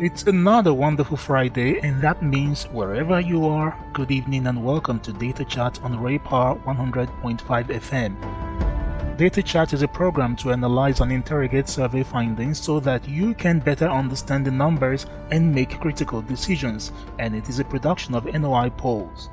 It's 0.00 0.22
another 0.22 0.72
wonderful 0.72 1.18
Friday, 1.18 1.78
and 1.80 2.00
that 2.00 2.22
means 2.22 2.64
wherever 2.72 3.20
you 3.20 3.46
are, 3.46 3.76
good 3.92 4.10
evening 4.10 4.46
and 4.46 4.64
welcome 4.64 4.98
to 5.00 5.12
Data 5.12 5.44
Chat 5.44 5.78
on 5.82 5.98
Raypower 5.98 6.58
100.5 6.64 7.38
FM. 7.66 9.18
Data 9.18 9.42
Chat 9.42 9.74
is 9.74 9.82
a 9.82 9.88
program 9.88 10.36
to 10.36 10.52
analyze 10.52 11.00
and 11.00 11.12
interrogate 11.12 11.68
survey 11.68 12.02
findings 12.02 12.58
so 12.58 12.80
that 12.80 13.06
you 13.06 13.34
can 13.34 13.58
better 13.58 13.90
understand 13.90 14.46
the 14.46 14.50
numbers 14.50 15.04
and 15.32 15.54
make 15.54 15.78
critical 15.80 16.22
decisions, 16.22 16.92
and 17.18 17.36
it 17.36 17.50
is 17.50 17.58
a 17.58 17.64
production 17.64 18.14
of 18.14 18.24
NOI 18.24 18.70
Polls. 18.70 19.28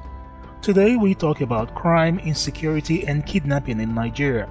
Today 0.62 0.98
we 0.98 1.16
talk 1.16 1.40
about 1.40 1.76
crime, 1.76 2.20
insecurity, 2.20 3.08
and 3.08 3.26
kidnapping 3.26 3.80
in 3.80 3.96
Nigeria. 3.96 4.50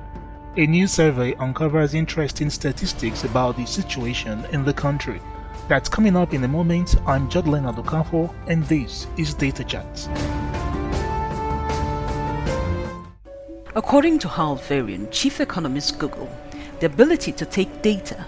A 0.56 0.66
new 0.66 0.86
survey 0.86 1.34
uncovers 1.34 1.92
interesting 1.92 2.48
statistics 2.48 3.24
about 3.24 3.58
the 3.58 3.66
situation 3.66 4.46
in 4.52 4.64
the 4.64 4.72
country. 4.72 5.20
That's 5.68 5.88
coming 5.88 6.16
up 6.16 6.32
in 6.32 6.44
a 6.44 6.48
moment. 6.48 6.94
I'm 7.08 7.28
Jodlin 7.28 7.66
Adokafo, 7.66 8.32
and 8.46 8.62
this 8.66 9.08
is 9.16 9.34
Data 9.34 9.64
Chat. 9.64 10.08
According 13.74 14.20
to 14.20 14.28
Hal 14.28 14.54
Varian, 14.54 15.10
chief 15.10 15.40
economist 15.40 15.98
Google, 15.98 16.30
the 16.78 16.86
ability 16.86 17.32
to 17.32 17.44
take 17.44 17.82
data, 17.82 18.24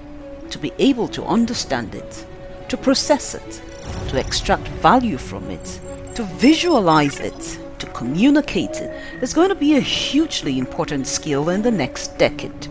to 0.50 0.58
be 0.58 0.72
able 0.80 1.06
to 1.08 1.24
understand 1.26 1.94
it, 1.94 2.26
to 2.70 2.76
process 2.76 3.36
it, 3.36 3.62
to 4.08 4.18
extract 4.18 4.66
value 4.82 5.16
from 5.16 5.48
it, 5.48 5.80
to 6.16 6.24
visualize 6.24 7.20
it, 7.20 7.60
to 7.78 7.86
communicate 7.86 8.80
it 8.80 8.90
is 9.22 9.32
going 9.32 9.48
to 9.48 9.54
be 9.54 9.76
a 9.76 9.80
hugely 9.80 10.58
important 10.58 11.06
skill 11.06 11.50
in 11.50 11.62
the 11.62 11.70
next 11.70 12.18
decade. 12.18 12.66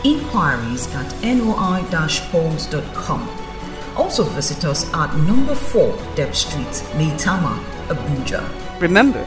inquiries 0.03 0.93
at 0.95 1.13
noi-polls.com. 1.23 3.29
Also 3.97 4.23
visit 4.23 4.65
us 4.65 4.93
at 4.93 5.15
number 5.17 5.55
4 5.55 5.97
Deb 6.15 6.35
Street, 6.35 6.83
Maitama, 6.97 7.57
Abuja. 7.87 8.43
Remember, 8.79 9.25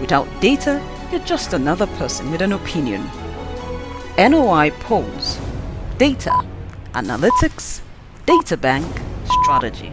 without 0.00 0.28
data, 0.40 0.80
you're 1.10 1.20
just 1.20 1.52
another 1.52 1.86
person 1.98 2.30
with 2.30 2.40
an 2.40 2.52
opinion. 2.52 3.02
NOI 4.16 4.70
Polls 4.80 5.38
Data, 5.98 6.44
Analytics, 6.92 7.80
Data 8.26 8.56
Bank, 8.56 8.86
Strategy. 9.42 9.92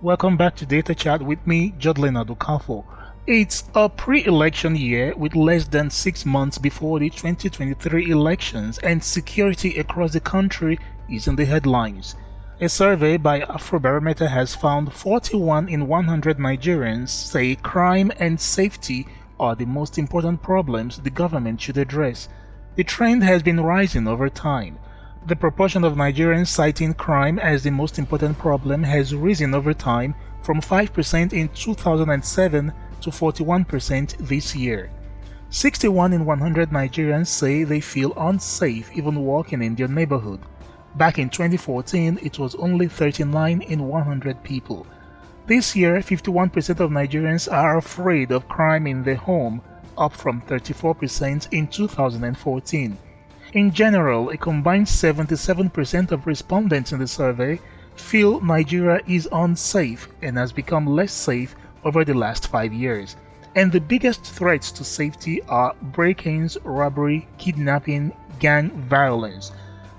Welcome 0.00 0.36
back 0.36 0.56
to 0.56 0.66
Data 0.66 0.94
Chat 0.94 1.22
with 1.22 1.46
me, 1.46 1.72
Jodlin 1.78 2.22
Adokafo. 2.22 2.84
It's 3.28 3.62
a 3.76 3.88
pre 3.88 4.24
election 4.24 4.74
year 4.74 5.14
with 5.16 5.36
less 5.36 5.68
than 5.68 5.90
six 5.90 6.26
months 6.26 6.58
before 6.58 6.98
the 6.98 7.08
2023 7.08 8.10
elections, 8.10 8.78
and 8.78 9.00
security 9.00 9.78
across 9.78 10.12
the 10.12 10.18
country 10.18 10.76
is 11.08 11.28
in 11.28 11.36
the 11.36 11.44
headlines. 11.44 12.16
A 12.60 12.68
survey 12.68 13.18
by 13.18 13.42
Afrobarometer 13.42 14.28
has 14.28 14.56
found 14.56 14.92
41 14.92 15.68
in 15.68 15.86
100 15.86 16.38
Nigerians 16.38 17.10
say 17.10 17.54
crime 17.54 18.10
and 18.18 18.40
safety 18.40 19.06
are 19.38 19.54
the 19.54 19.66
most 19.66 19.98
important 19.98 20.42
problems 20.42 20.98
the 20.98 21.08
government 21.08 21.60
should 21.60 21.78
address. 21.78 22.28
The 22.74 22.82
trend 22.82 23.22
has 23.22 23.40
been 23.44 23.60
rising 23.60 24.08
over 24.08 24.28
time. 24.28 24.80
The 25.28 25.36
proportion 25.36 25.84
of 25.84 25.94
Nigerians 25.94 26.48
citing 26.48 26.94
crime 26.94 27.38
as 27.38 27.62
the 27.62 27.70
most 27.70 28.00
important 28.00 28.36
problem 28.36 28.82
has 28.82 29.14
risen 29.14 29.54
over 29.54 29.72
time 29.72 30.16
from 30.42 30.60
5% 30.60 31.32
in 31.32 31.48
2007 31.50 32.72
to 33.02 33.10
41% 33.10 34.16
this 34.18 34.54
year. 34.56 34.90
61 35.50 36.14
in 36.14 36.24
100 36.24 36.70
Nigerians 36.70 37.26
say 37.26 37.62
they 37.62 37.80
feel 37.80 38.14
unsafe 38.16 38.90
even 38.94 39.20
walking 39.24 39.62
in 39.62 39.74
their 39.74 39.88
neighborhood. 39.88 40.40
Back 40.94 41.18
in 41.18 41.28
2014, 41.28 42.18
it 42.22 42.38
was 42.38 42.54
only 42.54 42.88
39 42.88 43.62
in 43.62 43.88
100 43.88 44.42
people. 44.42 44.86
This 45.46 45.74
year, 45.76 45.96
51% 45.96 46.80
of 46.80 46.90
Nigerians 46.90 47.52
are 47.52 47.76
afraid 47.76 48.30
of 48.30 48.48
crime 48.48 48.86
in 48.86 49.02
their 49.02 49.16
home, 49.16 49.60
up 49.98 50.12
from 50.12 50.40
34% 50.42 51.48
in 51.52 51.66
2014. 51.66 52.96
In 53.52 53.72
general, 53.72 54.30
a 54.30 54.36
combined 54.36 54.86
77% 54.86 56.12
of 56.12 56.26
respondents 56.26 56.92
in 56.92 56.98
the 57.00 57.06
survey 57.06 57.60
feel 57.96 58.40
Nigeria 58.40 59.00
is 59.06 59.28
unsafe 59.32 60.08
and 60.22 60.38
has 60.38 60.52
become 60.52 60.86
less 60.86 61.12
safe 61.12 61.54
over 61.84 62.04
the 62.04 62.14
last 62.14 62.48
five 62.48 62.72
years. 62.72 63.16
And 63.54 63.70
the 63.70 63.80
biggest 63.80 64.24
threats 64.24 64.72
to 64.72 64.84
safety 64.84 65.42
are 65.42 65.74
break 65.82 66.26
ins, 66.26 66.56
robbery, 66.64 67.26
kidnapping, 67.38 68.12
gang 68.38 68.70
violence. 68.70 69.52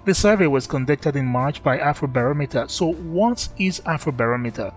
The 0.06 0.14
survey 0.14 0.48
was 0.48 0.68
conducted 0.68 1.16
in 1.16 1.26
March 1.26 1.64
by 1.64 1.78
Afrobarometer. 1.78 2.70
So, 2.70 2.94
what 2.94 3.48
is 3.58 3.80
Afrobarometer? 3.82 4.74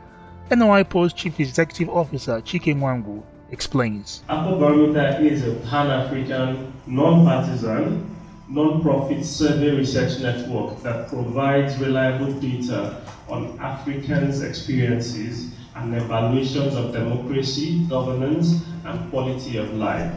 NOI 0.55 0.85
Polls 0.85 1.13
Chief 1.13 1.41
Executive 1.41 1.89
Officer 1.89 2.41
Chike 2.43 2.77
Nwangwu 2.77 3.23
explains. 3.51 4.23
Afrobarometer 4.29 5.21
is 5.23 5.43
a 5.45 5.55
pan 5.69 5.91
African, 5.91 6.73
non 6.87 7.25
partisan, 7.25 8.15
non 8.49 8.83
profit 8.83 9.25
survey 9.25 9.71
research 9.71 10.21
network 10.21 10.81
that 10.83 11.09
provides 11.09 11.77
reliable 11.79 12.33
data 12.35 13.01
on 13.29 13.59
Africans' 13.59 14.43
experiences 14.43 15.56
and 15.77 15.95
evaluations 15.95 16.75
of 16.75 16.93
democracy, 16.93 17.85
governance, 17.89 18.65
and 18.85 19.11
quality 19.11 19.59
of 19.59 19.73
life. 19.75 20.13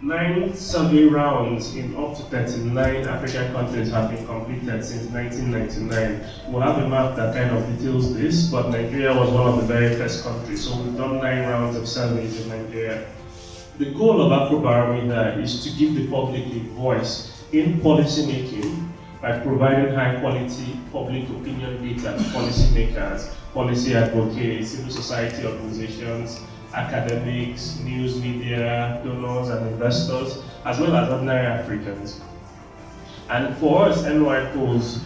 Nine 0.00 0.52
survey 0.54 1.04
rounds 1.04 1.76
in 1.76 1.94
up 1.96 2.16
to 2.16 2.22
39 2.24 3.06
African 3.06 3.52
countries 3.52 3.90
have 3.90 4.10
been 4.10 4.26
completed 4.26 4.84
since 4.84 5.06
1999. 5.12 6.52
We'll 6.52 6.62
have 6.62 6.78
a 6.78 6.88
map 6.88 7.14
that 7.16 7.34
kind 7.34 7.56
of 7.56 7.78
details 7.78 8.12
this, 8.14 8.50
but 8.50 8.70
Nigeria 8.70 9.14
was 9.14 9.30
one 9.30 9.46
of 9.46 9.56
the 9.56 9.62
very 9.62 9.94
first 9.94 10.24
countries, 10.24 10.64
so 10.64 10.76
we've 10.76 10.96
done 10.96 11.18
nine 11.18 11.48
rounds 11.48 11.76
of 11.76 11.88
surveys 11.88 12.40
in 12.40 12.48
Nigeria. 12.48 13.06
The 13.78 13.94
goal 13.94 14.22
of 14.22 14.32
Afrobarometer 14.32 15.40
is 15.40 15.62
to 15.64 15.70
give 15.78 15.94
the 15.94 16.08
public 16.08 16.46
a 16.46 16.58
voice 16.74 17.44
in 17.52 17.80
policy 17.80 18.26
making 18.26 18.92
by 19.20 19.38
providing 19.38 19.94
high 19.94 20.18
quality 20.18 20.80
public 20.90 21.28
opinion 21.30 21.80
data 21.80 22.18
to 22.18 22.24
policymakers, 22.34 23.32
policy 23.52 23.94
advocates, 23.94 24.70
civil 24.70 24.90
society 24.90 25.46
organizations, 25.46 26.40
academics, 26.74 27.78
news 27.80 28.20
media, 28.20 29.00
donors 29.04 29.48
and 29.50 29.66
investors, 29.68 30.42
as 30.64 30.78
well 30.80 30.96
as 30.96 31.10
ordinary 31.10 31.46
Africans. 31.46 32.20
And 33.28 33.56
for 33.58 33.86
us, 33.86 34.02
NOI 34.04 34.50
Polls, 34.52 35.00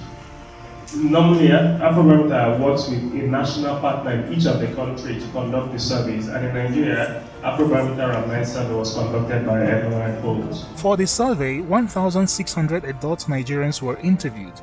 normally 0.95 1.49
Afrobarometer 1.49 2.61
works 2.61 2.89
with 2.89 3.03
a 3.15 3.27
national 3.27 3.81
partner 3.81 4.12
in 4.12 4.33
each 4.33 4.47
of 4.47 4.61
the 4.61 4.69
country 4.75 5.19
to 5.21 5.27
conduct 5.28 5.73
the 5.73 5.78
surveys, 5.78 6.28
and 6.28 6.47
in 6.47 6.55
Nigeria, 6.55 7.25
Afrobarometer 7.43 8.15
Online 8.23 8.45
survey 8.45 8.75
was 8.75 8.95
conducted 8.95 9.45
by 9.47 9.59
NOI 9.59 10.21
Polls. 10.23 10.65
For 10.77 10.97
the 10.97 11.07
survey, 11.07 11.61
1,600 11.61 12.84
adult 12.84 13.21
Nigerians 13.27 13.83
were 13.83 13.97
interviewed. 13.98 14.54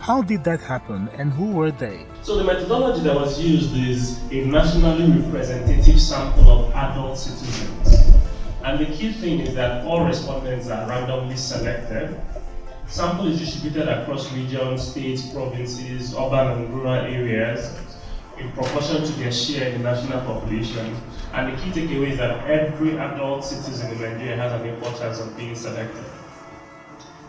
How 0.00 0.22
did 0.22 0.44
that 0.44 0.60
happen 0.62 1.10
and 1.18 1.30
who 1.30 1.52
were 1.52 1.70
they? 1.70 2.06
So 2.22 2.38
the 2.38 2.44
methodology 2.44 3.02
that 3.02 3.14
was 3.14 3.38
used 3.38 3.76
is 3.76 4.18
a 4.32 4.46
nationally 4.46 5.06
representative 5.20 6.00
sample 6.00 6.50
of 6.50 6.72
adult 6.72 7.18
citizens. 7.18 8.10
And 8.64 8.78
the 8.80 8.86
key 8.86 9.12
thing 9.12 9.40
is 9.40 9.54
that 9.56 9.84
all 9.84 10.06
respondents 10.06 10.70
are 10.70 10.88
randomly 10.88 11.36
selected. 11.36 12.18
Sample 12.86 13.26
is 13.26 13.40
distributed 13.40 13.88
across 13.88 14.32
regions, 14.32 14.88
states, 14.90 15.28
provinces, 15.34 16.14
urban 16.14 16.48
and 16.48 16.74
rural 16.74 16.94
areas 17.04 17.70
in 18.38 18.50
proportion 18.52 19.04
to 19.04 19.12
their 19.12 19.30
share 19.30 19.68
in 19.68 19.82
the 19.82 19.92
national 19.92 20.22
population. 20.22 20.96
And 21.34 21.52
the 21.52 21.60
key 21.60 21.72
takeaway 21.72 22.12
is 22.12 22.18
that 22.18 22.48
every 22.48 22.96
adult 22.96 23.44
citizen 23.44 23.92
in 23.92 24.00
Nigeria 24.00 24.36
has 24.36 24.58
an 24.62 24.66
equal 24.66 24.92
chance 24.98 25.20
of 25.20 25.36
being 25.36 25.54
selected. 25.54 26.04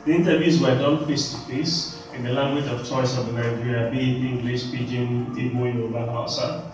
The 0.05 0.13
interviews 0.13 0.61
were 0.61 0.73
done 0.75 1.05
face 1.05 1.33
to 1.33 1.37
face 1.51 2.00
in 2.13 2.23
the 2.23 2.33
language 2.33 2.65
of 2.67 2.87
choice 2.87 3.17
of 3.17 3.33
Nigeria, 3.33 3.89
be 3.91 3.99
it 4.17 4.25
English, 4.25 4.63
Pidgin, 4.65 5.27
Igbo, 5.35 5.73
Yoruba, 5.73 6.11
Hausa. 6.11 6.71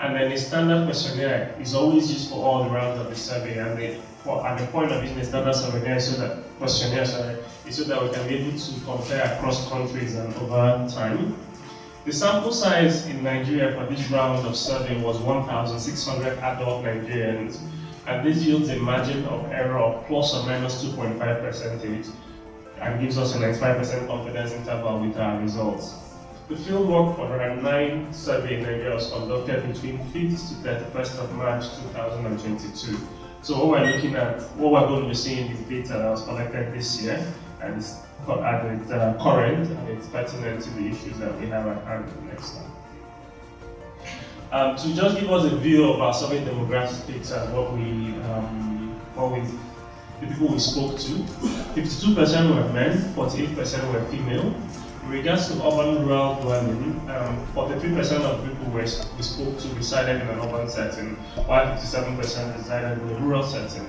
And 0.00 0.14
then 0.14 0.30
the 0.30 0.36
standard 0.36 0.84
questionnaire 0.86 1.54
is 1.60 1.74
always 1.74 2.10
used 2.10 2.30
for 2.30 2.44
all 2.44 2.64
the 2.64 2.70
rounds 2.70 3.00
of 3.00 3.08
the 3.08 3.16
survey, 3.16 3.58
and 3.58 3.78
the 3.78 4.00
for, 4.24 4.46
at 4.46 4.58
the 4.58 4.66
point 4.66 4.90
of 4.92 5.02
using 5.02 5.18
the 5.18 5.24
standard 5.24 5.54
surveillance 5.54 6.08
so 6.08 6.20
that 6.20 6.58
questionnaire 6.58 7.04
sorry, 7.06 7.36
is 7.66 7.76
so 7.76 7.84
that 7.84 8.02
we 8.02 8.08
can 8.10 8.26
be 8.28 8.36
able 8.36 8.58
to 8.58 8.80
compare 8.84 9.24
across 9.34 9.68
countries 9.68 10.14
and 10.16 10.34
over 10.34 10.88
time. 10.92 11.36
The 12.04 12.12
sample 12.12 12.52
size 12.52 13.06
in 13.06 13.22
Nigeria 13.22 13.72
for 13.74 13.86
this 13.86 14.10
round 14.10 14.46
of 14.46 14.56
survey 14.56 15.00
was 15.00 15.18
1,600 15.18 16.38
adult 16.38 16.84
Nigerians, 16.84 17.60
and 18.06 18.26
this 18.26 18.42
yields 18.44 18.68
a 18.70 18.76
margin 18.76 19.24
of 19.26 19.50
error 19.52 19.78
of 19.78 20.06
plus 20.06 20.34
or 20.34 20.46
minus 20.46 20.82
2.5 20.84 21.40
percentage 21.42 22.06
and 22.80 23.00
gives 23.00 23.18
us 23.18 23.34
a 23.34 23.38
95% 23.38 24.06
confidence 24.06 24.52
interval 24.52 25.00
with 25.00 25.16
our 25.18 25.40
results. 25.40 25.94
The 26.48 26.54
fieldwork 26.54 27.16
for 27.16 27.28
the 27.28 27.62
nine 27.62 28.12
survey 28.12 28.56
in 28.56 28.62
Nigeria 28.62 28.94
was 28.94 29.10
conducted 29.12 29.70
between 29.70 29.98
5th 29.98 30.62
to 30.62 30.68
31st 30.68 31.18
of 31.18 31.34
March 31.34 31.64
2022. 31.92 32.96
So 33.42 33.56
what 33.58 33.80
we're 33.80 33.92
looking 33.92 34.14
at, 34.16 34.40
what 34.56 34.72
we're 34.72 34.88
going 34.88 35.02
to 35.02 35.08
be 35.08 35.14
seeing 35.14 35.50
is 35.50 35.60
data 35.60 35.98
that 35.98 36.10
was 36.10 36.22
collected 36.22 36.72
this 36.72 37.02
year 37.02 37.24
and 37.60 37.76
it's 37.76 37.96
the 38.26 38.32
uh, 38.32 39.22
current 39.22 39.68
and 39.70 39.88
it's 39.88 40.06
pertinent 40.08 40.62
to 40.62 40.70
the 40.70 40.86
issues 40.88 41.18
that 41.18 41.38
we 41.40 41.46
have 41.46 41.66
at 41.66 41.84
hand 41.84 42.26
next 42.26 42.56
time. 42.56 42.72
Um, 44.50 44.76
to 44.76 44.94
just 44.94 45.20
give 45.20 45.30
us 45.30 45.44
a 45.44 45.56
view 45.56 45.84
of 45.92 46.00
our 46.00 46.14
survey 46.14 46.42
demographics 46.44 47.36
and 47.36 47.54
what 47.54 47.72
we, 47.74 48.14
um, 48.30 48.98
what 49.14 49.32
we, 49.32 49.40
people 50.20 50.48
we 50.48 50.58
spoke 50.58 50.98
to, 50.98 51.12
52% 51.74 52.54
were 52.54 52.72
men, 52.72 52.98
48% 53.14 53.92
were 53.92 54.04
female. 54.10 54.54
In 55.04 55.10
regards 55.10 55.48
to 55.48 55.54
urban 55.64 56.06
rural 56.06 56.34
dwelling, 56.42 57.00
um, 57.08 57.46
43% 57.54 58.20
of 58.22 58.44
people 58.44 58.70
we 58.72 58.86
spoke 59.22 59.58
to 59.58 59.68
resided 59.74 60.20
in 60.20 60.28
an 60.28 60.40
urban 60.40 60.68
setting, 60.68 61.16
while 61.46 61.66
57% 61.76 62.56
resided 62.58 62.98
in 63.00 63.08
a 63.08 63.18
rural 63.20 63.42
setting. 63.42 63.86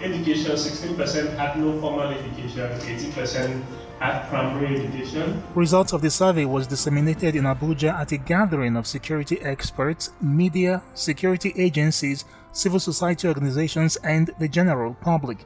Education, 0.00 0.52
16% 0.52 1.36
had 1.36 1.58
no 1.58 1.78
formal 1.80 2.08
education, 2.08 2.68
18% 2.80 3.62
had 3.98 4.28
primary 4.28 4.76
education. 4.76 5.42
Results 5.54 5.92
of 5.92 6.02
the 6.02 6.10
survey 6.10 6.44
was 6.44 6.66
disseminated 6.66 7.34
in 7.34 7.44
Abuja 7.44 7.92
at 7.92 8.12
a 8.12 8.18
gathering 8.18 8.76
of 8.76 8.86
security 8.86 9.40
experts, 9.40 10.10
media, 10.20 10.82
security 10.94 11.52
agencies, 11.56 12.24
civil 12.52 12.80
society 12.80 13.26
organizations, 13.28 13.96
and 13.96 14.30
the 14.38 14.48
general 14.48 14.94
public. 15.00 15.38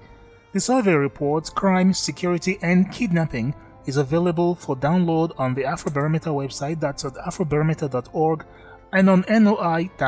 The 0.53 0.59
survey 0.59 0.95
reports 0.95 1.49
crime, 1.49 1.93
security, 1.93 2.59
and 2.61 2.91
kidnapping 2.91 3.55
is 3.87 3.99
available 3.99 4.57
for 4.57 4.75
download 4.75 5.33
on 5.39 5.55
the 5.55 5.63
Afrobarometer 5.63 6.33
website 6.35 6.81
that's 6.81 7.05
at 7.05 7.15
afrobarometer.org 7.15 8.45
and 8.93 9.09
on 9.09 9.25
noi-polls.com. 9.29 9.99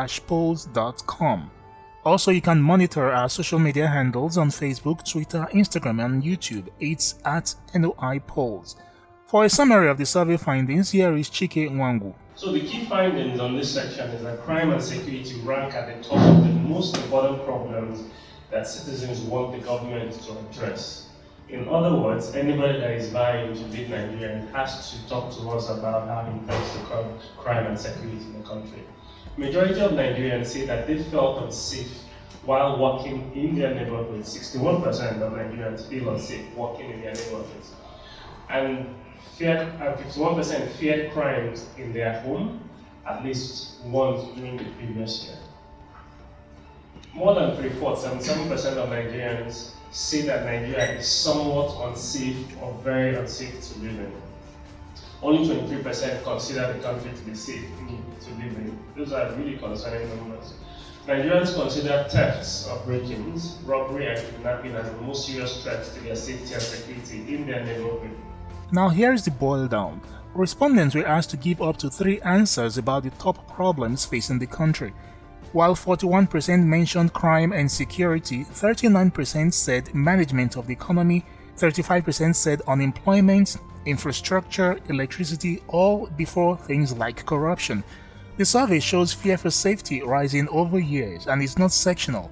Also, 2.04 2.32
you 2.32 2.40
can 2.40 2.60
monitor 2.60 3.12
our 3.12 3.28
social 3.28 3.60
media 3.60 3.86
handles 3.86 4.36
on 4.36 4.48
Facebook, 4.48 5.08
Twitter, 5.08 5.46
Instagram, 5.52 6.04
and 6.04 6.24
YouTube. 6.24 6.66
It's 6.80 7.20
at 7.24 7.54
NOI 7.72 8.18
Polls. 8.26 8.74
For 9.26 9.44
a 9.44 9.48
summary 9.48 9.88
of 9.88 9.98
the 9.98 10.06
survey 10.06 10.36
findings, 10.36 10.90
here 10.90 11.16
is 11.16 11.30
Chike 11.30 11.70
Nwangwu. 11.70 12.14
So 12.34 12.50
the 12.50 12.62
key 12.62 12.84
findings 12.86 13.38
on 13.38 13.54
this 13.56 13.72
section 13.72 14.10
is 14.10 14.24
that 14.24 14.42
crime 14.42 14.72
and 14.72 14.82
security 14.82 15.40
rank 15.42 15.74
at 15.74 15.86
the 15.86 16.02
top 16.08 16.18
of 16.18 16.42
the 16.42 16.52
most 16.52 16.96
important 16.96 17.44
problems 17.44 18.10
that 18.52 18.68
citizens 18.68 19.20
want 19.22 19.52
the 19.52 19.58
government 19.66 20.12
to 20.22 20.32
address. 20.38 21.08
In 21.48 21.68
other 21.68 21.96
words, 21.96 22.34
anybody 22.34 22.78
that 22.80 22.92
is 22.92 23.10
buying 23.10 23.54
to 23.54 23.60
lead 23.68 23.90
Nigeria 23.90 24.46
has 24.54 24.90
to 24.92 25.08
talk 25.08 25.32
to 25.36 25.50
us 25.50 25.68
about 25.70 26.06
how 26.06 26.30
he 26.30 26.38
intends 26.38 26.72
to 26.74 26.78
curb 26.84 27.06
crime 27.38 27.66
and 27.66 27.78
security 27.78 28.16
in 28.18 28.40
the 28.40 28.48
country. 28.48 28.84
Majority 29.36 29.80
of 29.80 29.92
Nigerians 29.92 30.46
say 30.46 30.66
that 30.66 30.86
they 30.86 31.02
felt 31.04 31.42
unsafe 31.42 31.90
while 32.44 32.78
walking 32.78 33.32
in 33.34 33.54
their 33.58 33.74
neighborhoods. 33.74 34.36
61% 34.36 35.20
of 35.22 35.32
Nigerians 35.32 35.88
feel 35.88 36.10
unsafe 36.10 36.54
walking 36.54 36.90
in 36.90 37.00
their 37.00 37.14
neighborhoods. 37.14 37.72
And 38.50 38.94
feared, 39.36 39.60
uh, 39.80 39.96
51% 39.96 40.68
feared 40.72 41.12
crimes 41.12 41.68
in 41.78 41.92
their 41.92 42.20
home 42.20 42.60
at 43.06 43.24
least 43.24 43.80
once 43.84 44.24
during 44.36 44.56
the 44.58 44.64
previous 44.78 45.24
year. 45.24 45.38
More 47.14 47.34
than 47.34 47.56
three-fourths, 47.56 48.04
77% 48.04 48.76
of 48.78 48.88
Nigerians 48.88 49.72
say 49.90 50.22
that 50.22 50.44
Nigeria 50.46 50.92
is 50.98 51.06
somewhat 51.06 51.90
unsafe 51.90 52.46
or 52.62 52.72
very 52.82 53.14
unsafe 53.16 53.60
to 53.60 53.78
live 53.80 53.98
in. 53.98 54.12
Only 55.22 55.46
23% 55.46 56.24
consider 56.24 56.72
the 56.72 56.78
country 56.80 57.10
to 57.14 57.22
be 57.22 57.34
safe 57.34 57.64
to 57.66 58.30
live 58.34 58.56
in. 58.56 58.78
Those 58.96 59.12
are 59.12 59.30
really 59.32 59.58
concerning 59.58 60.08
numbers. 60.16 60.54
Nigerians 61.06 61.54
consider 61.54 62.06
thefts 62.08 62.66
or 62.68 62.78
break-ins, 62.86 63.58
robbery 63.66 64.06
and 64.06 64.18
kidnapping 64.18 64.74
as 64.74 64.90
the 64.90 64.96
most 65.02 65.26
serious 65.26 65.62
threats 65.62 65.92
to 65.94 66.00
their 66.00 66.16
safety 66.16 66.54
and 66.54 66.62
security 66.62 67.34
in 67.34 67.46
their 67.46 67.62
neighborhood. 67.64 68.16
Now 68.72 68.88
here's 68.88 69.24
the 69.24 69.30
boil 69.32 69.66
down. 69.68 70.00
Respondents 70.34 70.94
were 70.94 71.06
asked 71.06 71.28
to 71.30 71.36
give 71.36 71.60
up 71.60 71.76
to 71.78 71.90
three 71.90 72.20
answers 72.22 72.78
about 72.78 73.02
the 73.02 73.10
top 73.10 73.46
problems 73.54 74.06
facing 74.06 74.38
the 74.38 74.46
country. 74.46 74.94
While 75.52 75.74
41% 75.74 76.64
mentioned 76.64 77.12
crime 77.12 77.52
and 77.52 77.70
security, 77.70 78.44
39% 78.44 79.52
said 79.52 79.94
management 79.94 80.56
of 80.56 80.66
the 80.66 80.72
economy, 80.72 81.26
35% 81.58 82.34
said 82.34 82.62
unemployment, 82.66 83.58
infrastructure, 83.84 84.78
electricity, 84.88 85.62
all 85.68 86.06
before 86.16 86.56
things 86.56 86.94
like 86.94 87.26
corruption. 87.26 87.84
The 88.38 88.46
survey 88.46 88.80
shows 88.80 89.12
fear 89.12 89.36
for 89.36 89.50
safety 89.50 90.00
rising 90.00 90.48
over 90.48 90.78
years 90.78 91.26
and 91.26 91.42
is 91.42 91.58
not 91.58 91.72
sectional. 91.72 92.30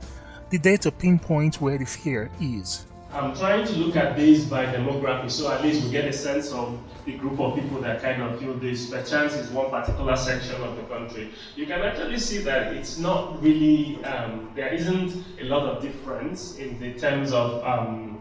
The 0.49 0.59
data 0.59 0.91
pinpoint 0.91 1.61
where 1.61 1.77
the 1.77 1.85
fear 1.85 2.31
is. 2.41 2.87
I'm 3.13 3.35
trying 3.35 3.67
to 3.67 3.73
look 3.75 3.97
at 3.97 4.17
this 4.17 4.45
by 4.45 4.67
demography, 4.67 5.29
so 5.29 5.51
at 5.51 5.63
least 5.65 5.83
we 5.85 5.91
get 5.91 6.05
a 6.05 6.13
sense 6.13 6.53
of 6.53 6.79
the 7.05 7.15
group 7.15 7.41
of 7.41 7.57
people 7.57 7.81
that 7.81 8.01
kind 8.01 8.23
of 8.23 8.39
feel 8.39 8.55
this. 8.55 8.89
Perchance 8.89 9.35
is 9.35 9.51
one 9.51 9.69
particular 9.69 10.17
section 10.17 10.63
of 10.63 10.77
the 10.77 10.83
country. 10.85 11.33
You 11.57 11.67
can 11.67 11.81
actually 11.83 12.21
see 12.21 12.39
that 12.39 12.73
it's 12.73 12.99
not 12.99 13.43
really, 13.43 14.03
um, 14.05 14.51
there 14.55 14.69
isn't 14.69 15.25
a 15.41 15.45
lot 15.45 15.65
of 15.65 15.83
difference 15.83 16.57
in 16.59 16.79
the 16.79 16.93
terms 16.95 17.33
of 17.33 17.65
um, 17.65 18.20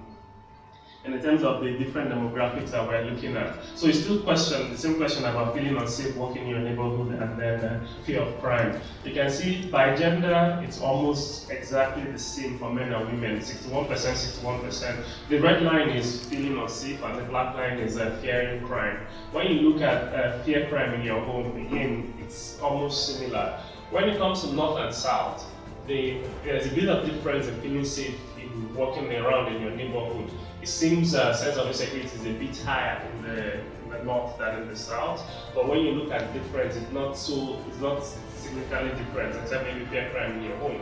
in 1.14 1.22
terms 1.22 1.44
of 1.44 1.64
the 1.64 1.78
different 1.78 2.12
demographics 2.12 2.72
that 2.72 2.88
we're 2.88 3.04
looking 3.04 3.36
at. 3.36 3.58
So 3.76 3.88
it's 3.88 4.02
still 4.02 4.22
question, 4.22 4.72
the 4.72 4.78
same 4.78 4.96
question 4.96 5.26
about 5.26 5.56
feeling 5.56 5.78
unsafe 5.78 6.16
walking 6.16 6.44
in 6.44 6.50
your 6.50 6.60
neighborhood 6.60 7.20
and 7.20 7.40
then 7.40 7.60
uh, 7.64 7.88
fear 8.06 8.22
of 8.22 8.40
crime. 8.42 8.80
You 9.04 9.14
can 9.14 9.30
see 9.30 9.68
by 9.70 9.96
gender, 9.96 10.62
it's 10.64 10.80
almost 10.80 11.50
exactly 11.50 12.04
the 12.12 12.20
same 12.20 12.58
for 12.60 12.74
men 12.74 12.94
and 12.94 13.06
women, 13.08 13.40
61%, 13.40 13.88
61%. 13.88 15.04
The 15.30 15.40
red 15.40 15.64
line 15.64 15.90
is 15.90 16.26
feeling 16.26 16.58
unsafe 16.58 17.02
and 17.04 17.18
the 17.18 17.24
black 17.24 17.56
line 17.56 17.80
is 17.80 17.98
uh, 17.98 18.18
fearing 18.22 18.66
crime. 18.66 19.00
When 19.32 19.48
you 19.48 19.70
look 19.70 19.82
at 19.82 20.14
uh, 20.14 20.44
fear 20.44 20.68
crime 20.70 20.94
in 20.94 21.04
your 21.04 21.22
home, 21.22 21.56
again, 21.68 22.14
it's 22.20 22.60
almost 22.62 23.18
similar. 23.18 23.60
When 23.92 24.08
it 24.08 24.18
comes 24.20 24.42
to 24.42 24.54
north 24.54 24.80
and 24.80 24.94
south, 24.94 25.46
the, 25.90 26.22
there's 26.46 26.68
a 26.72 26.76
bit 26.76 26.88
of 26.88 27.06
difference 27.06 27.48
in 27.48 27.60
feeling 27.62 27.84
safe 27.84 28.16
in 28.42 28.74
walking 28.74 29.12
around 29.14 29.54
in 29.54 29.62
your 29.62 29.72
neighborhood 29.72 30.32
it 30.62 30.68
seems 30.68 31.16
uh, 31.16 31.34
sense 31.34 31.58
of 31.58 31.68
insecurity 31.68 32.10
is 32.10 32.26
a 32.26 32.34
bit 32.34 32.58
higher 32.58 33.02
in 33.12 33.24
the, 33.24 33.54
in 33.54 33.90
the 33.90 34.04
north 34.04 34.38
than 34.38 34.62
in 34.62 34.68
the 34.68 34.76
south. 34.76 35.24
But 35.56 35.70
when 35.70 35.80
you 35.82 35.92
look 35.92 36.12
at 36.12 36.34
difference, 36.34 36.76
it's 36.76 36.92
not 36.92 37.14
so 37.18 37.58
it's 37.68 37.80
not 37.80 38.04
significantly 38.04 38.92
different, 39.04 39.36
except 39.42 39.64
maybe 39.66 39.86
fear 39.86 40.10
crime 40.12 40.38
in 40.38 40.44
your 40.44 40.58
home. 40.58 40.82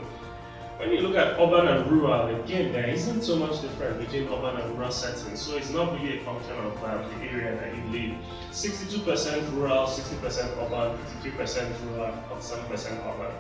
When 0.78 0.92
you 0.92 1.02
look 1.02 1.16
at 1.16 1.40
urban 1.40 1.68
and 1.68 1.92
rural, 1.92 2.28
again, 2.44 2.72
there 2.72 2.88
isn't 2.88 3.24
so 3.24 3.36
much 3.36 3.62
difference 3.62 4.04
between 4.04 4.28
urban 4.30 4.62
and 4.62 4.76
rural 4.76 4.92
settings. 4.92 5.42
So 5.42 5.58
it's 5.58 5.72
not 5.72 5.94
really 5.94 6.20
a 6.20 6.24
function 6.24 6.54
of 6.54 6.84
uh, 6.84 7.08
the 7.08 7.26
area 7.26 7.56
that 7.56 7.76
you 7.76 7.84
live. 7.92 8.18
62% 8.52 9.54
rural, 9.56 9.88
60% 9.88 10.58
urban, 10.58 10.98
53% 11.24 11.96
rural, 11.96 12.14
47% 12.30 13.16
urban. 13.16 13.36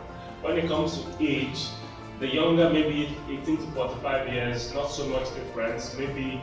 When 0.48 0.58
it 0.58 0.70
comes 0.70 1.02
to 1.02 1.04
age, 1.20 1.68
the 2.22 2.28
younger, 2.34 2.70
maybe 2.70 3.14
18 3.30 3.58
to 3.58 3.68
45 3.74 4.32
years, 4.32 4.74
not 4.74 4.90
so 4.90 5.06
much 5.08 5.26
difference, 5.36 5.94
maybe 5.98 6.40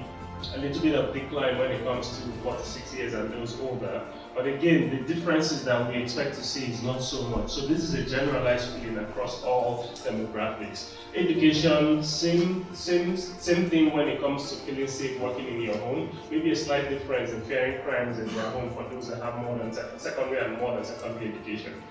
a 0.55 0.59
little 0.59 0.83
bit 0.83 0.95
of 0.95 1.15
decline 1.15 1.57
when 1.57 1.71
it 1.71 1.83
comes 1.85 2.11
to 2.19 2.29
46 2.43 2.95
years 2.95 3.15
and 3.15 3.33
those 3.33 3.59
older. 3.61 4.07
But 4.35 4.47
again, 4.47 4.91
the 4.91 5.15
differences 5.15 5.65
that 5.65 5.89
we 5.89 6.03
expect 6.03 6.35
to 6.35 6.45
see 6.45 6.71
is 6.71 6.83
not 6.83 6.99
so 7.03 7.23
much. 7.29 7.51
So 7.51 7.67
this 7.67 7.83
is 7.83 7.95
a 7.95 8.05
generalized 8.05 8.69
feeling 8.75 8.99
across 8.99 9.43
all 9.43 9.85
demographics. 10.05 10.93
Education, 11.15 12.03
same, 12.03 12.67
same, 12.75 13.17
same 13.17 13.71
thing 13.71 13.97
when 13.97 14.07
it 14.09 14.21
comes 14.21 14.51
to 14.51 14.57
feeling 14.67 14.87
safe 14.87 15.19
working 15.19 15.49
in 15.49 15.63
your 15.63 15.79
home. 15.79 16.11
Maybe 16.31 16.53
a 16.53 16.57
slight 16.57 16.91
difference 16.91 17.31
in 17.31 17.41
fearing 17.45 17.81
crimes 17.81 18.19
in 18.19 18.27
their 18.35 18.51
home 18.51 18.71
for 18.75 18.87
those 18.91 19.09
that 19.09 19.23
have 19.23 19.39
more 19.39 19.57
than 19.57 19.73
secondary 19.99 20.45
and 20.45 20.59
more 20.59 20.75
than 20.75 20.85
secondary 20.85 21.33
education. 21.33 21.83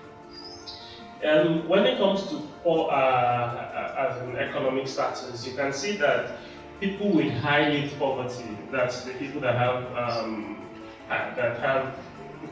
And 1.24 1.66
when 1.66 1.86
it 1.86 1.96
comes 1.96 2.28
to 2.28 2.36
poor, 2.62 2.90
uh, 2.90 3.94
as 3.96 4.20
an 4.22 4.36
economic 4.36 4.86
status, 4.86 5.46
you 5.46 5.54
can 5.54 5.72
see 5.72 5.96
that 5.96 6.36
people 6.80 7.10
with 7.10 7.32
high 7.32 7.70
need 7.70 7.98
poverty, 7.98 8.58
that's 8.70 9.04
the 9.04 9.14
people 9.14 9.40
that 9.40 9.56
have 9.56 9.84
um, 9.96 10.62
that 11.08 11.58
have 11.60 11.96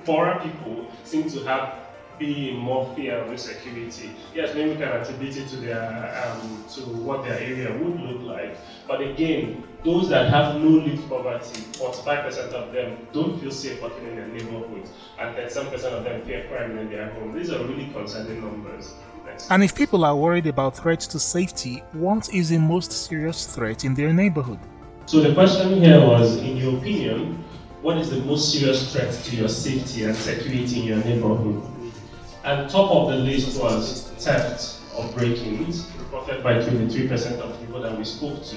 poorer 0.06 0.40
people, 0.42 0.86
seem 1.04 1.28
to 1.30 1.40
have 1.44 1.74
be 2.18 2.52
more 2.52 2.94
fear 2.94 3.18
of 3.18 3.30
insecurity. 3.30 4.16
Yes, 4.34 4.54
maybe 4.54 4.70
we 4.70 4.76
can 4.76 4.88
attribute 4.88 5.36
it 5.36 5.48
to 5.48 5.56
their 5.56 6.22
um, 6.24 6.64
to 6.74 6.80
what 6.80 7.24
their 7.24 7.38
area 7.38 7.72
would 7.72 8.00
look 8.00 8.22
like. 8.22 8.58
But 8.86 9.00
again, 9.00 9.64
those 9.84 10.08
that 10.10 10.30
have 10.30 10.60
no 10.60 10.68
lived 10.68 11.08
poverty, 11.08 11.62
45% 11.78 12.52
of 12.52 12.72
them 12.72 13.06
don't 13.12 13.40
feel 13.40 13.50
safe 13.50 13.82
working 13.82 14.06
in 14.06 14.16
their 14.16 14.28
neighborhoods, 14.28 14.90
and 15.18 15.34
37% 15.36 15.92
of 15.92 16.04
them 16.04 16.22
fear 16.22 16.46
crime 16.48 16.78
in 16.78 16.90
their 16.90 17.10
home. 17.10 17.32
These 17.32 17.50
are 17.50 17.64
really 17.64 17.90
concerning 17.92 18.40
numbers. 18.40 18.94
And 19.50 19.62
if 19.62 19.74
people 19.74 20.04
are 20.04 20.16
worried 20.16 20.46
about 20.46 20.76
threats 20.76 21.06
to 21.08 21.18
safety, 21.18 21.82
what 21.92 22.32
is 22.32 22.48
the 22.50 22.58
most 22.58 22.92
serious 22.92 23.46
threat 23.46 23.84
in 23.84 23.94
their 23.94 24.12
neighborhood? 24.12 24.58
So 25.06 25.20
the 25.20 25.34
question 25.34 25.82
here 25.82 26.00
was, 26.00 26.36
in 26.38 26.56
your 26.56 26.78
opinion, 26.78 27.44
what 27.82 27.98
is 27.98 28.10
the 28.10 28.20
most 28.20 28.52
serious 28.52 28.92
threat 28.92 29.12
to 29.12 29.36
your 29.36 29.48
safety 29.48 30.04
and 30.04 30.16
security 30.16 30.80
in 30.80 30.86
your 30.86 30.98
neighborhood? 30.98 31.71
And 32.44 32.68
top 32.68 32.90
of 32.90 33.10
the 33.10 33.18
list 33.18 33.60
was 33.60 34.10
theft 34.18 34.80
or 34.96 35.06
break-ins, 35.12 35.88
reported 35.98 36.42
by 36.42 36.54
23% 36.54 37.38
of 37.38 37.58
people 37.60 37.80
that 37.80 37.96
we 37.96 38.04
spoke 38.04 38.44
to. 38.44 38.56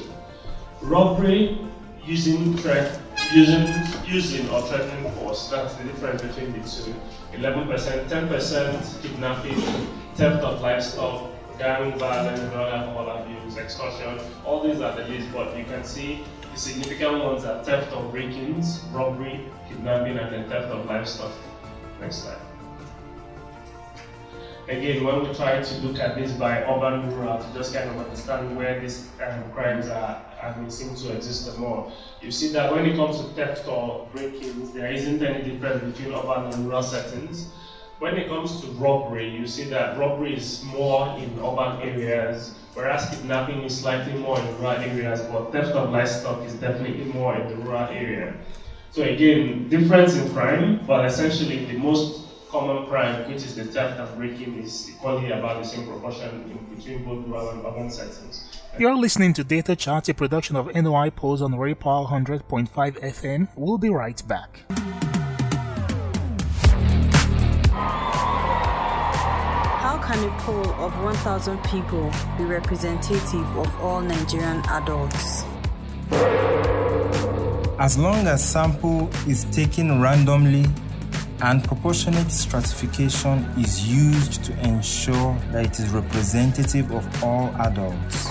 Robbery 0.81 1.57
using 2.03 2.57
threat, 2.57 2.99
using 3.33 3.67
using 4.05 4.49
or 4.49 4.61
threatening 4.63 5.11
force, 5.13 5.49
that's 5.49 5.73
the 5.75 5.83
difference 5.83 6.21
between 6.21 6.51
the 6.53 6.59
two. 6.67 6.93
11%, 7.33 8.07
10% 8.07 9.01
kidnapping, 9.01 9.61
theft 10.15 10.43
of 10.43 10.61
livestock, 10.61 11.29
gang 11.57 11.97
violence, 11.97 12.39
drug 12.51 12.73
alcohol 12.73 13.09
abuse, 13.17 13.57
extortion, 13.57 14.19
all 14.45 14.61
these 14.67 14.81
are 14.81 14.95
the 14.95 15.07
list, 15.07 15.27
but 15.33 15.57
you 15.57 15.63
can 15.65 15.83
see 15.83 16.23
the 16.53 16.59
significant 16.59 17.23
ones 17.23 17.45
are 17.45 17.63
theft 17.63 17.91
of 17.93 18.11
break-ins, 18.11 18.81
robbery, 18.91 19.45
kidnapping, 19.67 20.17
and 20.17 20.33
then 20.33 20.49
theft 20.49 20.67
of 20.67 20.85
livestock. 20.85 21.31
Next 21.99 22.23
slide. 22.23 22.54
Again, 24.67 25.03
when 25.03 25.27
we 25.27 25.33
try 25.35 25.61
to 25.61 25.75
look 25.81 25.99
at 25.99 26.15
this 26.15 26.31
by 26.33 26.63
urban 26.63 27.15
rural 27.15 27.37
to 27.37 27.53
just 27.53 27.71
kind 27.71 27.87
of 27.87 27.97
understand 27.97 28.57
where 28.57 28.79
these 28.79 29.09
um, 29.23 29.51
crimes 29.51 29.87
are, 29.87 30.25
and 30.41 30.73
seem 30.73 30.95
to 30.95 31.15
exist 31.15 31.45
the 31.45 31.59
more, 31.59 31.91
you 32.19 32.31
see 32.31 32.47
that 32.49 32.73
when 32.73 32.83
it 32.87 32.95
comes 32.95 33.17
to 33.19 33.25
theft 33.35 33.67
or 33.67 34.07
break-ins, 34.11 34.71
there 34.71 34.91
isn't 34.91 35.21
any 35.21 35.43
difference 35.43 35.95
between 35.95 36.15
urban 36.15 36.51
and 36.51 36.65
rural 36.65 36.81
settings. 36.81 37.49
When 37.99 38.17
it 38.17 38.27
comes 38.27 38.59
to 38.61 38.67
robbery, 38.71 39.29
you 39.29 39.45
see 39.45 39.65
that 39.65 39.99
robbery 39.99 40.35
is 40.35 40.63
more 40.63 41.15
in 41.19 41.29
urban 41.39 41.81
areas, 41.81 42.55
whereas 42.73 43.07
kidnapping 43.09 43.61
is 43.61 43.79
slightly 43.79 44.13
more 44.13 44.39
in 44.39 44.47
rural 44.57 44.81
areas, 44.81 45.21
but 45.31 45.51
theft 45.51 45.75
of 45.75 45.91
livestock 45.91 46.43
is 46.43 46.55
definitely 46.55 47.05
more 47.05 47.35
in 47.35 47.47
the 47.47 47.55
rural 47.57 47.87
area. 47.89 48.33
So 48.89 49.03
again, 49.03 49.69
difference 49.69 50.15
in 50.15 50.33
crime, 50.33 50.79
but 50.87 51.05
essentially 51.05 51.65
the 51.65 51.77
most 51.77 52.24
common 52.59 52.85
crime, 52.87 53.29
which 53.29 53.43
is 53.43 53.53
the 53.55 53.65
theft 53.65 53.99
and 53.99 54.17
breaking, 54.17 54.57
is 54.63 54.89
equally 54.89 55.29
about 55.31 55.61
the 55.61 55.67
same 55.67 55.85
proportion 55.85 56.29
in 56.49 56.75
between 56.75 57.03
both 57.03 57.27
rural 57.27 57.49
and 57.49 57.65
urban 57.65 57.89
settings. 57.91 58.61
You're 58.79 58.95
listening 58.95 59.33
to 59.33 59.43
Data 59.43 59.75
Chat, 59.75 60.07
a 60.07 60.13
production 60.13 60.55
of 60.55 60.73
NOI 60.73 61.09
Polls 61.09 61.41
on 61.41 61.51
Raypower 61.53 62.07
100.5 62.07 62.69
FM. 62.69 63.49
We'll 63.57 63.77
be 63.77 63.89
right 63.89 64.21
back. 64.25 64.61
How 69.85 69.97
can 70.01 70.23
a 70.23 70.31
poll 70.39 70.71
of 70.75 70.97
1,000 71.03 71.61
people 71.65 72.09
be 72.37 72.45
representative 72.45 73.57
of 73.57 73.81
all 73.81 73.99
Nigerian 73.99 74.63
adults? 74.69 75.43
As 77.77 77.97
long 77.97 78.25
as 78.27 78.49
sample 78.49 79.09
is 79.27 79.43
taken 79.45 80.01
randomly 80.01 80.65
and 81.41 81.63
proportionate 81.63 82.31
stratification 82.31 83.39
is 83.57 83.87
used 83.87 84.43
to 84.45 84.53
ensure 84.67 85.37
that 85.51 85.65
it 85.65 85.79
is 85.79 85.89
representative 85.89 86.91
of 86.91 87.23
all 87.23 87.53
adults. 87.59 88.25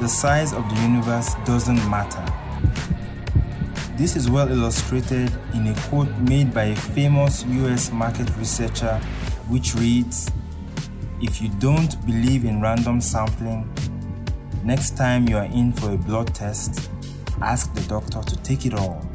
The 0.00 0.08
size 0.08 0.52
of 0.52 0.68
the 0.68 0.80
universe 0.82 1.34
doesn't 1.44 1.90
matter. 1.90 2.24
This 3.96 4.14
is 4.14 4.30
well 4.30 4.48
illustrated 4.48 5.32
in 5.54 5.66
a 5.66 5.74
quote 5.88 6.10
made 6.18 6.54
by 6.54 6.64
a 6.64 6.76
famous 6.76 7.44
US 7.44 7.90
market 7.90 8.30
researcher, 8.36 9.00
which 9.48 9.74
reads 9.74 10.30
If 11.20 11.42
you 11.42 11.48
don't 11.58 12.06
believe 12.06 12.44
in 12.44 12.60
random 12.60 13.00
sampling, 13.00 13.68
next 14.62 14.96
time 14.96 15.28
you 15.28 15.36
are 15.36 15.46
in 15.46 15.72
for 15.72 15.90
a 15.90 15.96
blood 15.96 16.32
test, 16.32 16.90
ask 17.42 17.74
the 17.74 17.80
doctor 17.88 18.22
to 18.22 18.36
take 18.42 18.66
it 18.66 18.74
all. 18.74 19.07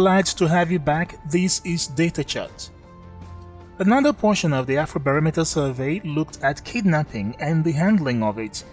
Glad 0.00 0.24
to 0.24 0.48
have 0.48 0.72
you 0.72 0.78
back. 0.78 1.18
This 1.28 1.60
is 1.62 1.86
Data 1.86 2.24
Chat. 2.24 2.70
Another 3.80 4.14
portion 4.14 4.54
of 4.54 4.66
the 4.66 4.76
Afrobarometer 4.76 5.44
survey 5.44 6.00
looked 6.06 6.42
at 6.42 6.64
kidnapping 6.64 7.36
and 7.38 7.62
the 7.62 7.72
handling 7.72 8.22
of 8.22 8.38
it. 8.38 8.64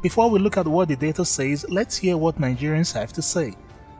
Before 0.00 0.30
we 0.30 0.38
look 0.38 0.56
at 0.56 0.68
what 0.68 0.86
the 0.86 0.94
data 0.94 1.24
says, 1.24 1.66
let's 1.68 1.96
hear 1.96 2.16
what 2.16 2.40
Nigerians 2.40 2.92
have 2.92 3.12
to 3.14 3.20
say. 3.20 3.56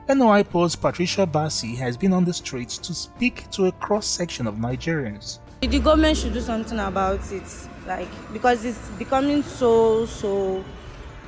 NOI 0.07 0.43
Polls 0.43 0.77
Patricia 0.77 1.25
Bassi 1.25 1.75
has 1.75 1.97
been 1.97 2.13
on 2.13 2.23
the 2.23 2.33
streets 2.33 2.77
to 2.77 2.93
speak 2.93 3.51
to 3.51 3.65
a 3.65 3.71
cross 3.73 4.07
section 4.07 4.47
of 4.47 4.55
Nigerians. 4.55 5.39
The 5.59 5.79
government 5.79 6.15
should 6.15 6.31
do 6.31 6.39
something 6.39 6.79
about 6.79 7.29
it, 7.33 7.67
like 7.85 8.07
because 8.31 8.63
it's 8.63 8.89
becoming 8.91 9.43
so 9.43 10.05
so 10.05 10.63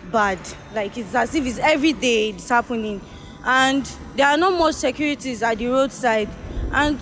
bad. 0.09 0.39
Like 0.73 0.97
it's 0.97 1.13
as 1.13 1.35
if 1.35 1.45
it's 1.45 1.59
every 1.59 1.91
day 1.91 2.29
it's 2.29 2.47
happening 2.47 3.01
and 3.45 3.85
there 4.15 4.27
are 4.27 4.37
no 4.37 4.51
more 4.51 4.71
securities 4.71 5.41
at 5.43 5.57
the 5.57 5.67
roadside. 5.67 6.29
And 6.71 6.99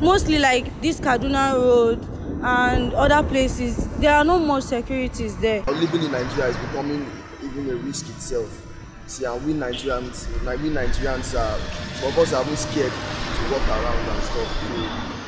mostly 0.00 0.38
like 0.38 0.80
this 0.80 1.00
kaduna 1.00 1.54
road 1.54 2.06
and 2.42 2.94
other 2.94 3.26
places 3.28 3.86
there 3.98 4.14
are 4.14 4.24
no 4.24 4.38
more 4.38 4.60
securities 4.62 5.36
there. 5.38 5.62
living 5.64 6.02
in 6.02 6.10
nigeria 6.12 6.46
is 6.48 6.56
becoming 6.56 7.06
even 7.44 7.68
a 7.70 7.74
risk 7.76 8.08
itself. 8.08 8.66
See 9.06 9.24
and 9.24 9.44
we 9.44 9.52
nigerians 9.52 10.26
we 10.62 10.70
nigerians 10.70 11.34
are 11.38 11.58
some 11.96 12.08
of 12.08 12.18
us 12.18 12.32
are 12.32 12.42
even 12.44 12.56
scared 12.56 12.92
to 12.92 13.52
walk 13.52 13.68
around 13.68 14.08
and 14.08 14.22
stuff. 14.24 14.50
So 14.68 14.74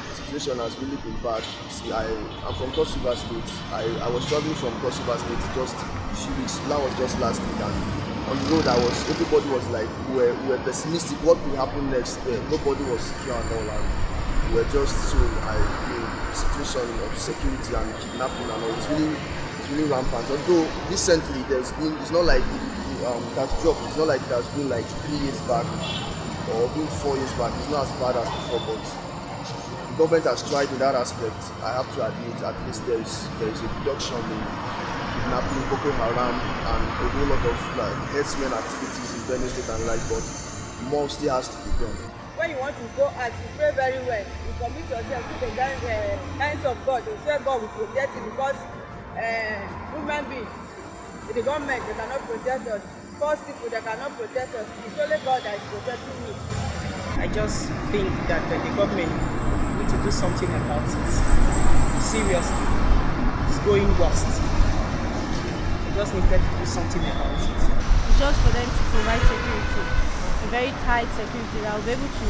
the 0.09 0.15
situation 0.25 0.59
has 0.59 0.79
really 0.79 0.97
been 0.97 1.17
bad. 1.23 1.43
See 1.69 1.93
i 1.93 2.05
i'm 2.47 2.55
from 2.55 2.73
cross 2.73 2.97
river 2.97 3.17
state. 3.17 3.53
I 3.73 3.85
i 4.01 4.09
was 4.09 4.27
travelling 4.27 4.55
from 4.55 4.73
cross 4.81 4.99
river 5.01 5.19
state 5.19 5.55
just 5.55 5.77
a 5.77 6.15
few 6.17 6.35
weeks 6.41 6.59
that 6.59 6.81
was 6.81 6.97
just 6.99 7.19
last 7.21 7.41
week. 7.43 7.61
And 7.61 8.01
on 8.33 8.39
the 8.45 8.51
road 8.57 8.67
I 8.67 8.81
was 8.81 8.97
everybody 9.12 9.45
was 9.53 9.67
like 9.69 9.91
we 10.09 10.17
were, 10.17 10.33
we 10.33 10.57
were 10.57 10.62
pessimistic. 10.65 11.21
What 11.21 11.37
will 11.45 11.57
happen 11.57 11.91
next? 11.93 12.17
There 12.25 12.41
nobody 12.49 12.81
was 12.89 13.05
secure 13.05 13.37
and 13.37 13.53
all 13.53 13.69
and 13.77 13.85
we 14.49 14.57
were 14.57 14.69
just 14.73 14.97
so 15.12 15.21
I 15.45 15.61
the 15.61 16.01
situation 16.33 16.89
of 17.05 17.12
security 17.12 17.77
and 17.77 17.93
kidnapping 18.01 18.49
and 18.49 18.61
all 18.65 18.73
it's 18.73 18.89
really 18.89 19.12
it's 19.61 19.69
really 19.69 19.85
rampant. 19.85 20.25
Although 20.33 20.65
recently 20.89 21.45
there's 21.53 21.77
been 21.77 21.93
it's 22.01 22.09
not 22.09 22.25
like 22.25 22.41
um, 23.05 23.21
it 23.21 23.37
has 23.37 23.53
dropped 23.61 23.85
it's 23.85 24.01
not 24.01 24.09
like 24.09 24.25
it 24.25 24.33
has 24.33 24.49
been 24.57 24.73
like 24.73 24.89
three 25.05 25.21
years 25.29 25.41
back 25.45 25.69
or 26.57 26.73
been 26.73 26.89
four 27.05 27.21
years 27.21 27.33
back. 27.37 27.53
It's 27.61 27.69
not 27.69 27.85
as 27.85 27.93
bad 28.01 28.17
as 28.17 28.29
before 28.33 28.65
but 28.65 28.81
the 28.81 29.95
government 30.01 30.25
has 30.25 30.41
tried 30.49 30.73
in 30.73 30.81
that 30.81 30.97
aspect. 30.97 31.37
I 31.61 31.85
have 31.85 31.89
to 32.01 32.09
admit 32.09 32.41
at 32.41 32.57
least 32.65 32.81
there 32.89 32.97
is 32.97 33.29
there 33.45 33.53
is 33.53 33.61
a 33.61 33.69
reduction 33.85 34.25
in 34.25 34.41
kidnapping, 35.23 35.62
Boko 35.71 35.91
Haram, 36.02 36.35
and 36.35 36.83
a 36.83 37.07
whole 37.14 37.29
lot 37.31 37.45
of 37.47 37.59
like 37.79 37.97
herdsmen 38.11 38.52
activities 38.52 39.09
in 39.14 39.21
Benue 39.31 39.49
State 39.55 39.71
and 39.71 39.87
like, 39.87 40.02
but 40.11 40.25
more 40.91 41.09
still 41.09 41.35
has 41.35 41.49
to 41.49 41.59
be 41.62 41.71
done. 41.79 41.95
When 42.35 42.50
you 42.50 42.59
want 42.59 42.75
to 42.75 42.87
go 42.97 43.07
out, 43.07 43.31
you 43.31 43.49
pray 43.55 43.71
very 43.73 44.02
well. 44.02 44.25
You 44.26 44.52
commit 44.59 44.87
yourself 44.91 45.23
to 45.23 45.35
the 45.47 45.50
uh, 45.55 46.19
hands 46.43 46.64
of 46.67 46.76
God. 46.87 47.07
You 47.07 47.14
say 47.25 47.38
God 47.45 47.62
will 47.62 47.69
protect 47.71 48.11
you 48.17 48.23
because 48.35 48.59
uh, 49.14 49.62
human 49.95 50.23
beings, 50.26 50.50
the 51.31 51.43
government, 51.43 51.87
they 51.87 51.95
cannot 51.95 52.21
protect 52.26 52.67
us. 52.67 52.83
First 53.21 53.47
people, 53.47 53.69
they 53.71 53.81
cannot 53.81 54.11
protect 54.19 54.55
us. 54.59 54.67
It's 54.87 54.99
only 54.99 55.19
God 55.23 55.43
that 55.47 55.55
is 55.55 55.67
protecting 55.71 56.19
me. 56.26 56.35
I 57.23 57.29
just 57.31 57.71
think 57.95 58.11
that 58.26 58.43
uh, 58.43 58.59
the 58.59 58.71
government 58.75 59.12
need 59.79 59.88
to 59.88 59.99
do 60.02 60.11
something 60.11 60.49
about 60.50 60.83
it. 60.83 61.12
Seriously, 62.02 62.67
it's 63.47 63.61
going 63.62 63.87
worst 64.00 64.51
just 65.95 66.15
needed 66.17 66.41
to 66.41 66.51
do 66.57 66.65
something 66.65 67.03
about 67.05 67.37
it. 67.37 67.53
It's 67.53 68.19
just 68.19 68.39
for 68.41 68.53
them 68.57 68.65
to 68.65 68.83
provide 68.97 69.23
security, 69.29 69.85
a 69.85 70.49
very 70.49 70.73
tight 70.89 71.09
security 71.13 71.59
that 71.65 71.77
will 71.77 71.85
be 71.85 71.93
able 71.93 72.09
to 72.09 72.29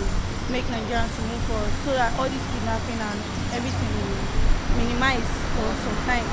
make 0.51 0.67
Nigerians 0.67 1.11
to 1.15 1.23
move 1.31 1.43
forward 1.47 1.73
so 1.87 1.91
that 1.95 2.11
all 2.19 2.27
this 2.27 2.45
kidnapping 2.51 2.99
and 2.99 3.19
everything 3.55 3.91
will 4.03 4.19
minimize 4.83 5.31
for 5.55 5.69
some 5.87 5.99
time. 6.11 6.27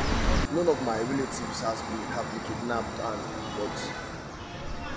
None 0.57 0.65
of 0.67 0.79
my 0.81 0.97
relatives 1.05 1.61
has 1.61 1.77
been 1.85 2.01
have 2.17 2.25
been 2.33 2.41
kidnapped 2.49 2.97
and 2.97 3.21
but 3.61 3.77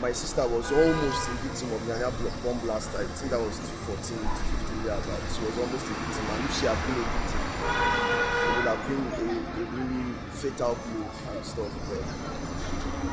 my 0.00 0.10
sister 0.10 0.42
was 0.48 0.72
almost 0.72 1.28
a 1.28 1.34
victim 1.44 1.68
of 1.76 1.80
Nyanya 1.84 2.10
bomb 2.42 2.58
blast. 2.64 2.90
I 2.96 3.04
think 3.04 3.30
that 3.30 3.38
was 3.38 3.60
14 3.86 4.18
to 4.18 4.42
15 4.72 4.88
years 4.88 5.04
back. 5.06 5.22
She 5.30 5.44
was 5.44 5.54
almost 5.60 5.84
a 5.84 5.94
victim, 5.94 6.24
and 6.32 6.40
if 6.48 6.52
she 6.58 6.66
had 6.66 6.78
been 6.88 6.98
a 6.98 7.06
victim, 7.06 7.41
it 7.62 8.50
would 8.56 8.68
have 8.68 8.82
been 8.88 9.04
a, 9.06 9.26
a 9.32 9.64
really 9.72 10.12
fatal 10.30 10.74
blow 10.74 11.06
and 11.34 11.44
stuff. 11.44 11.72
But, 11.88 12.02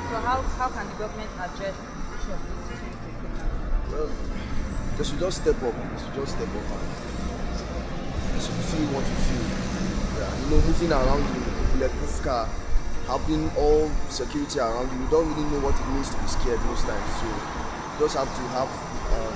so 0.10 0.16
how, 0.26 0.42
how 0.58 0.70
can 0.70 0.90
the 0.90 0.96
government 0.96 1.30
address 1.38 1.76
the 1.78 1.90
issue 2.18 2.34
of 2.34 2.42
this 2.68 2.82
Well, 3.92 4.10
they 4.98 5.04
should 5.04 5.20
just 5.20 5.42
step 5.42 5.62
up. 5.64 5.74
They 5.74 5.98
should 6.04 6.16
just 6.16 6.32
step 6.36 6.50
up 6.50 6.68
and 6.74 6.88
they 8.34 8.42
should 8.42 8.60
feel 8.70 8.88
what 8.94 9.06
you 9.06 9.18
feel. 9.28 9.48
Yeah, 10.18 10.32
you 10.36 10.50
know, 10.50 10.62
moving 10.68 10.92
around 10.92 11.24
in 11.36 11.80
bulletproof 11.80 12.24
car 12.24 12.50
having 13.10 13.50
all 13.58 13.90
security 14.08 14.60
around 14.60 14.86
you, 14.94 15.02
you 15.02 15.10
don't 15.10 15.26
really 15.34 15.50
know 15.50 15.66
what 15.66 15.74
it 15.74 15.88
means 15.90 16.14
to 16.14 16.18
be 16.22 16.30
scared 16.30 16.62
most 16.70 16.86
times. 16.86 17.10
So 17.18 17.26
you 17.26 18.06
just 18.06 18.14
have 18.14 18.30
to 18.30 18.44
have 18.54 18.70
um, 18.70 19.34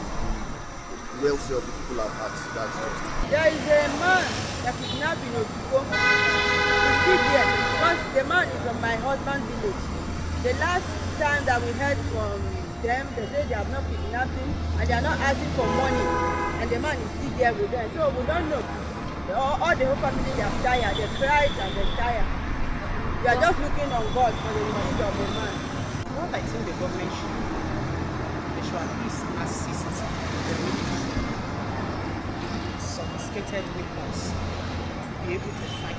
welfare 1.23 1.55
of 1.55 1.63
the 1.65 1.71
people 1.71 2.03
at 2.03 2.11
heart. 2.19 2.35
That's 2.51 2.75
just. 2.75 2.99
There 3.31 3.47
is 3.47 3.63
a 3.63 3.83
man 4.03 4.27
that 4.67 4.75
is 4.75 4.91
now 4.99 5.15
in 5.15 5.31
Otuko. 5.39 5.79
He's 5.87 6.97
still 6.99 7.21
there 7.31 7.47
because 7.47 7.99
the 8.11 8.23
man 8.27 8.45
is 8.51 8.59
from 8.67 8.77
my 8.83 8.95
husband's 8.99 9.47
village. 9.63 9.83
The 10.43 10.53
last 10.59 10.89
time 11.15 11.47
that 11.47 11.63
we 11.63 11.71
heard 11.79 11.95
from 12.11 12.35
them, 12.83 13.07
they 13.15 13.25
say 13.31 13.47
they 13.47 13.55
have 13.55 13.71
not 13.71 13.87
kidnapped 13.87 14.35
him 14.35 14.49
and 14.75 14.83
they 14.83 14.95
are 14.99 15.05
not 15.07 15.15
asking 15.23 15.47
for 15.55 15.63
money. 15.63 16.03
And 16.59 16.67
the 16.67 16.79
man 16.83 16.99
is 16.99 17.07
still 17.15 17.31
there 17.39 17.53
with 17.55 17.71
them. 17.71 17.87
So 17.95 18.11
we 18.11 18.27
don't 18.27 18.47
know. 18.51 18.59
All, 19.31 19.55
all 19.63 19.75
the 19.79 19.87
whole 19.87 19.95
family, 20.03 20.27
they 20.35 20.43
have 20.43 20.59
tired. 20.59 20.91
They 20.99 21.07
cried 21.15 21.55
and 21.55 21.71
they 21.71 21.87
tired. 21.95 22.27
We 23.23 23.31
are 23.31 23.39
just 23.39 23.57
looking 23.63 23.87
on 23.95 24.03
God 24.11 24.35
for 24.43 24.51
the 24.51 24.59
release 24.59 24.99
of 24.99 25.13
the 25.15 25.27
man. 25.39 25.55
What 26.19 26.35
I 26.35 26.43
think 26.43 26.67
the 26.67 26.75
government 26.75 27.07
should 27.15 27.31
do, 27.31 27.55
they 28.59 28.63
should 28.67 28.83
at 28.83 28.91
least 28.99 29.23
assist 29.47 29.87
the 29.87 30.55
military 30.59 30.91
with 30.91 31.02
sophisticated 33.33 33.65
weapons 33.75 34.29
to 34.29 35.27
be 35.27 35.33
able 35.33 35.45
to 35.45 35.67
fight 35.81 35.97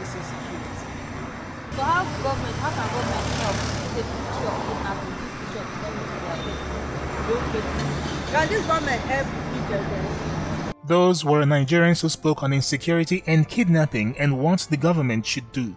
this 0.00 0.14
insecurity. 0.16 0.72
So 1.76 1.82
how 1.82 2.04
government, 2.22 2.56
how 2.56 2.70
can 2.72 2.88
government 2.88 3.28
help 3.36 3.56
take 3.92 4.08
issue 4.08 4.48
of 4.48 4.56
kidnapping, 4.68 5.16
this 5.20 5.32
issue 5.44 5.60
of 5.60 5.68
kidnapping 5.76 6.58
don't 7.28 7.44
face? 7.52 8.32
Can 8.32 8.48
this 8.48 8.66
government 8.66 9.02
help 9.02 9.26
people 9.52 9.84
then? 9.90 10.74
Those 10.86 11.24
were 11.24 11.44
Nigerians 11.44 12.00
who 12.00 12.08
spoke 12.08 12.42
on 12.42 12.54
insecurity 12.54 13.22
and 13.26 13.46
kidnapping 13.46 14.16
and 14.18 14.38
what 14.38 14.66
the 14.70 14.78
government 14.78 15.26
should 15.26 15.52
do. 15.52 15.76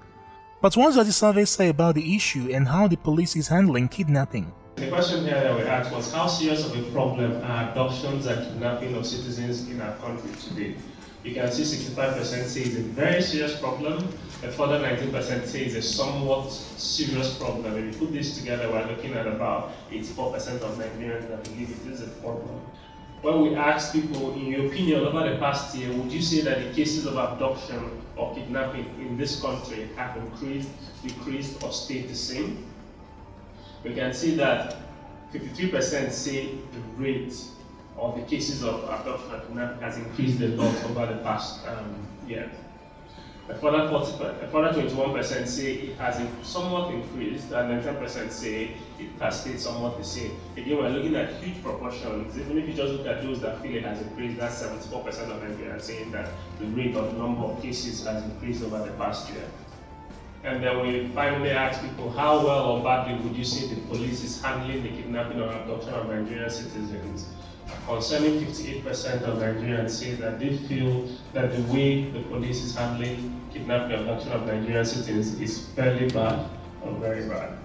But 0.62 0.78
what 0.78 0.94
does 0.94 1.08
the 1.08 1.12
survey 1.12 1.44
say 1.44 1.68
about 1.68 1.96
the 1.96 2.16
issue 2.16 2.50
and 2.54 2.68
how 2.68 2.88
the 2.88 2.96
police 2.96 3.36
is 3.36 3.50
handling 3.50 3.90
kidnapping? 3.90 4.54
The 4.82 4.88
question 4.88 5.26
here 5.26 5.40
that 5.40 5.56
we 5.56 5.62
asked 5.62 5.92
was 5.94 6.12
how 6.12 6.26
serious 6.26 6.66
of 6.66 6.76
a 6.76 6.82
problem 6.92 7.40
are 7.44 7.70
abductions 7.70 8.26
and 8.26 8.44
kidnapping 8.44 8.96
of 8.96 9.06
citizens 9.06 9.70
in 9.70 9.80
our 9.80 9.96
country 9.98 10.32
today? 10.42 10.76
You 11.24 11.36
can 11.36 11.52
see 11.52 11.62
65% 11.62 12.24
say 12.46 12.62
it's 12.62 12.78
a 12.78 12.82
very 12.82 13.22
serious 13.22 13.60
problem, 13.60 14.00
a 14.42 14.52
further 14.52 14.80
19% 14.80 15.46
say 15.46 15.66
it's 15.66 15.76
a 15.76 15.84
somewhat 15.84 16.52
serious 16.52 17.38
problem. 17.38 17.78
If 17.78 17.94
you 17.94 18.00
put 18.08 18.12
this 18.12 18.36
together, 18.40 18.72
we're 18.72 18.88
looking 18.88 19.14
at 19.14 19.28
about 19.28 19.72
84% 19.92 20.62
of 20.62 20.76
Nigerians 20.80 21.30
that 21.30 21.44
believe 21.44 21.70
it 21.70 21.92
is 21.92 22.02
a 22.02 22.08
problem 22.08 22.60
when 23.22 23.42
we 23.42 23.56
asked 23.56 23.94
people, 23.94 24.34
in 24.34 24.48
your 24.48 24.66
opinion, 24.66 25.02
over 25.02 25.30
the 25.30 25.38
past 25.38 25.76
year, 25.76 25.94
would 25.94 26.12
you 26.12 26.24
say 26.24 26.42
that 26.42 26.58
the 26.58 26.74
cases 26.74 27.06
of 27.06 27.18
abduction 27.18 28.02
or 28.16 28.34
kidnapping 28.34 28.86
in 29.00 29.16
this 29.16 29.40
country 29.40 29.90
have 29.96 30.18
increased, 30.18 30.70
decreased, 31.04 31.64
or 31.64 31.72
stayed 31.72 32.10
the 32.10 32.16
same? 32.16 32.71
We 33.84 33.96
can 33.96 34.14
see 34.14 34.36
that 34.36 34.78
53% 35.34 36.12
say 36.12 36.56
the 36.72 36.80
rate 36.98 37.34
of 37.98 38.16
the 38.16 38.22
cases 38.24 38.64
of 38.64 38.84
abduction 38.84 39.58
and 39.58 39.82
has 39.82 39.98
increased 39.98 40.42
a 40.42 40.50
lot 40.50 40.76
over 40.86 41.06
the 41.14 41.20
past 41.24 41.68
um, 41.68 41.96
year. 42.28 42.52
A 43.50 43.56
further 43.56 43.90
40, 43.90 44.24
a 44.46 44.48
further 44.48 44.82
21% 44.82 45.48
say 45.48 45.74
it 45.74 45.98
has 45.98 46.22
somewhat 46.42 46.94
increased, 46.94 47.52
and 47.52 47.84
then 47.84 47.96
10% 47.96 48.32
say 48.32 48.72
it 49.00 49.10
has 49.20 49.42
stayed 49.42 49.60
somewhat 49.60 49.98
the 49.98 50.04
same. 50.04 50.38
Again, 50.56 50.78
we're 50.78 50.90
looking 50.90 51.16
at 51.16 51.34
huge 51.34 51.62
proportions. 51.62 52.38
Even 52.38 52.60
if 52.60 52.68
you 52.68 52.74
just 52.74 52.94
look 52.94 53.08
at 53.08 53.24
those 53.24 53.42
that 53.42 53.62
feel 53.62 53.76
it 53.76 53.84
has 53.84 54.02
increased, 54.02 54.40
that's 54.40 54.62
74% 54.62 55.08
of 55.08 55.42
them 55.42 55.72
are 55.72 55.80
saying 55.80 56.12
that 56.12 56.30
the 56.60 56.68
rate 56.68 56.96
of 56.96 57.18
number 57.18 57.42
of 57.42 57.62
cases 57.62 58.06
has 58.06 58.24
increased 58.24 58.64
over 58.64 58.84
the 58.86 58.92
past 58.92 59.30
year. 59.34 59.44
And 60.44 60.64
then 60.64 60.80
we 60.82 61.08
finally 61.10 61.52
ask 61.52 61.82
people 61.82 62.10
how 62.12 62.44
well 62.44 62.72
or 62.72 62.84
badly 62.84 63.16
would 63.24 63.38
you 63.38 63.46
say 63.46 63.68
the 63.68 63.80
police 63.82 64.24
is 64.24 64.42
handling 64.42 64.82
the 64.82 64.90
kidnapping 64.90 65.40
or 65.40 65.50
abduction 65.50 65.94
of 65.94 66.08
Nigerian 66.10 66.50
citizens? 66.50 67.28
Concerning 67.86 68.40
58% 68.44 69.22
of 69.22 69.38
Nigerians 69.38 69.92
say 69.92 70.16
that 70.16 70.40
they 70.40 70.58
feel 70.58 71.08
that 71.34 71.56
the 71.56 71.62
way 71.74 72.10
the 72.10 72.22
police 72.24 72.64
is 72.64 72.76
handling 72.76 73.40
kidnapping 73.54 73.92
and 73.92 74.10
abduction 74.10 74.32
of 74.32 74.48
Nigerian 74.48 74.84
citizens 74.84 75.40
is 75.40 75.68
fairly 75.76 76.10
bad 76.10 76.48
or 76.84 76.94
very 76.94 77.28
bad. 77.30 77.58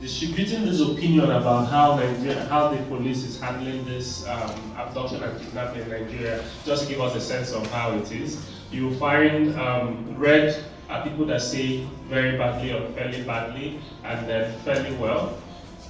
Distributing 0.00 0.64
this 0.64 0.80
opinion 0.80 1.30
about 1.30 1.68
how 1.68 1.94
Nigeria, 1.96 2.44
how 2.46 2.68
the 2.68 2.82
police 2.84 3.22
is 3.22 3.38
handling 3.38 3.84
this 3.84 4.26
um, 4.26 4.50
abduction 4.76 5.22
and 5.22 5.38
kidnapping 5.40 5.82
in 5.82 5.90
Nigeria, 5.90 6.42
just 6.64 6.84
to 6.84 6.88
give 6.88 7.00
us 7.00 7.14
a 7.14 7.20
sense 7.20 7.52
of 7.52 7.70
how 7.70 7.92
it 7.96 8.10
is. 8.10 8.44
You 8.72 8.94
find 8.96 9.54
um, 9.60 10.14
red 10.16 10.64
are 10.90 11.02
people 11.04 11.24
that 11.26 11.40
say 11.40 11.86
very 12.08 12.36
badly 12.36 12.72
or 12.72 12.88
fairly 12.92 13.22
badly, 13.22 13.80
and 14.04 14.28
then 14.28 14.58
fairly 14.60 14.94
well. 14.96 15.38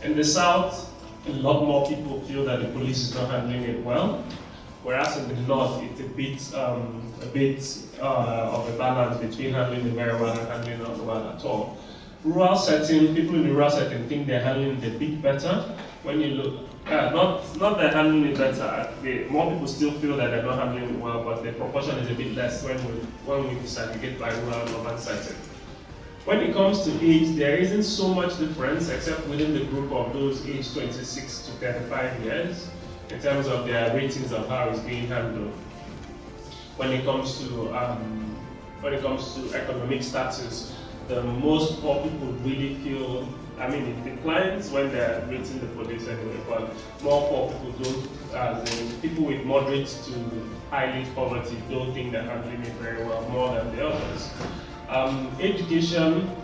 In 0.02 0.14
the 0.16 0.24
south, 0.24 0.92
a 1.26 1.32
lot 1.32 1.64
more 1.64 1.88
people 1.88 2.20
feel 2.22 2.44
that 2.44 2.60
the 2.60 2.68
police 2.68 2.98
is 3.08 3.14
not 3.14 3.30
handling 3.30 3.62
it 3.62 3.84
well. 3.84 4.24
Whereas 4.82 5.16
in 5.18 5.28
the 5.28 5.40
north, 5.42 5.82
it's 5.82 6.00
a 6.00 6.04
bit, 6.04 6.54
um, 6.54 7.12
a 7.22 7.26
bit 7.26 7.78
uh, 8.00 8.50
of 8.52 8.68
a 8.68 8.78
balance 8.78 9.18
between 9.20 9.52
handling 9.52 9.86
it 9.86 9.92
very 9.92 10.14
well 10.14 10.38
and 10.38 10.48
handling 10.48 10.80
it 10.80 10.88
not 10.88 10.98
well 11.04 11.28
at 11.28 11.44
all. 11.44 11.78
Rural 12.24 12.56
setting, 12.56 13.14
people 13.14 13.34
in 13.34 13.44
the 13.44 13.52
rural 13.52 13.70
setting 13.70 14.08
think 14.08 14.26
they're 14.26 14.42
handling 14.42 14.82
it 14.82 14.94
a 14.94 14.98
bit 14.98 15.20
better. 15.22 15.64
When 16.02 16.20
you 16.20 16.28
look, 16.28 16.69
uh, 16.90 17.10
not 17.10 17.56
not 17.58 17.78
they're 17.78 17.92
handling 17.92 18.26
it 18.32 18.38
better. 18.38 18.92
More 19.30 19.50
people 19.52 19.66
still 19.66 19.92
feel 19.92 20.16
that 20.16 20.30
they're 20.30 20.42
not 20.42 20.58
handling 20.58 20.94
it 20.94 21.00
well, 21.00 21.22
but 21.24 21.42
the 21.42 21.52
proportion 21.52 21.98
is 21.98 22.10
a 22.10 22.14
bit 22.14 22.34
less 22.34 22.64
when 22.64 22.76
we 22.86 22.92
when 23.24 23.48
we 23.48 23.54
disaggregate 23.60 24.18
by 24.18 24.30
rural 24.30 24.60
and 24.60 24.70
urban 24.70 24.98
setting. 24.98 25.36
When 26.24 26.40
it 26.40 26.52
comes 26.52 26.82
to 26.84 26.90
age, 27.02 27.36
there 27.36 27.56
isn't 27.56 27.84
so 27.84 28.08
much 28.08 28.38
difference 28.38 28.90
except 28.90 29.26
within 29.28 29.54
the 29.54 29.64
group 29.64 29.90
of 29.90 30.12
those 30.12 30.46
aged 30.46 30.74
26 30.74 31.46
to 31.46 31.52
35 31.52 32.24
years 32.24 32.68
in 33.10 33.20
terms 33.20 33.46
of 33.46 33.66
their 33.66 33.94
ratings 33.96 34.32
of 34.32 34.46
how 34.48 34.68
it's 34.68 34.80
being 34.80 35.06
handled. 35.06 35.52
When 36.76 36.92
it 36.92 37.04
comes 37.04 37.38
to 37.38 37.74
um, 37.74 38.36
when 38.80 38.94
it 38.94 39.02
comes 39.02 39.34
to 39.34 39.54
economic 39.54 40.02
status, 40.02 40.74
the 41.08 41.22
most 41.22 41.80
poor 41.80 42.02
people 42.02 42.32
really 42.44 42.74
feel. 42.76 43.28
I 43.60 43.68
mean, 43.68 43.84
it 43.84 44.04
declines 44.04 44.70
when 44.70 44.90
they're 44.90 45.20
rating 45.28 45.60
the 45.60 45.66
police 45.66 46.08
anyway, 46.08 46.38
more 47.02 47.28
poor 47.28 47.52
people 47.52 47.72
don't. 47.82 48.08
As 48.34 48.80
in, 48.80 49.00
people 49.00 49.24
with 49.24 49.44
moderate 49.44 49.86
to 49.86 50.12
highly 50.70 51.04
poverty 51.14 51.56
don't 51.68 51.92
think 51.92 52.12
they're 52.12 52.22
handling 52.22 52.62
it 52.62 52.72
very 52.74 53.04
well 53.04 53.22
more 53.28 53.54
than 53.54 53.76
the 53.76 53.86
others. 53.86 54.30
Um, 54.88 55.30
education, 55.40 56.34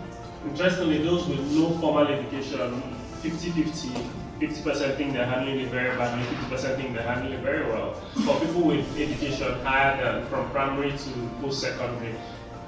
interestingly, 0.45 1.03
those 1.03 1.25
with 1.27 1.39
no 1.51 1.71
formal 1.79 2.07
education, 2.07 2.83
50-50 3.23 4.05
50% 4.39 4.97
think 4.97 5.13
they're 5.13 5.25
handling 5.25 5.59
it 5.59 5.69
very 5.69 5.97
badly, 5.97 6.23
50% 6.23 6.75
think 6.77 6.93
they're 6.93 7.01
handling 7.01 7.33
it 7.33 7.41
very 7.41 7.65
well. 7.65 7.95
For 8.25 8.39
people 8.39 8.61
with 8.61 8.85
education 8.99 9.51
higher 9.65 9.97
than 9.97 10.27
from 10.27 10.49
primary 10.51 10.91
to 10.91 11.29
post-secondary, 11.41 12.13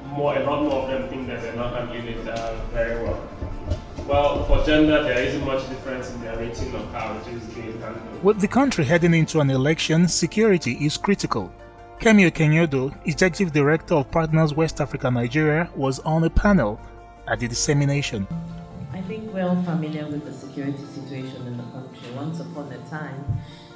more, 0.08 0.36
a 0.36 0.44
lot 0.44 0.64
more 0.64 0.82
of 0.82 0.90
them 0.90 1.08
think 1.10 1.28
that 1.28 1.44
they're 1.44 1.56
not 1.56 1.76
handling 1.76 2.08
it 2.08 2.28
uh, 2.28 2.56
very 2.74 3.04
well. 3.04 3.22
Well, 4.10 4.44
for 4.46 4.66
gender, 4.66 5.04
there 5.04 5.20
isn't 5.24 5.46
much 5.46 5.70
difference 5.70 6.10
in 6.10 6.22
their 6.22 6.36
rating 6.36 6.74
of 6.74 6.92
how 6.92 7.16
it 7.16 7.28
is 7.28 7.44
being 7.54 7.80
handled. 7.80 8.24
With 8.24 8.42
the 8.42 8.48
country 8.48 8.84
heading 8.84 9.14
into 9.14 9.40
an 9.40 9.52
election, 9.52 10.08
security 10.08 10.84
is 10.84 10.98
critical. 10.98 11.52
Kemi 12.00 12.28
Okenyodo, 12.32 12.92
Executive 13.06 13.54
Director 13.54 13.94
of 13.94 14.10
Partners 14.10 14.56
West 14.56 14.82
Africa 14.82 15.12
Nigeria, 15.12 15.70
was 15.76 16.00
on 16.00 16.24
a 16.24 16.30
panel 16.32 16.82
at 17.28 17.40
the 17.40 17.48
dissemination. 17.48 18.26
I 18.94 19.02
think 19.02 19.32
we're 19.32 19.48
all 19.48 19.62
familiar 19.62 20.08
with 20.08 20.26
the 20.26 20.34
security 20.34 20.86
situation 20.86 21.46
in 21.46 21.58
the 21.58 21.64
country. 21.66 22.10
Once 22.16 22.40
upon 22.40 22.72
a 22.72 22.80
time, 22.90 23.24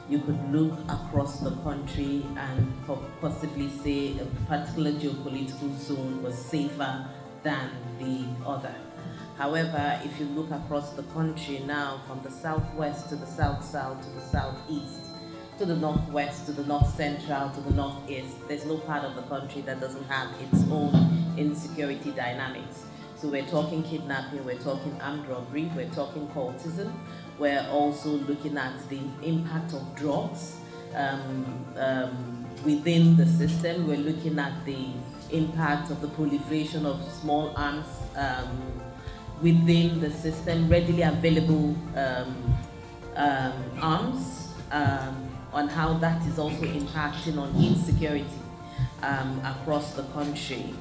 you 0.09 0.17
could 0.17 0.51
look 0.51 0.79
across 0.89 1.41
the 1.41 1.51
country 1.57 2.25
and 2.37 2.73
possibly 3.21 3.69
say 3.69 4.17
a 4.19 4.25
particular 4.47 4.93
geopolitical 4.93 5.77
zone 5.77 6.23
was 6.23 6.35
safer 6.35 7.05
than 7.43 7.69
the 7.99 8.25
other. 8.47 8.73
However, 9.37 9.99
if 10.03 10.19
you 10.19 10.25
look 10.27 10.51
across 10.51 10.91
the 10.93 11.03
country 11.03 11.59
now, 11.65 12.01
from 12.07 12.21
the 12.21 12.29
southwest 12.29 13.09
to 13.09 13.15
the 13.15 13.25
south 13.25 13.65
south 13.65 14.01
to 14.03 14.09
the 14.11 14.21
southeast, 14.21 15.07
to 15.57 15.65
the 15.65 15.75
northwest, 15.75 16.45
to 16.45 16.51
the 16.51 16.63
north 16.65 16.93
central, 16.95 17.49
to 17.49 17.61
the 17.61 17.71
northeast, 17.71 18.35
there's 18.47 18.65
no 18.65 18.77
part 18.77 19.03
of 19.03 19.15
the 19.15 19.23
country 19.23 19.61
that 19.61 19.79
doesn't 19.79 20.05
have 20.05 20.29
its 20.41 20.63
own 20.69 21.33
insecurity 21.37 22.11
dynamics. 22.11 22.83
So 23.15 23.29
we're 23.29 23.45
talking 23.45 23.83
kidnapping, 23.83 24.43
we're 24.43 24.59
talking 24.59 24.99
armed 25.01 25.27
robbery, 25.27 25.71
we're 25.75 25.89
talking 25.89 26.27
cultism, 26.27 26.91
we're 27.39 27.65
also 27.71 28.09
looking 28.09 28.57
at 28.57 28.87
the 28.89 28.99
impact 29.23 29.73
of 29.73 29.95
drugs 29.95 30.57
um, 30.95 31.65
um, 31.77 32.45
within 32.63 33.15
the 33.15 33.25
system. 33.25 33.87
We're 33.87 33.97
looking 33.97 34.37
at 34.37 34.65
the 34.65 34.87
impact 35.31 35.89
of 35.89 36.01
the 36.01 36.07
proliferation 36.09 36.85
of 36.85 37.01
small 37.11 37.53
arms 37.55 37.87
um, 38.15 38.81
within 39.43 39.99
the 39.99 40.09
system, 40.09 40.69
readily 40.69 41.01
available 41.03 41.75
um, 41.95 42.55
um, 43.15 43.53
arms, 43.81 44.47
um, 44.71 45.29
on 45.51 45.67
how 45.67 45.93
that 45.95 46.25
is 46.25 46.39
also 46.39 46.65
impacting 46.65 47.37
on 47.37 47.53
insecurity 47.63 48.25
across 49.43 49.93
the 49.93 50.03
country. 50.13 50.73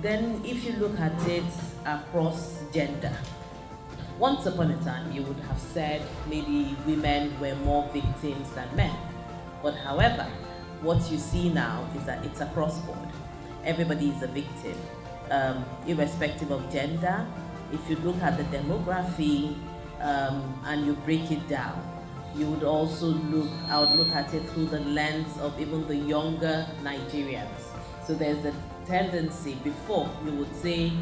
then 0.00 0.40
if 0.44 0.64
you 0.64 0.72
look 0.74 0.98
at 1.00 1.28
it 1.28 1.52
across 1.84 2.62
gender, 2.72 3.12
once 4.18 4.46
upon 4.46 4.70
a 4.70 4.84
time, 4.84 5.12
you 5.12 5.22
would 5.22 5.38
have 5.40 5.58
said 5.58 6.00
maybe 6.30 6.74
women 6.86 7.38
were 7.38 7.54
more 7.56 7.86
victims 7.92 8.50
than 8.52 8.68
men. 8.74 8.96
But 9.62 9.74
however, 9.74 10.26
what 10.80 11.10
you 11.10 11.18
see 11.18 11.50
now 11.50 11.86
is 11.96 12.04
that 12.04 12.24
it's 12.24 12.40
across 12.40 12.78
board. 12.80 13.10
Everybody 13.64 14.08
is 14.10 14.22
a 14.22 14.28
victim, 14.28 14.76
um, 15.30 15.64
irrespective 15.86 16.50
of 16.50 16.70
gender. 16.72 17.26
If 17.72 17.88
you 17.90 17.96
look 17.96 18.16
at 18.22 18.36
the 18.36 18.44
demography 18.56 19.56
um, 20.00 20.62
and 20.66 20.86
you 20.86 20.94
break 21.04 21.30
it 21.30 21.46
down, 21.48 21.82
you 22.36 22.46
would 22.46 22.64
also 22.64 23.06
look, 23.06 23.50
I 23.68 23.80
would 23.80 23.98
look 23.98 24.14
at 24.14 24.32
it 24.34 24.42
through 24.50 24.66
the 24.66 24.80
lens 24.80 25.38
of 25.38 25.58
even 25.60 25.86
the 25.88 25.96
younger 25.96 26.66
Nigerians. 26.82 27.48
So 28.06 28.14
there's 28.14 28.44
a 28.44 28.54
tendency 28.86 29.54
before 29.64 30.08
you 30.24 30.32
would 30.32 30.54
say 30.54 30.92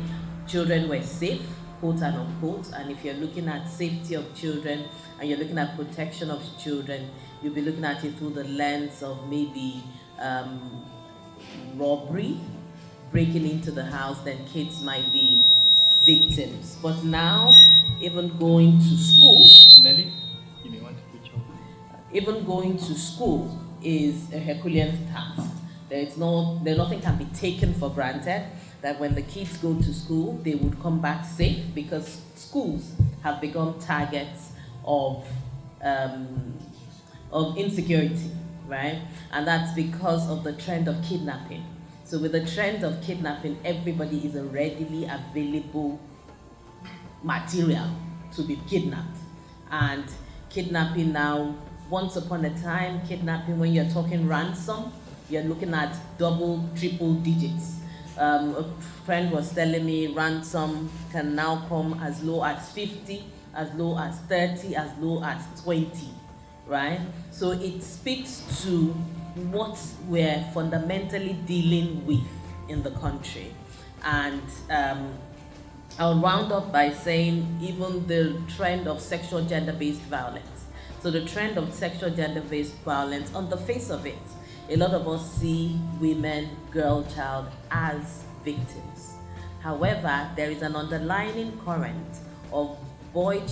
children 0.46 0.88
were 0.88 1.02
safe 1.02 1.42
quote 1.84 2.00
and 2.00 2.16
unquote. 2.16 2.70
And 2.72 2.90
if 2.90 3.04
you're 3.04 3.14
looking 3.14 3.48
at 3.48 3.68
safety 3.68 4.14
of 4.14 4.34
children 4.34 4.84
and 5.20 5.28
you're 5.28 5.38
looking 5.38 5.58
at 5.58 5.76
protection 5.76 6.30
of 6.30 6.42
children, 6.58 7.10
you'll 7.42 7.54
be 7.54 7.60
looking 7.60 7.84
at 7.84 8.02
it 8.04 8.16
through 8.16 8.30
the 8.30 8.44
lens 8.44 9.02
of 9.02 9.28
maybe 9.28 9.82
um, 10.18 10.82
robbery, 11.74 12.38
breaking 13.14 13.48
into 13.48 13.70
the 13.70 13.84
house, 13.84 14.18
then 14.24 14.44
kids 14.46 14.82
might 14.82 15.12
be 15.12 15.46
victims. 16.04 16.76
But 16.82 17.04
now, 17.04 17.52
even 18.00 18.36
going 18.38 18.76
to 18.76 18.96
school, 18.96 19.46
Nelly, 19.84 20.12
you 20.64 20.70
may 20.72 20.80
want 20.80 20.96
to 20.96 21.02
put 21.16 21.24
your... 21.24 21.40
even 22.10 22.44
going 22.44 22.76
to 22.76 22.94
school 22.96 23.56
is 23.80 24.32
a 24.32 24.40
Herculean 24.40 25.06
task. 25.12 25.48
There 25.88 26.00
is 26.00 26.16
no, 26.16 26.58
there 26.64 26.76
nothing 26.76 27.00
can 27.00 27.16
be 27.16 27.26
taken 27.26 27.72
for 27.74 27.88
granted 27.88 28.46
that 28.80 28.98
when 28.98 29.14
the 29.14 29.22
kids 29.22 29.58
go 29.58 29.74
to 29.76 29.94
school, 29.94 30.40
they 30.42 30.56
would 30.56 30.82
come 30.82 31.00
back 31.00 31.24
safe 31.24 31.72
because 31.72 32.20
schools 32.34 32.94
have 33.22 33.40
become 33.40 33.78
targets 33.78 34.50
of, 34.84 35.24
um, 35.82 36.58
of 37.30 37.56
insecurity, 37.56 38.32
right? 38.66 39.02
And 39.30 39.46
that's 39.46 39.72
because 39.72 40.28
of 40.28 40.42
the 40.42 40.54
trend 40.54 40.88
of 40.88 41.00
kidnapping. 41.04 41.64
So 42.04 42.18
with 42.18 42.32
the 42.32 42.44
trend 42.44 42.84
of 42.84 43.00
kidnapping, 43.02 43.58
everybody 43.64 44.26
is 44.26 44.36
a 44.36 44.44
readily 44.44 45.04
available 45.04 45.98
material 47.22 47.88
to 48.36 48.42
be 48.42 48.60
kidnapped. 48.68 49.16
And 49.70 50.04
kidnapping 50.50 51.12
now, 51.12 51.56
once 51.88 52.16
upon 52.16 52.44
a 52.44 52.58
time, 52.60 53.06
kidnapping 53.06 53.58
when 53.58 53.72
you're 53.72 53.88
talking 53.88 54.28
ransom, 54.28 54.92
you're 55.30 55.44
looking 55.44 55.72
at 55.72 55.96
double, 56.18 56.68
triple 56.76 57.14
digits. 57.14 57.80
Um, 58.18 58.54
a 58.54 58.64
friend 59.06 59.32
was 59.32 59.52
telling 59.54 59.86
me 59.86 60.08
ransom 60.08 60.90
can 61.10 61.34
now 61.34 61.64
come 61.68 61.98
as 62.02 62.22
low 62.22 62.44
as 62.44 62.70
50, 62.72 63.24
as 63.54 63.72
low 63.74 63.98
as 63.98 64.18
30, 64.20 64.76
as 64.76 64.90
low 64.98 65.24
as 65.24 65.42
20, 65.62 66.10
right? 66.66 67.00
So 67.30 67.52
it 67.52 67.82
speaks 67.82 68.62
to 68.62 68.94
what 69.34 69.78
we're 70.06 70.44
fundamentally 70.52 71.34
dealing 71.46 72.06
with 72.06 72.26
in 72.68 72.82
the 72.82 72.90
country. 72.92 73.52
And 74.04 74.42
um, 74.70 75.14
I'll 75.98 76.20
round 76.20 76.52
up 76.52 76.72
by 76.72 76.92
saying 76.92 77.58
even 77.60 78.06
the 78.06 78.40
trend 78.56 78.86
of 78.86 79.00
sexual 79.00 79.44
gender-based 79.44 80.02
violence. 80.02 80.66
So 81.00 81.10
the 81.10 81.24
trend 81.24 81.58
of 81.58 81.72
sexual 81.74 82.10
gender-based 82.10 82.74
violence, 82.76 83.34
on 83.34 83.50
the 83.50 83.56
face 83.56 83.90
of 83.90 84.06
it, 84.06 84.18
a 84.68 84.76
lot 84.76 84.92
of 84.92 85.06
us 85.06 85.34
see 85.34 85.78
women, 86.00 86.48
girl 86.70 87.04
child 87.14 87.48
as 87.70 88.24
victims. 88.44 89.14
However, 89.60 90.30
there 90.36 90.50
is 90.50 90.62
an 90.62 90.76
underlying 90.76 91.58
current 91.58 92.18
of 92.52 92.76
boy 93.12 93.42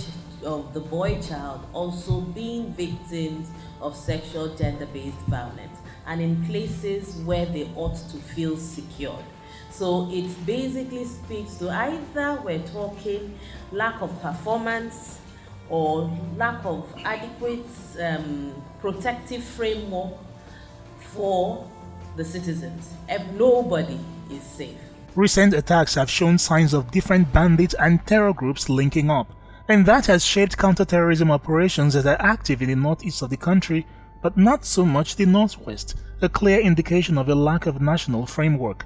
of 0.43 0.73
the 0.73 0.79
boy 0.79 1.21
child 1.21 1.65
also 1.73 2.19
being 2.19 2.73
victims 2.73 3.49
of 3.83 3.95
sexual 3.95 4.55
gender-based 4.55 5.17
violence 5.27 5.79
and 6.07 6.21
in 6.21 6.43
places 6.45 7.15
where 7.25 7.45
they 7.45 7.69
ought 7.75 7.95
to 8.09 8.17
feel 8.17 8.57
secured. 8.57 9.23
So 9.69 10.09
it 10.11 10.45
basically 10.45 11.05
speaks 11.05 11.55
to 11.55 11.69
either 11.69 12.41
we're 12.43 12.59
talking 12.67 13.37
lack 13.71 14.01
of 14.01 14.21
performance 14.21 15.19
or 15.69 16.11
lack 16.35 16.63
of 16.65 16.87
adequate 17.03 17.65
um, 18.01 18.53
protective 18.79 19.43
framework 19.43 20.13
for 20.99 21.67
the 22.15 22.23
citizens. 22.23 22.93
If 23.09 23.25
nobody 23.31 23.99
is 24.29 24.43
safe. 24.43 24.77
Recent 25.15 25.53
attacks 25.53 25.95
have 25.95 26.09
shown 26.09 26.37
signs 26.37 26.73
of 26.73 26.89
different 26.91 27.31
bandits 27.31 27.75
and 27.79 28.05
terror 28.05 28.33
groups 28.33 28.67
linking 28.67 29.09
up, 29.11 29.31
and 29.67 29.85
that 29.85 30.05
has 30.07 30.25
shaped 30.25 30.57
counterterrorism 30.57 31.31
operations 31.31 31.93
that 31.93 32.05
are 32.05 32.21
active 32.25 32.61
in 32.61 32.69
the 32.69 32.75
northeast 32.75 33.21
of 33.21 33.29
the 33.29 33.37
country, 33.37 33.85
but 34.21 34.37
not 34.37 34.65
so 34.65 34.85
much 34.85 35.15
the 35.15 35.25
northwest, 35.25 35.95
a 36.21 36.29
clear 36.29 36.59
indication 36.59 37.17
of 37.17 37.29
a 37.29 37.35
lack 37.35 37.65
of 37.65 37.81
national 37.81 38.25
framework. 38.25 38.85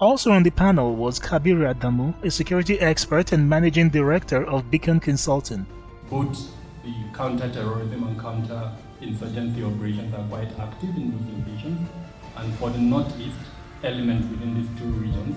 Also 0.00 0.32
on 0.32 0.42
the 0.42 0.50
panel 0.50 0.96
was 0.96 1.18
Kabir 1.18 1.58
Adamu, 1.72 2.14
a 2.24 2.30
security 2.30 2.80
expert 2.80 3.32
and 3.32 3.48
managing 3.48 3.90
director 3.90 4.44
of 4.44 4.70
Beacon 4.70 4.98
Consulting. 4.98 5.66
Both 6.10 6.50
the 6.82 6.92
counter-terrorism 7.14 8.02
and 8.02 8.20
counter-insurgency 8.20 9.62
operations 9.62 10.12
are 10.14 10.26
quite 10.28 10.50
active 10.58 10.96
in 10.96 11.12
those 11.12 11.38
locations. 11.38 11.88
And 12.36 12.54
for 12.56 12.70
the 12.70 12.78
Northeast, 12.78 13.38
elements 13.82 14.28
within 14.30 14.54
these 14.54 14.80
two 14.80 14.90
regions, 14.92 15.36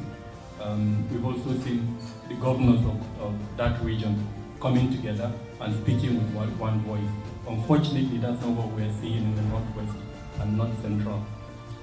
um, 0.62 1.08
we've 1.12 1.24
also 1.24 1.54
seen 1.64 1.98
the 2.28 2.36
governors 2.36 2.84
of, 2.86 3.22
of, 3.22 3.58
that 3.58 3.82
region 3.84 4.28
coming 4.60 4.92
together 4.92 5.32
and 5.62 5.74
speaking 5.84 6.16
with 6.16 6.34
one, 6.34 6.58
one 6.60 6.80
voice. 6.82 7.10
Unfortunately, 7.48 8.18
that's 8.18 8.42
not 8.42 8.52
what 8.52 8.68
we're 8.70 8.92
seeing 9.00 9.24
in 9.24 9.36
the 9.36 9.42
Northwest 9.44 9.98
and 10.40 10.58
North 10.58 10.82
Central. 10.82 11.24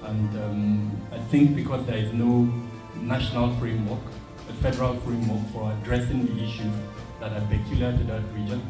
And 0.03 0.29
um, 0.43 1.01
I 1.11 1.17
think 1.17 1.55
because 1.55 1.85
there 1.85 1.97
is 1.97 2.13
no 2.13 2.51
national 3.01 3.55
framework, 3.55 4.01
a 4.49 4.53
federal 4.61 4.95
framework 5.01 5.41
for 5.51 5.71
addressing 5.71 6.25
the 6.25 6.43
issues 6.43 6.73
that 7.19 7.31
are 7.33 7.45
peculiar 7.47 7.91
to 7.97 8.03
that 8.05 8.21
region, 8.33 8.61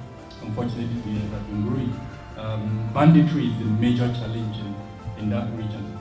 unfortunately, 0.42 1.02
we 1.06 1.20
have 1.20 1.48
been 1.48 1.68
growing. 1.68 2.00
Um, 2.38 2.90
banditry 2.94 3.48
is 3.48 3.62
a 3.62 3.66
major 3.66 4.08
challenge 4.14 4.58
in, 4.58 4.76
in 5.24 5.30
that 5.30 5.52
region. 5.58 5.98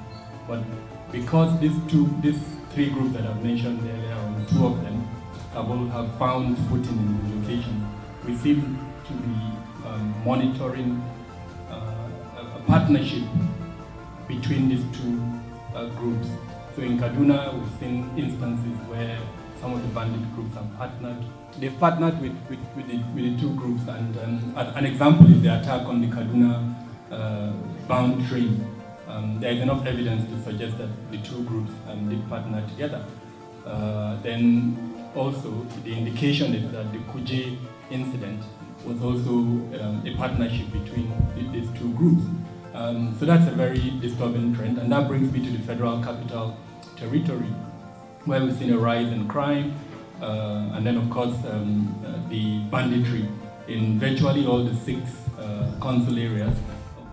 But 0.47 0.63
because 1.11 1.59
these 1.61 1.77
two, 1.89 2.15
these 2.21 2.39
three 2.73 2.91
groups 2.91 3.15
that 3.15 3.25
I've 3.25 3.43
mentioned 3.43 3.81
earlier, 3.81 4.15
two 4.49 4.67
of 4.67 4.83
them 4.83 5.07
have 5.55 5.71
all 5.71 5.87
have 5.87 6.19
found 6.19 6.59
footing 6.69 6.99
in 6.99 7.31
the 7.31 7.37
locations, 7.37 7.85
we 8.27 8.37
seem 8.37 8.79
to 9.07 9.13
be 9.13 9.37
um, 9.87 10.15
monitoring 10.25 11.03
uh, 11.71 12.09
a, 12.39 12.63
partnership 12.67 13.23
between 14.27 14.69
these 14.69 14.85
two 14.97 15.21
uh, 15.75 15.87
groups. 15.97 16.29
So 16.75 16.83
in 16.83 16.99
Kaduna, 16.99 17.53
we've 17.55 17.81
seen 17.81 18.11
instances 18.17 18.77
where 18.89 19.19
some 19.61 19.75
of 19.75 19.83
the 19.83 19.89
bandit 19.89 20.35
groups 20.35 20.55
have 20.55 20.77
partnered. 20.77 21.23
They've 21.59 21.79
partnered 21.79 22.21
with, 22.21 22.37
with, 22.49 22.59
with, 22.75 22.89
the, 22.89 22.97
with 23.15 23.25
the, 23.25 23.41
two 23.41 23.55
groups, 23.55 23.83
and 23.89 24.19
um, 24.19 24.55
an 24.57 24.87
example 24.87 25.31
is 25.31 25.43
the 25.43 25.61
attack 25.61 25.87
on 25.87 26.01
the 26.01 26.09
Kaduna 26.09 26.75
uh, 27.11 27.53
bound 27.87 28.27
train 28.29 28.75
um, 29.15 29.39
there 29.39 29.53
is 29.53 29.61
enough 29.61 29.87
evidence 29.87 30.29
to 30.29 30.43
suggest 30.43 30.77
that 30.79 30.89
the 31.13 31.19
two 31.19 31.45
groups 31.45 31.71
um, 31.89 32.09
did 32.09 32.29
partner 32.29 32.67
together. 32.69 33.05
Uh, 33.65 34.21
then 34.23 34.77
also 35.15 35.51
the 35.85 35.93
indication 35.93 36.53
is 36.55 36.71
that 36.73 36.91
the 36.93 36.99
Kuje 36.99 37.57
incident 37.91 38.43
was 38.85 39.03
also 39.03 39.31
um, 39.31 40.03
a 40.05 40.15
partnership 40.17 40.71
between 40.73 41.13
these 41.53 41.69
two 41.79 41.93
groups. 41.95 42.23
Um, 42.75 43.17
so 43.19 43.25
that's 43.25 43.47
a 43.49 43.55
very 43.55 43.91
disturbing 44.01 44.55
trend, 44.55 44.79
and 44.79 44.91
that 44.91 45.09
brings 45.09 45.33
me 45.33 45.45
to 45.45 45.51
the 45.51 45.63
federal 45.65 46.03
capital 46.03 46.57
territory, 46.97 47.53
where 48.25 48.43
we've 48.45 48.57
seen 48.57 48.73
a 48.73 48.79
rise 48.79 49.11
in 49.13 49.29
crime, 49.29 49.75
uh, 50.21 50.71
and 50.75 50.87
then 50.87 50.97
of 50.97 51.09
course 51.11 51.37
um, 51.51 51.95
uh, 52.07 52.29
the 52.29 52.59
banditry 52.71 53.29
in 53.69 53.99
virtually 53.99 54.47
all 54.47 54.65
the 54.65 54.75
six 54.75 55.01
uh, 55.39 55.73
consul 55.81 56.19
areas 56.19 56.55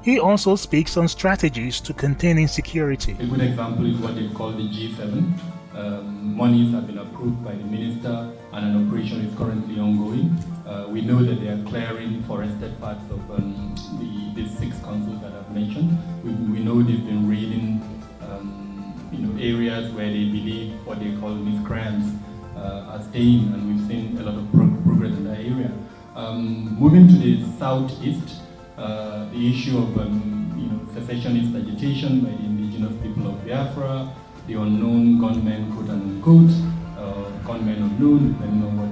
he 0.01 0.19
also 0.19 0.55
speaks 0.55 0.97
on 0.97 1.07
strategies 1.07 1.79
to 1.81 1.93
contain 1.93 2.39
insecurity. 2.39 3.15
A 3.19 3.25
good 3.25 3.41
example 3.41 3.85
is 3.85 3.97
what 3.97 4.15
they 4.15 4.27
call 4.29 4.51
the 4.51 4.63
G7. 4.63 5.39
Um, 5.75 6.35
monies 6.35 6.73
have 6.73 6.87
been 6.87 6.97
approved 6.97 7.43
by 7.45 7.51
the 7.51 7.63
minister 7.63 8.31
and 8.51 8.65
an 8.65 8.87
operation 8.87 9.21
is 9.21 9.37
currently 9.37 9.79
ongoing. 9.79 10.35
Uh, 10.71 10.87
we 10.87 11.01
know 11.01 11.21
that 11.21 11.35
they 11.41 11.49
are 11.49 11.61
clearing 11.65 12.23
forested 12.23 12.79
parts 12.79 13.03
of 13.11 13.19
um, 13.31 13.75
the, 13.99 14.47
six 14.57 14.79
councils 14.79 15.19
that 15.21 15.33
I've 15.33 15.51
mentioned. 15.51 15.97
We, 16.23 16.31
we 16.31 16.59
know 16.63 16.81
they've 16.81 17.05
been 17.05 17.27
raiding 17.29 17.81
um, 18.21 18.95
you 19.11 19.19
know, 19.19 19.33
areas 19.37 19.91
where 19.91 20.05
they 20.05 20.25
believe 20.37 20.71
what 20.87 20.99
they 21.01 21.13
call 21.19 21.31
miscreants 21.31 22.07
uh, 22.55 22.91
are 22.91 23.01
staying, 23.09 23.51
and 23.53 23.67
we've 23.67 23.85
seen 23.85 24.17
a 24.17 24.23
lot 24.23 24.35
of 24.35 24.49
pro 24.51 24.65
progress 24.85 25.11
in 25.11 25.25
that 25.25 25.39
area. 25.39 25.71
Um, 26.15 26.79
moving 26.79 27.05
to 27.09 27.15
the 27.15 27.43
southeast, 27.59 28.41
uh, 28.77 29.29
the 29.31 29.51
issue 29.51 29.77
of 29.77 29.97
um, 29.97 30.55
you 30.55 30.67
know, 30.71 30.79
secessionist 30.93 31.53
agitation 31.53 32.21
by 32.21 32.29
the 32.29 32.45
indigenous 32.45 32.93
people 33.03 33.27
of 33.27 33.45
Biafra, 33.45 34.09
the 34.47 34.53
unknown 34.53 35.19
gunmen, 35.19 35.69
quote 35.73 35.89
unquote, 35.89 36.51
uh, 36.97 37.29
gunmen 37.45 37.75
unknown, 37.75 38.31
depending 38.33 38.63
on 38.63 38.77
what 38.79 38.90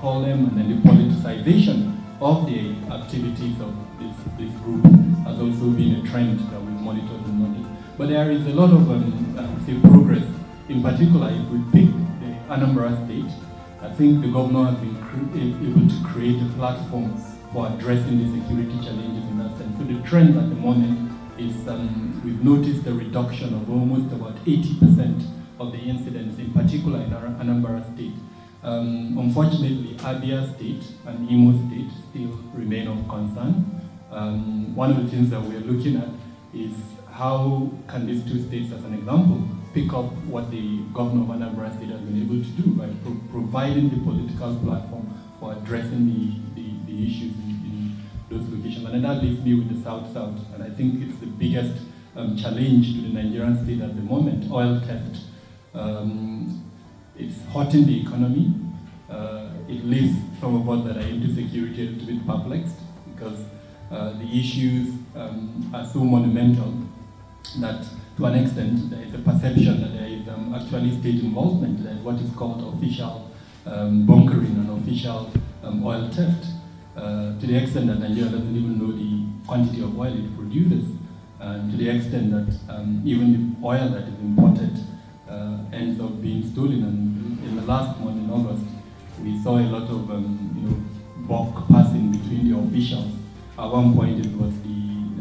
call 0.00 0.22
them, 0.22 0.48
and 0.48 0.56
then 0.56 0.68
the 0.68 0.88
politicization 0.88 1.94
of 2.20 2.46
the 2.46 2.72
activities 2.92 3.60
of 3.60 3.72
this, 3.98 4.16
this 4.38 4.52
group 4.62 4.84
has 5.24 5.38
also 5.38 5.70
been 5.70 6.00
a 6.04 6.08
trend 6.08 6.40
that 6.50 6.60
we've 6.60 6.80
monitored 6.80 7.20
and 7.26 7.40
noted. 7.40 7.66
But 7.98 8.08
there 8.08 8.30
is 8.30 8.46
a 8.46 8.50
lot 8.50 8.70
of, 8.70 8.90
um, 8.90 9.62
say, 9.66 9.78
progress. 9.80 10.24
In 10.68 10.82
particular, 10.82 11.30
if 11.30 11.44
we 11.48 11.58
pick 11.72 11.90
the 12.20 12.30
Anambra 12.48 12.96
State, 13.04 13.30
I 13.82 13.92
think 13.94 14.22
the 14.22 14.28
governor 14.28 14.70
has 14.70 14.78
been 14.78 14.96
able 15.36 15.88
to 15.88 16.08
create 16.08 16.40
a 16.42 16.48
platform 16.56 17.16
for 17.52 17.66
addressing 17.68 18.18
the 18.18 18.40
security 18.40 18.78
challenges 18.84 19.24
in 19.30 19.38
that 19.38 19.56
sense. 19.58 19.76
So 19.78 19.84
the 19.84 20.00
trend 20.08 20.36
at 20.38 20.48
the 20.48 20.56
moment 20.56 21.10
is 21.38 21.66
um, 21.68 22.20
we've 22.24 22.42
noticed 22.44 22.86
a 22.86 22.94
reduction 22.94 23.52
of 23.54 23.68
almost 23.70 24.12
about 24.12 24.36
80% 24.44 25.26
of 25.58 25.72
the 25.72 25.78
incidents, 25.78 26.38
in 26.38 26.52
particular 26.52 27.00
in 27.00 27.10
Anambra 27.10 27.82
State. 27.94 28.14
Um, 28.62 29.16
unfortunately, 29.18 29.94
Abia 29.98 30.54
State 30.56 30.84
and 31.06 31.30
Imo 31.30 31.66
State 31.68 31.90
still 32.10 32.38
remain 32.52 32.88
of 32.88 33.08
concern. 33.08 33.80
Um, 34.10 34.74
one 34.74 34.90
of 34.90 35.02
the 35.02 35.08
things 35.10 35.30
that 35.30 35.40
we're 35.40 35.60
looking 35.60 35.96
at 35.96 36.08
is 36.52 36.74
how 37.10 37.70
can 37.88 38.06
these 38.06 38.22
two 38.24 38.46
states, 38.48 38.72
as 38.72 38.84
an 38.84 38.94
example, 38.94 39.42
pick 39.72 39.92
up 39.92 40.12
what 40.26 40.50
the 40.50 40.78
governor 40.92 41.22
of 41.22 41.28
Anambra 41.28 41.74
State 41.76 41.88
has 41.90 42.00
been 42.00 42.20
able 42.22 42.42
to 42.42 42.50
do 42.60 42.70
by 42.72 42.88
pro 43.02 43.16
providing 43.30 43.88
the 43.88 43.96
political 44.00 44.56
platform 44.56 45.08
for 45.38 45.52
addressing 45.52 46.06
the, 46.06 46.60
the, 46.60 46.68
the 46.86 47.06
issues 47.06 47.32
in, 47.44 47.60
in, 47.64 47.96
those 48.28 48.46
locations. 48.48 48.84
And 48.86 49.04
that 49.04 49.22
leaves 49.22 49.40
me 49.42 49.54
with 49.54 49.74
the 49.74 49.82
South-South. 49.82 50.38
And 50.54 50.62
I 50.62 50.70
think 50.70 51.02
it's 51.02 51.18
the 51.20 51.26
biggest 51.26 51.82
um, 52.16 52.36
challenge 52.36 52.94
to 52.94 53.00
the 53.02 53.08
Nigerian 53.08 53.62
state 53.64 53.80
at 53.80 53.96
the 53.96 54.02
moment, 54.02 54.50
oil 54.50 54.80
theft. 54.80 55.20
Um, 55.74 56.69
it's 57.22 57.38
hurting 57.52 57.86
the 57.86 58.00
economy. 58.02 58.54
Uh, 59.10 59.50
it 59.68 59.84
leaves 59.84 60.16
some 60.40 60.54
of 60.56 60.68
us 60.68 60.86
that 60.86 60.96
are 60.96 61.08
into 61.08 61.34
security 61.34 61.86
a 61.86 61.90
little 61.90 62.06
bit 62.06 62.26
perplexed 62.26 62.76
because 63.12 63.38
uh, 63.90 64.10
the 64.18 64.38
issues 64.38 64.94
um, 65.16 65.70
are 65.74 65.86
so 65.86 65.98
monumental 66.00 66.72
that 67.58 67.84
to 68.20 68.26
an 68.26 68.34
extent, 68.44 68.90
there 68.90 69.02
is 69.02 69.14
a 69.14 69.18
perception 69.18 69.80
that 69.80 69.94
there 69.94 70.06
is 70.06 70.28
um, 70.28 70.54
actually 70.54 70.90
state 71.00 71.20
involvement. 71.24 71.82
There 71.82 71.94
is 71.94 72.00
what 72.00 72.16
is 72.16 72.30
called 72.36 72.74
official 72.74 73.30
um, 73.64 74.04
bunkering 74.06 74.56
and 74.56 74.70
official 74.82 75.30
um, 75.64 75.82
oil 75.84 76.08
theft. 76.10 76.46
Uh, 76.94 77.38
to 77.40 77.46
the 77.46 77.56
extent 77.56 77.86
that 77.86 77.98
Nigeria 77.98 78.30
doesn't 78.30 78.54
even 78.54 78.78
know 78.78 78.92
the 78.92 79.46
quantity 79.46 79.80
of 79.82 79.98
oil 79.98 80.12
it 80.12 80.36
produces, 80.36 80.84
and 81.40 81.70
to 81.70 81.76
the 81.78 81.88
extent 81.88 82.30
that 82.30 82.74
um, 82.74 83.00
even 83.06 83.32
the 83.32 83.66
oil 83.66 83.88
that 83.88 84.02
is 84.02 84.18
imported 84.20 84.76
uh, 85.28 85.56
ends 85.72 85.98
up 86.00 86.20
being 86.20 86.44
stolen. 86.52 86.82
And 86.84 87.09
last 87.70 88.00
month, 88.00 88.18
in 88.18 88.28
August, 88.28 88.64
we 89.22 89.40
saw 89.44 89.56
a 89.56 89.68
lot 89.70 89.88
of 89.88 90.10
um, 90.10 90.26
you 90.56 90.62
know 90.66 90.76
buck 91.28 91.68
passing 91.68 92.10
between 92.10 92.50
the 92.50 92.58
officials. 92.58 93.12
At 93.56 93.66
one 93.70 93.94
point, 93.94 94.26
it 94.26 94.32
was 94.32 94.52
the 94.66 94.78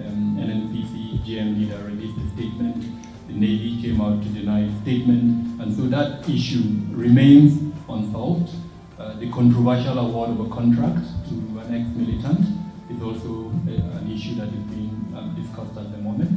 um, 0.07 0.35
NNPC 0.41 1.19
GMD 1.25 1.69
that 1.69 1.85
released 1.85 2.17
a 2.17 2.27
statement. 2.35 2.81
The 3.27 3.33
Navy 3.35 3.79
came 3.79 4.01
out 4.01 4.23
to 4.23 4.29
deny 4.29 4.65
the 4.65 4.81
statement. 4.81 5.61
And 5.61 5.75
so 5.75 5.83
that 5.95 6.27
issue 6.27 6.63
remains 6.89 7.53
unsolved. 7.87 8.49
Uh, 8.97 9.13
the 9.19 9.29
controversial 9.29 9.99
award 9.99 10.31
of 10.31 10.39
a 10.39 10.49
contract 10.49 11.05
to 11.29 11.35
an 11.61 11.69
ex-militant 11.77 12.41
is 12.89 12.99
also 13.03 13.53
a, 13.69 13.75
an 13.99 14.11
issue 14.11 14.33
that 14.41 14.47
is 14.47 14.63
being 14.73 15.13
um, 15.15 15.35
discussed 15.39 15.77
at 15.77 15.91
the 15.91 15.99
moment. 15.99 16.33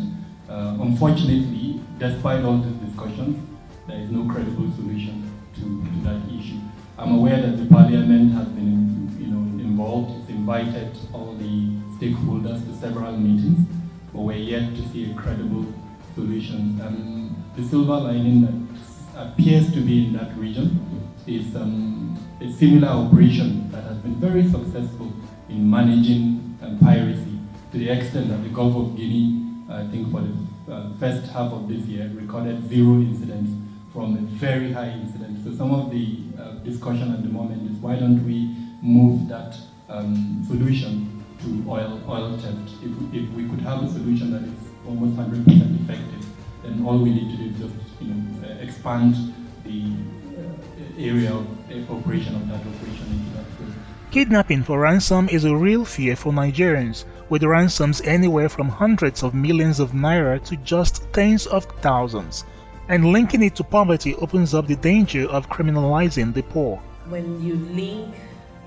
Uh, 0.51 0.77
unfortunately, 0.83 1.81
despite 1.99 2.45
all 2.45 2.59
these 2.59 2.91
discussions, 2.91 3.41
there 3.89 3.99
is 3.99 4.11
no 4.11 4.31
credible 4.31 4.71
solution 4.77 5.32
to, 5.55 5.61
to 5.61 6.01
that 6.05 6.21
issue. 6.29 6.59
I'm 6.99 7.13
aware 7.13 7.41
that 7.41 7.57
the 7.57 7.67
parliament 7.67 8.33
has 8.35 8.49
been 8.49 9.17
you 9.19 9.27
know, 9.27 9.63
involved, 9.63 10.21
it's 10.21 10.31
invited 10.31 10.97
all 11.13 11.35
the 11.35 11.73
stakeholders 11.97 12.65
to 12.67 12.77
several 12.81 13.13
meetings, 13.17 13.67
but 14.13 14.21
we're 14.21 14.37
yet 14.37 14.75
to 14.75 14.89
see 14.89 15.11
a 15.11 15.15
credible 15.15 15.67
solution. 16.15 16.81
Um, 16.81 17.45
the 17.57 17.65
silver 17.65 17.99
lining 17.99 18.43
that 18.43 19.29
appears 19.29 19.73
to 19.73 19.81
be 19.81 20.07
in 20.07 20.13
that 20.15 20.37
region 20.37 20.81
is 21.27 21.55
um, 21.57 22.19
a 22.41 22.51
similar 22.53 22.89
operation 22.89 23.71
that 23.71 23.85
has 23.85 23.99
been 23.99 24.17
very 24.17 24.49
successful 24.49 25.13
in 25.49 25.69
managing 25.69 26.59
um, 26.63 26.79
piracy 26.79 27.39
to 27.73 27.79
the 27.79 27.89
extent 27.89 28.29
that 28.29 28.43
the 28.43 28.51
Gulf 28.51 28.77
of 28.77 28.97
Guinea, 28.97 29.41
I 29.71 29.87
think 29.87 30.11
for 30.11 30.21
the 30.21 30.73
uh, 30.73 30.93
first 31.01 31.31
half 31.33 31.53
of 31.53 31.69
this 31.69 31.81
year, 31.87 32.11
recorded 32.15 32.69
zero 32.69 33.01
incidents 33.01 33.51
from 33.93 34.15
a 34.17 34.21
very 34.21 34.73
high 34.73 34.91
incident. 34.91 35.22
So 35.45 35.53
some 35.57 35.73
of 35.73 35.91
the 35.91 36.19
uh, 36.41 36.53
discussion 36.63 37.13
at 37.13 37.23
the 37.23 37.29
moment 37.29 37.69
is 37.69 37.77
why 37.79 37.97
don't 37.97 38.25
we 38.25 38.55
move 38.81 39.29
that 39.29 39.57
um, 39.89 40.45
solution 40.47 41.25
to 41.41 41.65
oil, 41.69 42.01
oil 42.09 42.39
theft. 42.39 42.71
If, 42.83 42.93
if 43.13 43.29
we 43.31 43.49
could 43.49 43.61
have 43.61 43.83
a 43.83 43.89
solution 43.89 44.31
that 44.33 44.43
is 44.45 44.55
almost 44.87 45.17
100% 45.17 45.83
effective, 45.83 46.27
then 46.63 46.85
all 46.87 46.99
we 46.99 47.11
need 47.11 47.31
to 47.31 47.37
do 47.37 47.51
is 47.51 47.59
just 47.59 47.75
you 48.01 48.15
know, 48.15 48.49
uh, 48.49 48.53
expand 48.63 49.35
the 49.65 49.93
uh, 50.39 51.03
area 51.03 51.33
of 51.35 51.47
uh, 51.71 51.93
operation 51.93 52.37
of 52.37 52.49
that 52.49 52.61
operation 52.61 53.07
into 53.11 53.37
that 53.37 53.47
field. 53.59 53.75
Kidnapping 54.13 54.63
for 54.63 54.79
ransom 54.79 55.29
is 55.29 55.45
a 55.45 55.57
real 55.57 55.85
fear 55.85 56.15
for 56.15 56.33
Nigerians, 56.33 57.05
with 57.31 57.43
ransoms 57.43 58.01
anywhere 58.03 58.49
from 58.49 58.69
hundreds 58.69 59.25
of 59.25 59.35
millions 59.35 59.81
of 59.81 59.91
naira 59.91 60.43
to 60.45 60.57
just 60.59 61.13
tens 61.13 61.47
of 61.47 61.65
thousands. 61.81 62.45
And 62.89 63.13
linking 63.13 63.43
it 63.43 63.55
to 63.57 63.65
poverty 63.65 64.15
opens 64.17 64.55
up 64.55 64.67
the 64.67 64.77
danger 64.77 65.29
of 65.29 65.49
criminalizing 65.49 66.35
the 66.35 66.43
poor. 66.43 66.77
When 67.09 67.43
you 67.45 67.55
link 67.55 68.15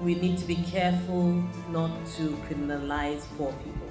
we 0.02 0.16
need 0.16 0.38
to 0.38 0.46
be 0.46 0.56
careful 0.56 1.44
not 1.70 1.90
to 2.18 2.30
criminalize 2.48 3.24
poor 3.38 3.54
people. 3.54 3.90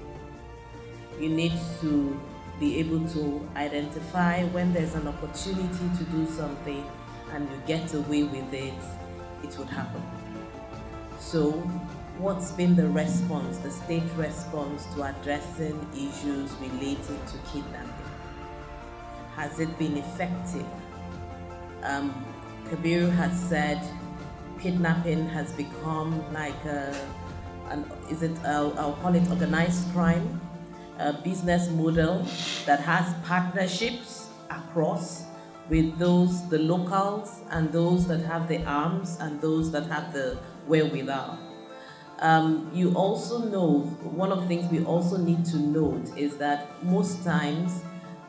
You 1.19 1.31
need 1.31 1.53
to 1.81 2.21
be 2.61 2.79
able 2.79 3.09
to 3.09 3.49
identify 3.57 4.45
when 4.47 4.73
there's 4.73 4.95
an 4.95 5.09
opportunity 5.09 5.91
to 5.99 6.05
do 6.05 6.27
something 6.27 6.85
and 7.33 7.49
you 7.51 7.57
get 7.67 7.95
away 7.95 8.25
with 8.25 8.53
it, 8.53 8.75
it 9.43 9.59
would 9.59 9.69
happen. 9.69 10.03
So, 11.19 11.53
what's 12.19 12.53
been 12.53 12.77
the 12.77 12.89
response, 12.89 13.59
the 13.59 13.71
state 13.71 14.05
response 14.17 14.87
to 14.95 15.05
addressing 15.05 15.87
issues 15.95 16.53
related 16.61 17.27
to 17.27 17.39
kidnapping? 17.51 17.94
Has 19.37 19.61
it 19.61 19.77
been 19.79 19.97
effective? 19.97 20.67
Um, 21.83 22.25
Kabir 22.71 23.11
has 23.11 23.39
said 23.39 23.83
kidnapping 24.61 25.29
has 25.29 25.53
become 25.53 26.33
like 26.33 26.65
a, 26.65 26.95
an, 27.69 27.85
is 28.11 28.23
it, 28.23 28.33
uh, 28.45 28.71
I'll 28.79 28.99
call 29.03 29.15
it 29.15 29.29
organized 29.29 29.93
crime, 29.93 30.41
a 30.99 31.13
business 31.13 31.69
model 31.69 32.27
that 32.67 32.81
has 32.81 33.15
partnerships 33.25 34.29
across 34.51 35.25
with 35.69 35.99
those, 35.99 36.49
the 36.49 36.59
locals 36.59 37.41
and 37.51 37.73
those 37.73 38.07
that 38.07 38.21
have 38.21 38.49
the 38.49 38.63
arms 38.65 39.19
and 39.21 39.41
those 39.41 39.71
that 39.73 39.87
have 39.87 40.13
the 40.13 40.39
wherewithal. 40.67 41.39
Um, 42.21 42.71
you 42.73 42.95
also 42.95 43.39
know, 43.39 43.81
one 44.03 44.31
of 44.31 44.41
the 44.43 44.47
things 44.47 44.71
we 44.71 44.85
also 44.85 45.17
need 45.17 45.45
to 45.47 45.59
note 45.59 46.17
is 46.17 46.37
that 46.37 46.83
most 46.85 47.25
times 47.25 47.83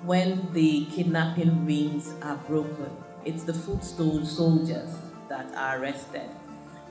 when 0.05 0.53
the 0.53 0.85
kidnapping 0.85 1.65
rings 1.65 2.13
are 2.21 2.37
broken, 2.47 2.89
it's 3.25 3.43
the 3.43 3.53
foot 3.53 3.83
soldiers 3.83 4.95
that 5.29 5.51
are 5.55 5.79
arrested, 5.79 6.29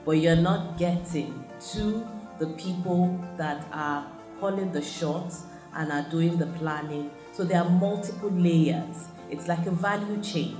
but 0.05 0.13
you're 0.13 0.35
not 0.35 0.77
getting 0.77 1.45
to 1.73 2.05
the 2.41 2.49
people 2.59 3.17
that 3.37 3.65
are 3.73 4.05
calling 4.41 4.73
the 4.73 4.83
shots 4.83 5.45
and 5.77 5.93
are 5.93 6.09
doing 6.11 6.37
the 6.39 6.47
planning. 6.59 7.09
So 7.33 7.45
there 7.45 7.63
are 7.63 7.71
multiple 7.71 8.31
layers. 8.31 9.07
It's 9.31 9.47
like 9.47 9.67
a 9.67 9.71
value 9.71 10.21
chain. 10.21 10.57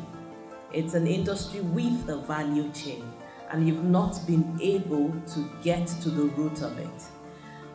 It's 0.73 0.95
an 0.95 1.09
industry 1.09 1.61
with 1.61 2.09
a 2.09 2.19
value 2.19 2.71
chain, 2.73 3.05
and 3.51 3.67
you've 3.67 3.85
not 3.85 4.25
been 4.27 4.59
able 4.61 5.13
to 5.35 5.51
get 5.63 5.89
to 5.89 6.11
the 6.11 6.23
root 6.23 6.63
of 6.63 6.79
it. 6.79 7.03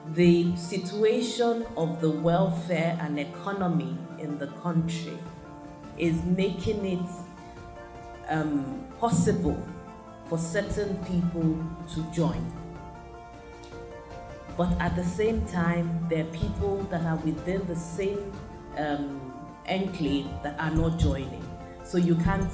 The 0.08 0.56
situation 0.56 1.66
of 1.78 2.02
the 2.02 2.10
welfare 2.10 2.98
and 3.02 3.20
economy 3.20 3.98
in 4.18 4.38
the 4.38 4.48
country 4.48 5.18
is 5.98 6.24
making 6.24 6.86
it 6.86 7.10
um, 8.30 8.86
possible 9.00 9.62
for 10.28 10.38
certain 10.38 10.96
people 11.06 11.58
to 11.94 12.02
join. 12.12 12.54
But 14.58 14.72
at 14.82 14.96
the 14.96 15.04
same 15.04 15.46
time, 15.48 16.06
there 16.10 16.24
are 16.24 16.28
people 16.28 16.78
that 16.92 17.06
are 17.06 17.18
within 17.18 17.66
the 17.68 17.76
same 17.76 18.32
um, 18.78 19.34
enclave 19.68 20.28
that 20.44 20.60
are 20.60 20.72
not 20.72 20.98
joining. 20.98 21.44
So 21.84 21.98
you 21.98 22.16
can't, 22.16 22.52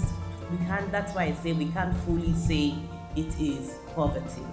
we 0.51 0.57
can't, 0.65 0.91
that's 0.91 1.13
why 1.15 1.23
I 1.23 1.33
say 1.33 1.53
we 1.53 1.67
can't 1.67 1.95
fully 1.97 2.33
say 2.33 2.75
it 3.15 3.39
is 3.39 3.77
poverty. 3.95 4.43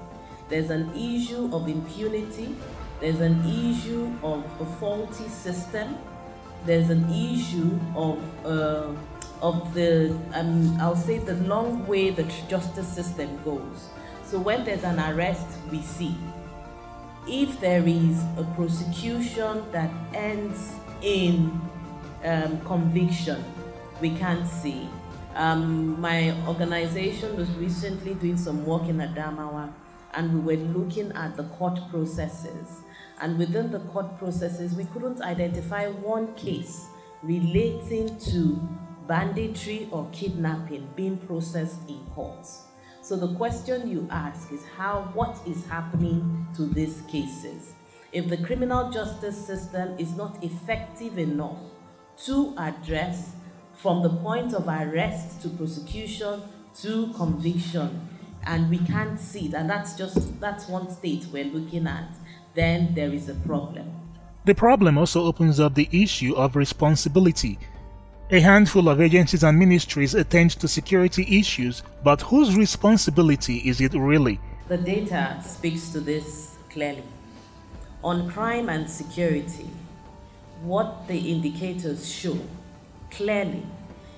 There's 0.48 0.70
an 0.70 0.90
issue 0.94 1.50
of 1.54 1.68
impunity, 1.68 2.56
there's 3.02 3.20
an 3.20 3.44
issue 3.44 4.16
of 4.22 4.44
a 4.60 4.64
faulty 4.76 5.28
system, 5.28 5.98
there's 6.64 6.88
an 6.88 7.12
issue 7.12 7.76
of 7.96 8.46
uh, 8.46 8.92
of 9.42 9.74
the 9.74 10.16
um, 10.34 10.80
I'll 10.80 10.94
say 10.94 11.18
the 11.18 11.34
long 11.34 11.84
way 11.88 12.10
the 12.10 12.22
justice 12.48 12.86
system 12.86 13.42
goes. 13.42 13.88
So 14.24 14.38
when 14.38 14.64
there's 14.64 14.84
an 14.84 15.00
arrest, 15.00 15.48
we 15.68 15.82
see. 15.82 16.14
If 17.26 17.60
there 17.60 17.82
is 17.84 18.22
a 18.36 18.44
prosecution 18.54 19.64
that 19.72 19.90
ends 20.14 20.76
in 21.02 21.60
um, 22.22 22.60
conviction, 22.60 23.44
we 24.00 24.10
can't 24.10 24.46
see. 24.46 24.88
Um, 25.34 26.00
my 26.00 26.36
organization 26.46 27.36
was 27.36 27.50
recently 27.56 28.14
doing 28.14 28.36
some 28.36 28.64
work 28.64 28.88
in 28.88 28.98
Adamawa, 28.98 29.72
and 30.14 30.44
we 30.44 30.56
were 30.56 30.62
looking 30.62 31.10
at 31.12 31.36
the 31.36 31.44
court 31.58 31.80
processes. 31.90 32.81
And 33.22 33.38
within 33.38 33.70
the 33.70 33.78
court 33.78 34.18
processes, 34.18 34.74
we 34.74 34.84
couldn't 34.86 35.22
identify 35.22 35.86
one 35.86 36.34
case 36.34 36.86
relating 37.22 38.18
to 38.18 38.60
banditry 39.06 39.88
or 39.92 40.08
kidnapping 40.12 40.88
being 40.96 41.18
processed 41.18 41.88
in 41.88 42.00
courts. 42.14 42.62
So 43.00 43.14
the 43.14 43.32
question 43.36 43.88
you 43.88 44.08
ask 44.10 44.52
is 44.52 44.64
how 44.76 45.10
what 45.14 45.40
is 45.46 45.64
happening 45.66 46.48
to 46.56 46.66
these 46.66 47.02
cases? 47.02 47.74
If 48.12 48.28
the 48.28 48.38
criminal 48.38 48.90
justice 48.90 49.46
system 49.46 49.96
is 49.98 50.16
not 50.16 50.42
effective 50.42 51.16
enough 51.16 51.58
to 52.24 52.54
address 52.58 53.34
from 53.72 54.02
the 54.02 54.10
point 54.10 54.52
of 54.52 54.66
arrest 54.66 55.40
to 55.42 55.48
prosecution 55.48 56.42
to 56.80 57.12
conviction 57.14 58.08
and 58.44 58.68
we 58.68 58.78
can't 58.78 59.18
see 59.18 59.46
it 59.46 59.54
and 59.54 59.68
that's 59.68 59.94
just 59.94 60.40
that's 60.40 60.68
one 60.68 60.90
state 60.90 61.26
we're 61.32 61.44
looking 61.44 61.86
at 61.86 62.08
then 62.54 62.92
there 62.94 63.12
is 63.12 63.28
a 63.28 63.34
problem 63.34 63.88
the 64.44 64.54
problem 64.54 64.98
also 64.98 65.24
opens 65.24 65.60
up 65.60 65.74
the 65.74 65.88
issue 65.92 66.34
of 66.34 66.56
responsibility 66.56 67.58
a 68.32 68.40
handful 68.40 68.88
of 68.88 68.98
agencies 68.98 69.44
and 69.44 69.58
ministries 69.58 70.14
attend 70.14 70.52
to 70.52 70.66
security 70.66 71.38
issues, 71.38 71.82
but 72.02 72.22
whose 72.22 72.56
responsibility 72.56 73.58
is 73.58 73.82
it 73.82 73.92
really? 73.92 74.40
The 74.68 74.78
data 74.78 75.38
speaks 75.44 75.90
to 75.90 76.00
this 76.00 76.56
clearly. 76.70 77.02
On 78.02 78.30
crime 78.30 78.70
and 78.70 78.88
security, 78.88 79.68
what 80.62 81.06
the 81.08 81.18
indicators 81.30 82.10
show 82.10 82.38
clearly 83.10 83.66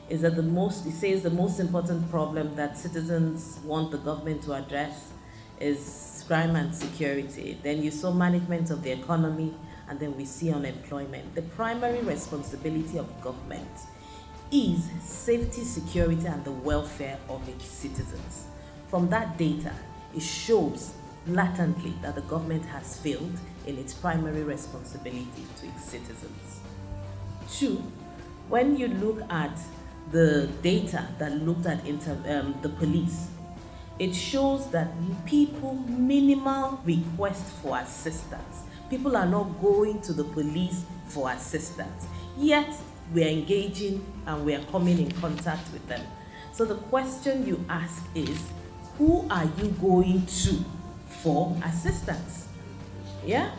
is 0.09 0.20
that 0.20 0.37
the 0.37 0.44
most, 0.44 0.87
it 0.87 0.92
says 0.92 1.25
the 1.25 1.31
most 1.31 1.59
important 1.59 2.09
problem 2.09 2.55
that 2.55 2.79
citizens 2.79 3.59
want 3.64 3.90
the 3.90 3.99
government 3.99 4.44
to 4.44 4.53
address 4.53 5.11
is 5.59 6.13
crime 6.26 6.56
and 6.56 6.74
security. 6.74 7.58
Then 7.62 7.82
you 7.82 7.90
saw 7.90 8.12
management 8.12 8.70
of 8.70 8.82
the 8.82 8.92
economy, 8.92 9.54
and 9.88 9.98
then 10.00 10.16
we 10.16 10.24
see 10.24 10.52
unemployment. 10.52 11.34
The 11.34 11.42
primary 11.42 12.00
responsibility 12.00 12.98
of 12.98 13.20
government 13.20 13.70
is 14.50 14.88
safety, 15.02 15.64
security, 15.64 16.26
and 16.26 16.44
the 16.44 16.52
welfare 16.52 17.18
of 17.28 17.46
its 17.48 17.66
citizens. 17.66 18.46
From 18.88 19.08
that 19.10 19.37
data, 19.37 19.72
it 20.14 20.22
shows 20.22 20.94
latently 21.26 21.94
that 22.02 22.14
the 22.14 22.20
government 22.22 22.64
has 22.66 22.98
failed 22.98 23.38
in 23.66 23.78
its 23.78 23.94
primary 23.94 24.42
responsibility 24.42 25.44
to 25.60 25.66
its 25.66 25.84
citizens. 25.84 26.60
Two, 27.50 27.82
when 28.48 28.76
you 28.76 28.88
look 28.88 29.22
at 29.30 29.58
the 30.12 30.48
data 30.62 31.08
that 31.18 31.32
looked 31.42 31.66
at 31.66 31.80
um, 31.80 32.54
the 32.62 32.68
police, 32.68 33.28
it 33.98 34.14
shows 34.14 34.70
that 34.70 34.88
people 35.24 35.74
minimal 35.74 36.80
request 36.85 37.44
for 37.62 37.78
assistance. 37.78 38.62
People 38.90 39.16
are 39.16 39.26
not 39.26 39.61
going 39.61 40.00
to 40.02 40.12
the 40.12 40.24
police 40.24 40.85
for 41.09 41.30
assistance. 41.30 42.07
Yet 42.37 42.74
we 43.12 43.24
are 43.24 43.28
engaging 43.28 44.04
and 44.26 44.44
we 44.44 44.54
are 44.54 44.64
coming 44.64 44.98
in 44.98 45.11
contact 45.12 45.72
with 45.72 45.87
them. 45.87 46.02
So 46.52 46.64
the 46.64 46.76
question 46.76 47.46
you 47.46 47.64
ask 47.68 48.04
is, 48.14 48.38
who 48.98 49.26
are 49.30 49.44
you 49.59 49.68
going 49.80 50.26
to 50.26 50.64
for 51.22 51.57
assistance? 51.64 52.48
Yeah? 53.24 53.50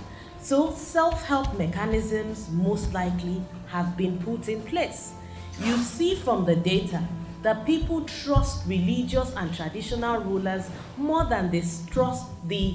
So 0.41 0.71
self-help 0.71 1.58
mechanisms 1.58 2.50
most 2.52 2.93
likely 2.93 3.41
have 3.67 3.98
been 3.98 4.19
put 4.19 4.48
in 4.48 4.62
place. 4.63 5.13
You 5.60 5.78
see 5.78 6.15
from 6.15 6.45
the 6.45 6.56
data 6.56 7.02
that 7.45 7.63
people 7.63 8.01
trust 8.05 8.65
religious 8.65 9.31
and 9.36 9.53
traditional 9.53 10.19
rulers 10.19 10.67
more 10.97 11.25
than 11.25 11.51
they 11.51 11.63
trust 11.91 12.25
the 12.47 12.73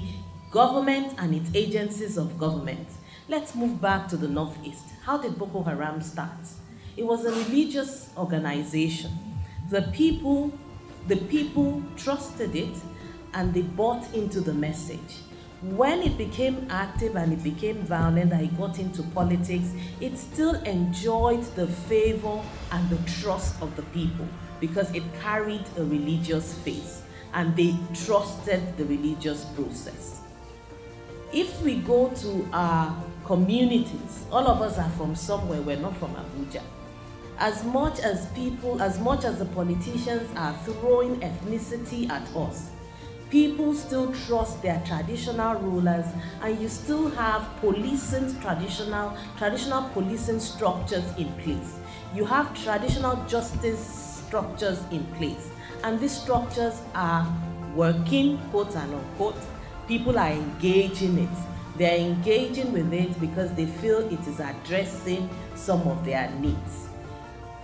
government 0.49 1.13
and 1.17 1.35
its 1.35 1.51
agencies 1.53 2.15
of 2.15 2.39
government. 2.39 2.87
Let's 3.27 3.53
move 3.53 3.81
back 3.81 4.07
to 4.07 4.15
the 4.15 4.29
Northeast. 4.29 4.85
How 5.03 5.17
did 5.17 5.37
Boko 5.37 5.61
Haram 5.63 5.99
start? 6.01 6.39
It 6.95 7.05
was 7.05 7.25
a 7.25 7.31
religious 7.31 8.11
organization. 8.15 9.11
The 9.69 9.81
people, 9.93 10.57
the 11.09 11.17
people 11.17 11.83
trusted 11.97 12.55
it 12.55 12.77
and 13.33 13.53
they 13.53 13.63
bought 13.63 14.13
into 14.13 14.39
the 14.39 14.53
message. 14.53 15.17
When 15.61 16.01
it 16.01 16.17
became 16.17 16.67
active 16.69 17.17
and 17.17 17.33
it 17.33 17.43
became 17.43 17.83
violent 17.83 18.31
and 18.31 18.43
it 18.43 18.57
got 18.57 18.79
into 18.79 19.03
politics, 19.03 19.73
it 19.99 20.17
still 20.17 20.55
enjoyed 20.63 21.43
the 21.55 21.67
favor 21.67 22.41
and 22.71 22.89
the 22.89 22.97
trust 23.11 23.61
of 23.61 23.75
the 23.75 23.83
people 23.91 24.29
because 24.61 24.89
it 24.95 25.03
carried 25.21 25.65
a 25.77 25.83
religious 25.83 26.53
faith 26.59 27.05
and 27.33 27.53
they 27.57 27.75
trusted 28.05 28.77
the 28.77 28.85
religious 28.85 29.43
process. 29.43 30.21
If 31.33 31.61
we 31.61 31.77
go 31.77 32.09
to 32.09 32.49
our 32.53 32.95
communities, 33.25 34.25
all 34.31 34.47
of 34.47 34.61
us 34.61 34.77
are 34.77 34.89
from 34.91 35.15
somewhere, 35.15 35.61
we're 35.61 35.75
not 35.75 35.97
from 35.97 36.15
Abuja 36.15 36.61
as 37.41 37.63
much 37.63 37.99
as 37.99 38.27
people, 38.27 38.79
as 38.83 38.99
much 38.99 39.25
as 39.25 39.39
the 39.39 39.45
politicians 39.45 40.29
are 40.37 40.53
throwing 40.63 41.19
ethnicity 41.21 42.07
at 42.07 42.21
us, 42.35 42.69
people 43.31 43.73
still 43.73 44.13
trust 44.13 44.61
their 44.61 44.79
traditional 44.85 45.55
rulers 45.61 46.05
and 46.43 46.59
you 46.59 46.69
still 46.69 47.09
have 47.11 47.41
policing 47.61 48.39
traditional 48.41 49.17
traditional 49.37 49.83
policing 49.93 50.37
structures 50.37 51.05
in 51.17 51.31
place 51.35 51.79
you 52.13 52.25
have 52.25 52.53
traditional 52.61 53.15
justice 53.27 54.10
structures 54.31 54.79
in 54.91 55.03
place 55.17 55.49
and 55.83 55.99
these 55.99 56.15
structures 56.21 56.81
are 56.95 57.27
working 57.75 58.37
quote 58.49 58.73
and 58.75 58.93
unquote 58.93 59.35
people 59.87 60.17
are 60.17 60.31
engaging 60.31 61.17
it 61.17 61.37
they're 61.77 61.99
engaging 61.99 62.71
with 62.71 62.93
it 62.93 63.19
because 63.19 63.53
they 63.55 63.65
feel 63.65 63.99
it 64.11 64.27
is 64.27 64.39
addressing 64.39 65.29
some 65.55 65.81
of 65.87 66.03
their 66.05 66.31
needs 66.39 66.87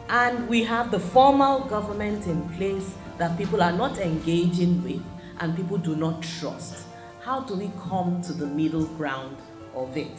and 0.10 0.48
we 0.48 0.64
have 0.64 0.92
the 0.92 1.00
formal 1.00 1.62
government 1.62 2.28
in 2.28 2.48
place 2.50 2.96
that 3.18 3.38
people 3.38 3.62
are 3.62 3.74
not 3.74 3.98
engaging 3.98 4.82
with 4.84 5.02
and 5.40 5.56
people 5.56 5.78
do 5.78 5.96
not 5.96 6.22
trust. 6.22 6.88
How 7.22 7.42
do 7.42 7.56
we 7.56 7.72
come 7.90 8.22
to 8.22 8.34
the 8.34 8.46
middle 8.46 8.86
ground 8.86 9.38
of 9.76 9.98
it? 9.98 10.18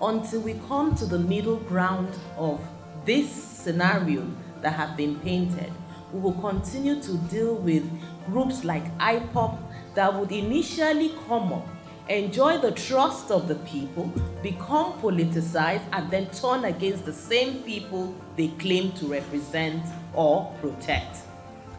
Until 0.00 0.40
we 0.42 0.54
come 0.68 0.94
to 0.96 1.06
the 1.06 1.18
middle 1.18 1.56
ground 1.56 2.08
of 2.36 2.60
this 3.04 3.30
scenario 3.32 4.26
that 4.66 4.72
have 4.72 4.96
been 4.96 5.14
painted, 5.20 5.72
we 6.12 6.18
will 6.18 6.32
continue 6.32 7.00
to 7.00 7.16
deal 7.28 7.54
with 7.54 7.88
groups 8.26 8.64
like 8.64 8.84
IPOB 8.98 9.56
that 9.94 10.12
would 10.12 10.32
initially 10.32 11.14
come 11.28 11.52
up 11.52 11.68
enjoy 12.08 12.56
the 12.58 12.70
trust 12.70 13.32
of 13.32 13.48
the 13.48 13.56
people, 13.56 14.04
become 14.40 14.92
politicized, 15.00 15.82
and 15.92 16.08
then 16.08 16.30
turn 16.30 16.64
against 16.64 17.04
the 17.04 17.12
same 17.12 17.62
people 17.64 18.14
they 18.36 18.46
claim 18.60 18.92
to 18.92 19.06
represent 19.06 19.84
or 20.14 20.52
protect. 20.60 21.18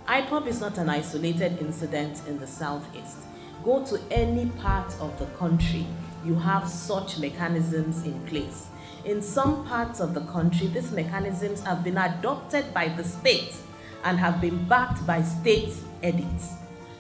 IPOB 0.06 0.47
is 0.47 0.60
not 0.60 0.78
an 0.78 0.90
isolated 0.90 1.58
incident 1.62 2.21
in 2.27 2.38
the 2.40 2.48
Southeast. 2.48 3.19
Go 3.63 3.85
to 3.85 4.02
any 4.12 4.48
part 4.62 4.94
of 5.00 5.17
the 5.17 5.27
country, 5.38 5.85
you 6.25 6.35
have 6.35 6.67
such 6.67 7.19
mechanisms 7.19 8.04
in 8.04 8.19
place. 8.27 8.67
In 9.08 9.21
some 9.21 9.65
parts 9.65 10.01
of 10.01 10.13
the 10.13 10.19
country, 10.19 10.67
these 10.67 10.91
mechanisms 10.91 11.63
have 11.63 11.81
been 11.81 11.97
adopted 11.97 12.73
by 12.73 12.89
the 12.89 13.05
state 13.05 13.55
and 14.03 14.19
have 14.19 14.41
been 14.41 14.67
backed 14.67 15.08
by 15.08 15.21
state 15.21 15.73
edits. 16.03 16.55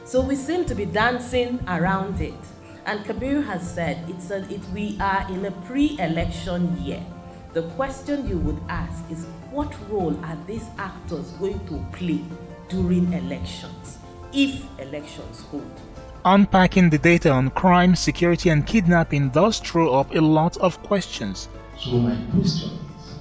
So 0.05 0.21
we 0.21 0.37
seem 0.37 0.63
to 0.67 0.73
be 0.73 0.85
dancing 0.85 1.59
around 1.67 2.21
it. 2.21 2.39
And 2.85 3.03
Kabir 3.03 3.41
has 3.41 3.69
said 3.69 4.09
it's 4.09 4.31
a, 4.31 4.37
it, 4.49 4.61
we 4.73 4.97
are 5.01 5.29
in 5.29 5.43
a 5.47 5.51
pre-election 5.67 6.81
year. 6.81 7.03
The 7.51 7.63
question 7.75 8.25
you 8.25 8.37
would 8.37 8.61
ask 8.69 9.03
is 9.11 9.25
what 9.51 9.75
role 9.89 10.17
are 10.23 10.37
these 10.47 10.69
actors 10.77 11.31
going 11.31 11.59
to 11.67 11.85
play 11.91 12.21
during 12.69 13.11
elections, 13.11 13.97
if 14.31 14.63
elections 14.79 15.41
hold. 15.51 15.81
Unpacking 16.23 16.89
the 16.89 16.99
data 16.99 17.31
on 17.31 17.49
crime, 17.49 17.97
security, 17.97 18.47
and 18.47 18.65
kidnapping 18.65 19.27
does 19.27 19.59
throw 19.59 19.93
up 19.93 20.15
a 20.15 20.21
lot 20.21 20.55
of 20.59 20.81
questions. 20.83 21.49
So, 21.79 21.91
my 21.91 22.15
question 22.31 22.71
is 22.97 23.13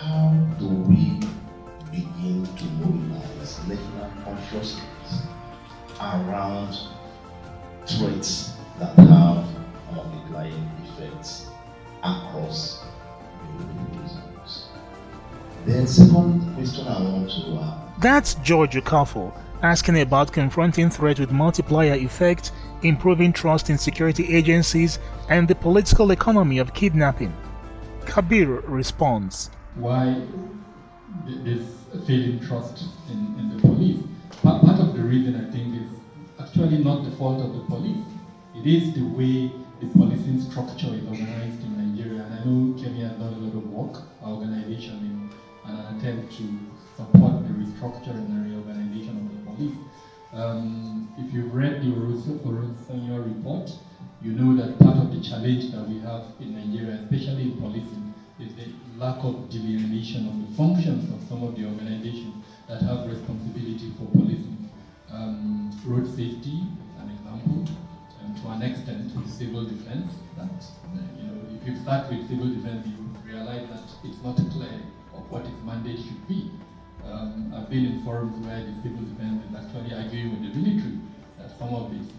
how 0.00 0.32
do 0.58 0.68
we 0.68 1.20
begin 1.90 2.44
to 2.56 2.64
mobilize 2.64 3.60
national 3.68 4.10
consciousness 4.24 5.26
around 6.00 6.76
threats 7.86 8.54
that 8.78 8.96
have 8.96 9.46
multiplying 9.94 10.68
effects 10.84 11.46
across 12.02 12.82
the? 13.58 13.64
Then, 15.66 15.86
second 15.86 16.54
question 16.54 16.88
I 16.88 17.02
want 17.02 17.30
to 17.30 17.58
ask. 17.60 18.00
That's 18.00 18.34
George 18.36 18.74
Okafor 18.74 19.32
asking 19.62 20.00
about 20.00 20.32
confronting 20.32 20.90
threat 20.90 21.20
with 21.20 21.30
multiplier 21.30 21.94
effect, 21.94 22.52
improving 22.82 23.32
trust 23.32 23.70
in 23.70 23.78
security 23.78 24.34
agencies, 24.34 24.98
and 25.28 25.46
the 25.46 25.54
political 25.54 26.10
economy 26.10 26.58
of 26.58 26.74
kidnapping. 26.74 27.32
Kabir 28.06 28.60
responds. 28.60 29.50
Why 29.76 30.20
this 31.26 31.62
failing 32.06 32.40
trust 32.40 32.84
in, 33.08 33.18
in 33.38 33.56
the 33.56 33.60
police? 33.60 34.02
Part, 34.42 34.64
part 34.64 34.80
of 34.80 34.94
the 34.94 35.02
reason 35.02 35.36
I 35.36 35.50
think 35.50 35.74
is 35.76 35.88
actually 36.40 36.78
not 36.82 37.04
the 37.04 37.10
fault 37.16 37.44
of 37.44 37.54
the 37.54 37.60
police. 37.64 38.04
It 38.56 38.66
is 38.66 38.94
the 38.94 39.02
way 39.02 39.52
the 39.80 39.86
policing 39.92 40.40
structure 40.40 40.88
is 40.94 41.04
organized 41.06 41.62
in 41.62 41.94
Nigeria. 41.94 42.22
And 42.24 42.34
I 42.34 42.44
know 42.44 42.74
Kemi 42.74 43.02
has 43.02 43.12
done 43.12 43.32
a 43.34 43.38
lot 43.38 43.54
of 43.54 43.66
work, 43.70 44.02
our 44.22 44.32
organization, 44.32 45.30
in 45.64 45.70
an 45.72 45.96
attempt 45.96 46.32
to 46.36 46.58
support 46.96 47.46
the 47.46 47.54
restructuring 47.54 48.26
and 48.26 48.46
reorganization 48.50 49.16
of 49.16 49.30
the 49.32 49.50
police. 49.50 49.76
Um, 50.32 51.09
if 51.20 51.34
you've 51.34 51.54
read 51.54 51.82
the 51.82 51.92
Oronsaye 51.92 53.18
report, 53.18 53.70
you 54.22 54.32
know 54.32 54.56
that 54.56 54.78
part 54.78 54.96
of 54.96 55.12
the 55.12 55.20
challenge 55.20 55.70
that 55.72 55.86
we 55.88 56.00
have 56.00 56.24
in 56.40 56.56
Nigeria, 56.56 57.00
especially 57.04 57.52
in 57.52 57.56
policing, 57.60 58.14
is 58.40 58.54
the 58.56 58.72
lack 58.96 59.22
of 59.24 59.48
delineation 59.50 60.28
of 60.28 60.36
the 60.40 60.56
functions 60.56 61.12
of 61.12 61.20
some 61.28 61.42
of 61.42 61.56
the 61.56 61.64
organizations 61.64 62.44
that 62.68 62.80
have 62.82 63.06
responsibility 63.06 63.92
for 63.98 64.08
policing. 64.16 64.68
Um, 65.12 65.70
road 65.84 66.06
safety, 66.08 66.64
an 67.00 67.10
example, 67.12 67.68
and 68.24 68.36
to 68.40 68.48
an 68.48 68.62
extent, 68.62 69.12
civil 69.28 69.64
defense. 69.64 70.12
That 70.36 70.52
you 71.20 71.28
know, 71.28 71.36
if 71.60 71.68
you 71.68 71.76
start 71.82 72.08
with 72.10 72.28
civil 72.28 72.48
defense, 72.48 72.86
you 72.86 72.96
realize 73.24 73.68
that 73.68 73.84
it's 74.04 74.22
not 74.24 74.36
clear 74.36 74.80
of 75.12 75.30
what 75.30 75.44
its 75.44 75.60
mandate 75.64 75.98
should 75.98 76.28
be. 76.28 76.50
Um, 77.04 77.52
I've 77.56 77.68
been 77.68 77.84
in 77.86 78.04
forums 78.04 78.36
where 78.46 78.60
the 78.60 78.72
civil 78.82 79.04
defense 79.04 79.44
is 79.48 79.56
actually 79.56 79.92
arguing 79.96 80.30
with 80.32 80.52
the 80.52 80.60
military 80.60 81.00
some 81.60 81.74
of 81.74 81.92
its 81.92 82.10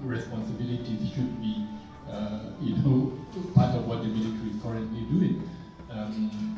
responsibilities 0.00 1.10
should 1.12 1.40
be, 1.42 1.66
uh, 2.08 2.38
you 2.62 2.76
know, 2.76 3.18
part 3.52 3.74
of 3.74 3.86
what 3.88 4.00
the 4.02 4.08
military 4.08 4.50
is 4.50 4.62
currently 4.62 5.00
doing. 5.10 5.42
Um, 5.90 6.56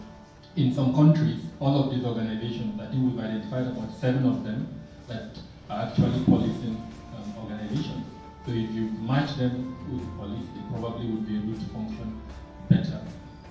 in 0.57 0.74
some 0.74 0.95
countries, 0.95 1.41
all 1.59 1.83
of 1.83 1.91
these 1.91 2.05
organizations, 2.05 2.79
I 2.79 2.87
think 2.91 3.03
we've 3.03 3.18
identified 3.18 3.68
about 3.68 3.91
seven 3.99 4.26
of 4.26 4.45
them 4.45 4.68
that 5.09 5.39
are 5.70 5.87
actually 5.87 6.22
policing 6.24 6.76
um, 7.16 7.35
organizations. 7.43 8.05
So 8.45 8.53
if 8.53 8.70
you 8.72 8.91
match 9.01 9.37
them 9.37 9.74
with 9.91 10.05
police, 10.18 10.47
they 10.55 10.62
probably 10.68 11.07
would 11.07 11.26
be 11.26 11.37
able 11.37 11.59
to 11.59 11.66
function 11.72 12.20
better. 12.68 13.01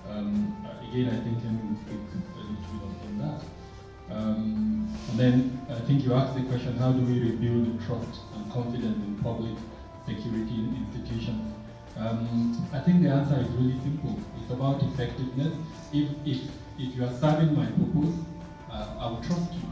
Um, 0.08 0.54
again, 0.88 1.08
I 1.08 1.18
think 1.24 1.42
Ken 1.42 1.58
will 1.66 1.76
speak 1.82 1.98
a 2.14 2.38
little 2.38 2.88
bit 2.94 3.06
on 3.06 3.18
that. 3.26 4.14
Um, 4.14 4.88
and 5.10 5.18
then 5.18 5.66
I 5.68 5.80
think 5.80 6.04
you 6.04 6.14
asked 6.14 6.34
the 6.34 6.42
question, 6.42 6.76
how 6.78 6.92
do 6.92 7.00
we 7.02 7.20
rebuild 7.20 7.80
trust 7.86 8.20
and 8.48 8.52
confidence 8.52 8.96
in 9.04 9.18
public 9.22 9.56
security 10.06 10.68
institutions? 10.76 11.54
Um, 11.96 12.68
I 12.72 12.80
think 12.80 13.02
the 13.02 13.10
answer 13.10 13.40
is 13.40 13.48
really 13.48 13.78
simple. 13.80 14.18
It's 14.40 14.52
about 14.52 14.82
effectiveness. 14.82 15.54
If, 15.92 16.08
if, 16.24 16.42
if 16.78 16.96
you 16.96 17.04
are 17.04 17.12
serving 17.18 17.54
my 17.56 17.66
purpose, 17.66 18.14
uh, 18.70 18.96
I 19.00 19.10
will 19.10 19.22
trust 19.22 19.52
you. 19.52 19.66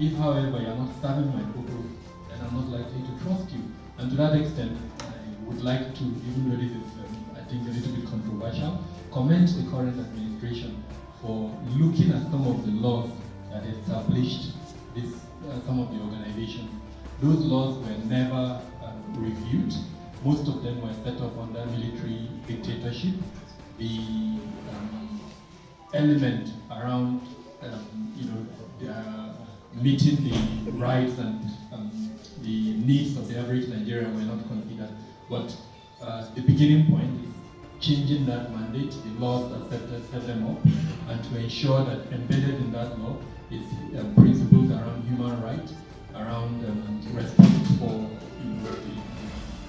If, 0.00 0.16
however, 0.16 0.58
you 0.60 0.68
are 0.68 0.76
not 0.76 0.90
serving 1.00 1.28
my 1.32 1.42
purpose, 1.52 1.90
then 2.28 2.40
I'm 2.40 2.54
not 2.54 2.68
likely 2.68 3.02
to 3.02 3.24
trust 3.24 3.50
you. 3.52 3.62
And 3.98 4.10
to 4.10 4.16
that 4.16 4.34
extent, 4.34 4.76
I 5.00 5.44
would 5.44 5.62
like 5.62 5.94
to, 5.94 6.04
even 6.04 6.50
though 6.50 6.56
this 6.56 6.70
is, 6.70 6.88
um, 6.98 7.36
I 7.36 7.42
think, 7.48 7.66
a 7.68 7.70
little 7.70 7.92
bit 7.92 8.06
controversial, 8.10 8.82
commend 9.12 9.48
the 9.48 9.70
current 9.70 9.98
administration 9.98 10.82
for 11.22 11.54
looking 11.74 12.12
at 12.12 12.22
some 12.30 12.46
of 12.46 12.64
the 12.64 12.72
laws 12.72 13.10
that 13.50 13.64
established 13.64 14.52
this, 14.94 15.14
uh, 15.48 15.60
some 15.66 15.80
of 15.80 15.90
the 15.90 16.00
organizations. 16.00 16.70
Those 17.20 17.44
laws 17.44 17.78
were 17.78 18.04
never 18.04 18.62
um, 18.84 19.02
reviewed. 19.16 19.74
Most 20.24 20.48
of 20.48 20.62
them 20.62 20.80
were 20.82 20.94
set 21.04 21.20
up 21.20 21.36
under 21.38 21.64
military 21.66 22.28
dictatorship. 22.46 23.14
The 23.78 23.98
um, 24.70 25.20
element 25.94 26.50
around, 26.70 27.22
um, 27.62 28.12
you 28.16 28.30
know, 28.30 28.46
meeting 29.74 30.24
the 30.64 30.72
rights 30.72 31.18
and 31.18 31.44
um, 31.72 31.90
the 32.42 32.74
needs 32.74 33.16
of 33.16 33.28
the 33.28 33.38
average 33.38 33.68
Nigerian 33.68 34.14
were 34.14 34.34
not 34.34 34.46
considered. 34.48 34.90
But 35.28 35.56
uh, 36.02 36.28
the 36.34 36.42
beginning 36.42 36.86
point 36.90 37.10
is 37.24 37.34
changing 37.80 38.26
that 38.26 38.52
mandate, 38.52 38.90
the 38.90 39.20
laws 39.20 39.50
that 39.50 39.70
set, 39.70 40.10
set 40.10 40.26
them 40.26 40.46
up, 40.46 40.58
and 41.08 41.22
to 41.24 41.38
ensure 41.38 41.84
that 41.84 42.12
embedded 42.12 42.56
in 42.56 42.72
that 42.72 42.98
law 42.98 43.16
is 43.50 43.64
uh, 43.96 44.04
principles 44.14 44.70
around 44.70 45.04
human 45.04 45.40
rights, 45.42 45.72
around 46.18 46.64
um, 46.66 47.00
the, 47.04 47.12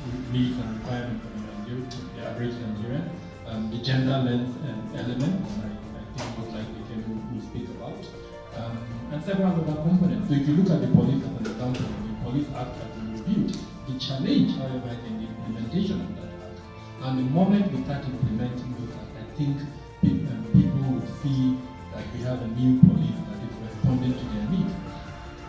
the 0.10 0.34
needs 0.34 0.58
and 0.58 0.80
requirements 0.80 1.26
of 1.26 1.32
Nigeria, 1.46 1.86
the 2.16 2.22
average 2.28 2.54
Nigerian, 2.54 3.10
um, 3.48 3.72
the 3.72 3.78
gender 3.78 4.18
lens 4.18 4.56
and 4.66 4.98
element, 4.98 5.46
I, 5.62 5.70
I 5.70 6.18
think 6.18 6.38
most 6.38 6.52
likely 6.54 6.82
Ken 6.90 7.02
will 7.06 7.42
speak 7.42 7.70
about, 7.70 7.98
um, 8.58 8.78
and 9.12 9.24
several 9.24 9.48
other 9.52 9.64
components. 9.64 10.30
So 10.30 10.36
if 10.36 10.48
you 10.48 10.56
look 10.56 10.70
at 10.70 10.82
the 10.82 10.88
police 10.88 11.24
as 11.24 11.34
an 11.38 11.46
example, 11.46 11.86
the 11.86 12.14
Police 12.26 12.48
Act 12.56 12.76
has 12.78 12.90
been 12.98 13.14
reviewed. 13.14 13.58
The 13.88 13.98
challenge, 14.00 14.58
however, 14.58 14.90
is 14.90 15.04
in 15.06 15.18
the 15.22 15.28
implementation 15.30 16.02
of 16.02 16.16
that 16.18 16.30
act. 16.46 16.60
And 17.02 17.20
the 17.20 17.28
moment 17.32 17.72
we 17.72 17.84
start 17.84 18.06
implementing 18.06 18.76
those 18.78 18.94
I 18.94 19.24
think 19.38 19.58
people, 20.02 20.30
um, 20.30 20.46
people 20.54 20.82
would 20.94 21.10
see 21.22 21.58
that 21.94 22.06
we 22.14 22.22
have 22.22 22.42
a 22.42 22.48
new 22.54 22.80
police 22.82 23.18
that 23.18 23.40
is 23.42 23.54
responding 23.66 24.14
to 24.14 24.26
their 24.34 24.46
needs. 24.50 24.74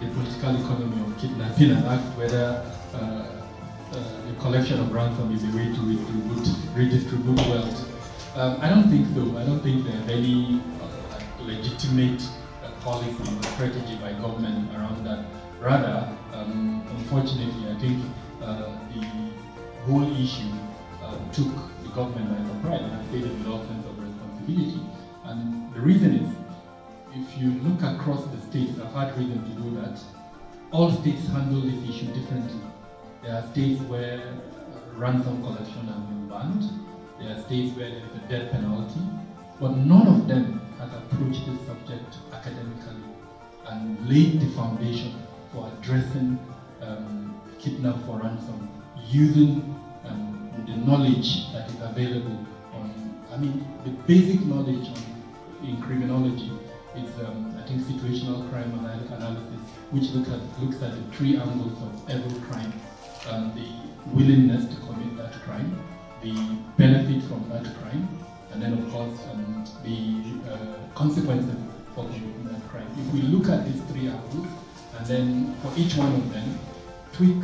The 0.01 0.07
political 0.07 0.57
economy 0.57 1.01
of 1.03 1.19
kidnapping 1.19 1.73
and 1.73 1.85
ask 1.85 2.03
whether 2.17 2.65
uh, 2.95 2.97
uh, 2.97 4.27
the 4.27 4.33
collection 4.41 4.81
of 4.81 4.91
ransom 4.93 5.35
is 5.35 5.45
a 5.45 5.55
way 5.55 5.67
to 5.67 5.81
redistribute, 5.83 6.75
redistribute 6.75 7.37
wealth. 7.49 8.37
Um, 8.37 8.57
I 8.63 8.71
don't 8.71 8.89
think 8.89 9.07
so. 9.15 9.37
I 9.37 9.45
don't 9.45 9.61
think 9.61 9.85
there's 9.85 10.09
any 10.09 10.63
uh, 10.81 11.21
legitimate 11.43 12.23
uh, 12.65 12.71
policy 12.81 13.13
or 13.13 13.43
strategy 13.53 13.97
by 13.97 14.13
government 14.15 14.73
around 14.75 15.05
that. 15.05 15.27
Rather, 15.61 16.09
um, 16.33 16.83
unfortunately, 16.97 17.71
I 17.71 17.75
think 17.79 18.03
uh, 18.41 18.73
the 18.95 19.05
whole 19.85 20.11
issue 20.17 20.49
uh, 21.03 21.19
took 21.31 21.53
the 21.83 21.91
government 21.91 22.31
by 22.31 22.55
surprise 22.55 22.81
and 22.81 22.95
I 22.95 23.05
say 23.13 23.19
it 23.19 23.37
with 23.37 23.47
all 23.49 23.67
sense 23.67 23.85
of 23.85 23.99
responsibility. 24.03 24.81
And 25.25 25.75
the 25.75 25.81
reason 25.81 26.15
is 26.15 26.50
if 27.15 27.39
you 27.39 27.51
look 27.63 27.83
across 27.83 28.25
the 28.27 28.41
states, 28.49 28.79
I've 28.79 28.93
had 28.93 29.19
reason 29.19 29.43
to 29.43 29.63
do 29.63 29.81
that, 29.81 29.99
all 30.71 30.91
states 30.93 31.27
handle 31.29 31.61
this 31.63 31.83
issue 31.89 32.07
differently. 32.13 32.61
There 33.23 33.35
are 33.35 33.47
states 33.51 33.81
where 33.83 34.23
ransom 34.95 35.43
collection 35.43 35.87
has 35.89 36.03
been 36.05 36.29
banned. 36.29 36.71
There 37.21 37.37
are 37.37 37.41
states 37.43 37.77
where 37.77 37.91
there 37.91 37.99
is 37.99 38.15
a 38.15 38.29
death 38.29 38.53
penalty. 38.53 39.01
But 39.61 39.77
none 39.77 40.07
of 40.07 40.29
them 40.29 40.61
has 40.79 40.91
approached 40.95 41.45
this 41.47 41.67
subject 41.67 42.17
academically 42.33 43.03
and 43.67 44.09
laid 44.09 44.41
the 44.41 44.47
foundation 44.53 45.15
for 45.53 45.71
addressing 45.79 46.39
um, 46.81 47.41
kidnap 47.59 47.97
for 48.07 48.19
ransom 48.19 48.69
using 49.09 49.77
um, 50.05 50.51
the 50.67 50.77
knowledge 50.77 51.53
that 51.53 51.69
is 51.69 51.77
available 51.83 52.47
on, 52.73 53.21
I 53.33 53.37
mean, 53.37 53.67
the 53.85 53.91
basic 53.91 54.41
knowledge 54.47 54.89
on, 54.89 55.69
in 55.69 55.81
criminology 55.83 56.51
is, 56.97 57.11
um, 57.21 57.55
I 57.59 57.67
think, 57.67 57.83
situational 57.83 58.49
crime 58.51 58.73
analysis, 58.73 59.61
which 59.91 60.11
look 60.11 60.29
at, 60.29 60.41
looks 60.61 60.83
at 60.83 60.95
the 60.95 61.17
three 61.17 61.37
angles 61.37 61.81
of 61.83 62.11
every 62.11 62.41
crime. 62.49 62.73
Um, 63.29 63.53
the 63.55 63.69
willingness 64.15 64.65
to 64.75 64.81
commit 64.87 65.17
that 65.19 65.33
crime, 65.45 65.79
the 66.23 66.33
benefit 66.79 67.23
from 67.25 67.49
that 67.51 67.65
crime, 67.81 68.09
and 68.53 68.63
then, 68.63 68.73
of 68.73 68.91
course, 68.91 69.21
um, 69.31 69.65
the 69.85 70.51
uh, 70.51 70.95
consequences 70.95 71.57
for 71.95 72.05
committing 72.05 72.45
that 72.51 72.67
crime. 72.69 72.89
If 72.99 73.13
we 73.13 73.23
look 73.23 73.49
at 73.49 73.67
these 73.67 73.81
three 73.85 74.09
angles, 74.09 74.49
and 74.97 75.07
then 75.07 75.55
for 75.63 75.73
each 75.77 75.97
one 75.97 76.13
of 76.15 76.33
them, 76.33 76.59
tweak 77.13 77.41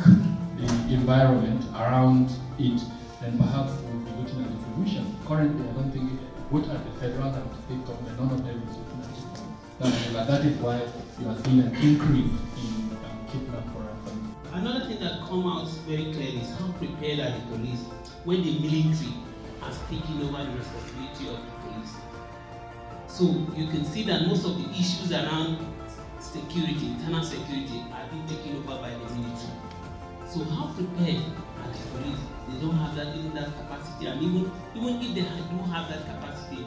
the 0.57 0.93
environment 0.93 1.63
around 1.75 2.31
it, 2.59 2.81
then 3.21 3.37
perhaps 3.37 3.73
we'll 3.83 3.99
be 4.01 4.11
looking 4.19 4.43
at 4.43 4.49
a 4.49 4.73
solution. 4.73 5.15
Currently, 5.27 5.67
I 5.67 5.71
don't 5.73 5.91
think, 5.91 6.11
both 6.51 6.69
at 6.69 6.83
the 6.85 6.91
federal 6.99 7.33
and 7.33 7.45
state 7.65 7.85
government, 7.85 8.19
none 8.19 8.31
of 8.31 8.45
them 8.45 8.63
is 8.69 8.77
That 9.79 10.43
is 10.43 10.57
why 10.57 10.81
you 11.21 11.29
are 11.29 11.37
seeing 11.43 11.59
an 11.59 11.75
increase 11.75 12.33
in 12.57 12.97
um, 12.97 13.27
kidnap 13.29 13.63
for. 13.69 13.85
Another 14.57 14.85
thing 14.87 14.99
that 14.99 15.21
comes 15.21 15.45
out 15.45 15.69
very 15.85 16.11
clearly 16.13 16.41
is 16.41 16.49
how 16.57 16.71
prepared 16.81 17.19
are 17.19 17.29
the 17.37 17.45
police 17.53 17.81
when 18.25 18.41
the 18.41 18.57
military 18.57 19.13
has 19.61 19.77
taken 19.85 20.17
over 20.25 20.41
the 20.41 20.57
responsibility 20.57 21.29
of 21.29 21.37
the 21.45 21.53
police. 21.61 21.93
So 23.07 23.23
you 23.53 23.67
can 23.69 23.85
see 23.85 24.01
that 24.09 24.25
most 24.25 24.45
of 24.45 24.57
the 24.57 24.67
issues 24.73 25.11
around 25.13 25.61
security, 26.19 26.97
internal 26.97 27.23
security, 27.23 27.85
are 27.93 28.09
being 28.09 28.25
taken 28.25 28.57
over 28.57 28.81
by 28.81 28.89
the 28.89 29.05
military. 29.13 29.53
So 30.25 30.43
how 30.57 30.73
prepared 30.73 31.21
are 31.61 31.69
the 31.69 31.81
police? 31.93 32.21
They 32.49 32.57
don't 32.65 32.77
have 32.81 32.95
that, 32.95 33.13
even 33.13 33.33
that 33.35 33.53
capacity, 33.53 34.07
and 34.07 34.21
even 34.23 34.51
even 34.73 35.01
if 35.05 35.13
they 35.13 35.21
do 35.21 35.57
have 35.69 35.85
that 35.93 36.01
capacity. 36.09 36.65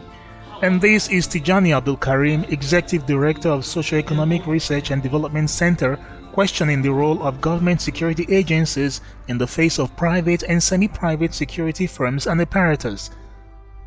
And 0.62 0.78
this 0.78 1.08
is 1.08 1.26
Tijani 1.26 1.74
Abdul 1.74 1.96
Karim, 1.96 2.44
Executive 2.50 3.06
Director 3.06 3.48
of 3.48 3.62
Socioeconomic 3.62 4.46
Research 4.46 4.90
and 4.90 5.02
Development 5.02 5.48
Center, 5.48 5.98
questioning 6.32 6.82
the 6.82 6.92
role 6.92 7.22
of 7.22 7.40
government 7.40 7.80
security 7.80 8.26
agencies 8.28 9.00
in 9.28 9.38
the 9.38 9.46
face 9.46 9.78
of 9.78 9.96
private 9.96 10.42
and 10.42 10.62
semi-private 10.62 11.32
security 11.32 11.86
firms 11.86 12.26
and 12.26 12.42
apparatus. 12.42 13.08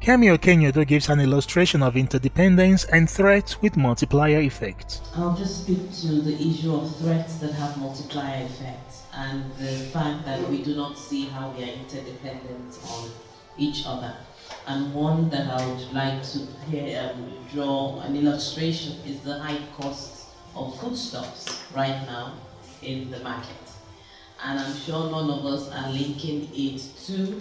Kemi 0.01 0.35
Okenyodo 0.35 0.85
gives 0.87 1.09
an 1.09 1.19
illustration 1.19 1.83
of 1.83 1.95
interdependence 1.95 2.85
and 2.85 3.07
threats 3.07 3.61
with 3.61 3.77
multiplier 3.77 4.41
effects. 4.41 4.99
I'll 5.15 5.37
just 5.37 5.65
speak 5.65 5.93
to 6.01 6.21
the 6.21 6.33
issue 6.33 6.73
of 6.73 6.95
threats 6.97 7.35
that 7.35 7.53
have 7.53 7.77
multiplier 7.77 8.45
effects 8.45 9.03
and 9.13 9.43
the 9.59 9.77
fact 9.93 10.25
that 10.25 10.49
we 10.49 10.63
do 10.63 10.75
not 10.75 10.97
see 10.97 11.25
how 11.25 11.51
we 11.51 11.65
are 11.65 11.67
interdependent 11.67 12.79
on 12.89 13.11
each 13.59 13.83
other. 13.85 14.15
And 14.65 14.93
one 14.93 15.29
that 15.29 15.49
I 15.49 15.65
would 15.67 15.91
like 15.93 16.23
to 16.23 16.39
hear, 16.69 17.11
um, 17.13 17.33
draw 17.51 17.99
an 18.01 18.15
illustration 18.15 18.97
is 19.05 19.19
the 19.19 19.39
high 19.39 19.59
cost 19.77 20.27
of 20.55 20.79
foodstuffs 20.79 21.63
right 21.75 22.05
now 22.05 22.33
in 22.81 23.11
the 23.11 23.19
market. 23.19 23.57
And 24.43 24.59
I'm 24.59 24.75
sure 24.75 25.11
none 25.11 25.29
of 25.29 25.45
us 25.45 25.69
are 25.69 25.89
linking 25.89 26.49
it 26.53 26.81
to 27.07 27.39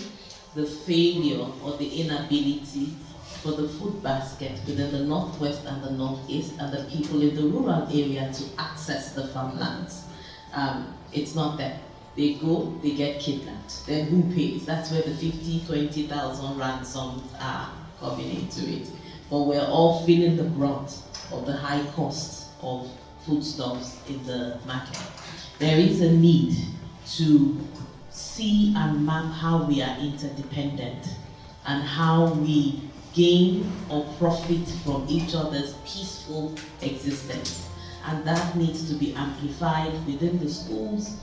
the 0.55 0.67
failure 0.67 1.47
or 1.65 1.77
the 1.77 2.01
inability 2.01 2.95
for 3.43 3.53
the 3.53 3.69
food 3.69 4.03
basket 4.03 4.53
within 4.67 4.93
the 4.93 5.05
northwest 5.05 5.65
and 5.65 5.83
the 5.83 5.91
northeast 5.91 6.55
and 6.59 6.73
the 6.73 6.85
people 6.85 7.23
in 7.23 7.35
the 7.35 7.43
rural 7.43 7.87
area 7.89 8.33
to 8.33 8.45
access 8.59 9.15
the 9.15 9.27
farmlands. 9.29 10.05
Um, 10.53 10.95
it's 11.13 11.35
not 11.35 11.57
there. 11.57 11.79
They 12.15 12.35
go, 12.35 12.75
they 12.83 12.91
get 12.93 13.21
kidnapped. 13.21 13.87
Then 13.87 14.07
who 14.07 14.23
pays? 14.35 14.67
That's 14.67 14.91
where 14.91 15.03
the 15.03 15.15
50, 15.15 15.65
20,000 15.67 16.59
ransoms 16.59 17.23
are 17.41 17.73
coming 17.99 18.31
into 18.37 18.69
it. 18.69 18.89
But 19.31 19.41
we're 19.43 19.65
all 19.65 20.05
feeling 20.05 20.37
the 20.37 20.45
brunt 20.45 20.99
of 21.33 21.47
the 21.47 21.57
high 21.57 21.85
cost 21.93 22.51
of 22.61 22.91
foodstuffs 23.25 23.99
in 24.09 24.23
the 24.27 24.59
market. 24.67 25.01
There 25.59 25.79
is 25.79 26.01
a 26.03 26.13
need 26.13 26.55
to 27.17 27.61
see 28.11 28.75
and 28.77 29.07
map 29.07 29.33
how 29.33 29.65
we 29.65 29.83
are 29.83 29.97
interdependent 29.99 31.09
and 31.67 31.83
how 31.83 32.35
we 32.35 32.83
gain 33.15 33.71
or 33.89 34.05
profit 34.19 34.67
from 34.85 35.07
each 35.09 35.35
other's 35.35 35.75
peaceful 35.85 36.55
existence. 36.81 37.69
And 38.05 38.25
that 38.27 38.57
needs 38.57 38.89
to 38.91 38.95
be 38.95 39.15
amplified 39.15 39.93
within 40.07 40.39
the 40.39 40.51
schools, 40.51 41.17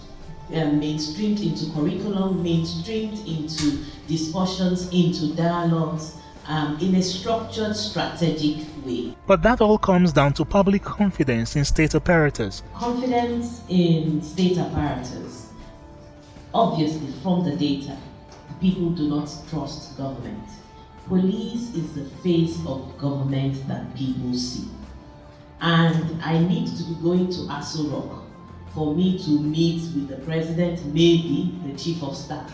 um, 0.53 0.79
mainstreamed 0.79 1.41
into 1.43 1.71
curriculum, 1.73 2.43
mainstreamed 2.43 3.19
into 3.27 3.83
discussions, 4.07 4.89
into 4.91 5.35
dialogues, 5.35 6.15
um, 6.47 6.77
in 6.81 6.95
a 6.95 7.01
structured, 7.01 7.75
strategic 7.75 8.65
way. 8.85 9.15
But 9.27 9.43
that 9.43 9.61
all 9.61 9.77
comes 9.77 10.11
down 10.11 10.33
to 10.33 10.45
public 10.45 10.83
confidence 10.83 11.55
in 11.55 11.63
state 11.65 11.93
apparatus. 11.93 12.63
Confidence 12.73 13.61
in 13.69 14.21
state 14.21 14.57
apparatus 14.57 15.39
Obviously, 16.53 17.11
from 17.21 17.43
the 17.43 17.55
data, 17.55 17.95
people 18.59 18.89
do 18.89 19.07
not 19.07 19.29
trust 19.51 19.95
government. 19.97 20.43
Police 21.07 21.75
is 21.75 21.93
the 21.93 22.05
face 22.23 22.57
of 22.65 22.97
government 22.97 23.67
that 23.67 23.95
people 23.95 24.33
see. 24.33 24.67
And 25.61 26.19
I 26.23 26.39
need 26.39 26.67
to 26.75 26.83
be 26.85 26.95
going 27.03 27.29
to 27.29 27.39
Aso 27.49 27.91
Rock 27.91 28.23
for 28.73 28.95
me 28.95 29.17
to 29.25 29.31
meet 29.39 29.81
with 29.95 30.07
the 30.09 30.17
president, 30.17 30.85
maybe 30.85 31.59
the 31.65 31.77
chief 31.77 32.03
of 32.03 32.15
staff. 32.15 32.51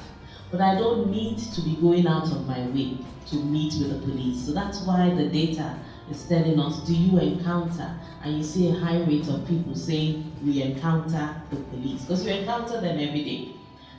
But 0.52 0.62
I 0.62 0.76
don't 0.76 1.10
need 1.10 1.38
to 1.38 1.62
be 1.62 1.76
going 1.76 2.08
out 2.08 2.32
of 2.32 2.48
my 2.48 2.66
way 2.68 2.98
to 3.28 3.36
meet 3.36 3.74
with 3.80 3.90
the 3.90 4.00
police. 4.06 4.46
So 4.46 4.54
that's 4.54 4.82
why 4.82 5.14
the 5.14 5.28
data 5.28 5.78
is 6.10 6.24
telling 6.24 6.60
us, 6.60 6.80
do 6.88 6.94
you 6.94 7.20
encounter? 7.20 8.00
And 8.24 8.38
you 8.38 8.44
see 8.44 8.70
a 8.70 8.74
high 8.74 9.00
rate 9.00 9.28
of 9.28 9.48
people 9.48 9.76
saying, 9.76 10.32
we 10.44 10.62
encounter 10.62 11.42
the 11.50 11.58
police. 11.58 12.02
Because 12.02 12.26
you 12.26 12.32
encounter 12.32 12.80
them 12.80 13.00
every 13.00 13.24
day 13.24 13.56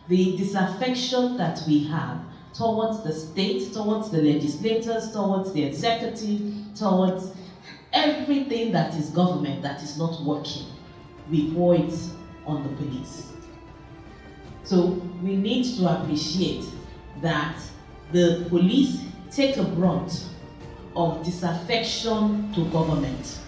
the 0.08 0.36
disaffection 0.36 1.36
that 1.36 1.60
we 1.66 1.84
have 1.84 2.20
towards 2.54 3.02
the 3.02 3.12
state, 3.12 3.72
towards 3.72 4.10
the 4.10 4.22
legislators, 4.22 5.12
towards 5.12 5.52
the 5.52 5.62
executive, 5.62 6.40
towards 6.74 7.32
everything 7.92 8.72
that 8.72 8.94
is 8.94 9.10
government 9.10 9.62
that 9.62 9.82
is 9.82 9.98
not 9.98 10.22
working, 10.22 10.66
we 11.30 11.52
pour 11.52 11.74
it 11.74 11.92
on 12.46 12.62
the 12.62 12.68
police. 12.76 13.32
So 14.64 15.02
we 15.22 15.36
need 15.36 15.64
to 15.78 15.86
appreciate 15.88 16.64
that 17.22 17.56
the 18.12 18.46
police 18.48 19.04
take 19.30 19.56
a 19.56 19.64
brunt 19.64 20.26
of 20.94 21.24
disaffection 21.24 22.52
to 22.54 22.64
government. 22.70 23.38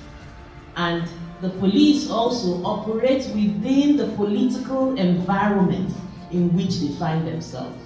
And 0.77 1.09
the 1.41 1.51
police 1.51 2.11
also 2.11 2.63
operate 2.65 3.27
within 3.35 3.97
the 3.97 4.09
political 4.17 4.97
environment 4.97 5.95
in 6.31 6.55
which 6.57 6.81
they 6.81 6.89
find 6.99 7.27
themselves. 7.27 7.77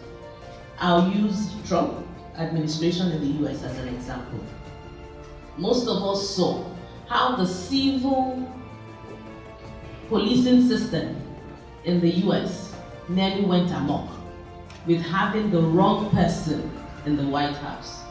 I'll 0.79 1.09
use 1.11 1.55
Trump 1.69 2.07
administration 2.37 3.13
in 3.13 3.21
the 3.21 3.47
US 3.47 3.63
as 3.63 3.79
an 3.79 3.89
example. 3.89 4.41
Most 5.57 5.87
of 5.87 6.03
us 6.03 6.29
saw 6.31 6.65
how 7.09 7.37
the 7.37 7.47
civil 7.47 8.51
policing 10.13 10.69
system 10.69 11.17
in 11.85 11.99
the 11.99 12.11
US 12.27 12.75
nearly 13.09 13.47
went 13.47 13.71
amok 13.71 14.11
with 14.87 15.01
having 15.01 15.51
the 15.51 15.59
wrong 15.61 16.11
person 16.11 16.71
in 17.07 17.17
the 17.17 17.27
White 17.27 17.57
House. 17.57 18.03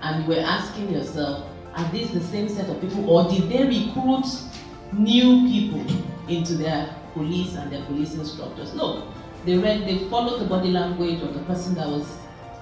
And 0.00 0.22
you 0.22 0.30
were 0.30 0.40
asking 0.40 0.90
yourself, 0.90 1.46
are 1.74 1.92
these 1.92 2.10
the 2.10 2.22
same 2.22 2.48
set 2.48 2.70
of 2.70 2.80
people 2.80 3.10
or 3.10 3.28
did 3.30 3.50
they 3.50 3.64
recruit 3.64 4.24
new 4.94 5.46
people 5.46 5.84
into 6.26 6.54
their 6.54 6.96
police 7.12 7.54
and 7.54 7.70
their 7.70 7.84
policing 7.84 8.24
structures? 8.24 8.74
No, 8.74 9.12
they 9.44 9.58
read, 9.58 9.86
they 9.86 10.08
followed 10.08 10.40
the 10.40 10.46
body 10.46 10.70
language 10.70 11.20
of 11.20 11.34
the 11.34 11.40
person 11.40 11.74
that 11.74 11.86
was 11.86 12.16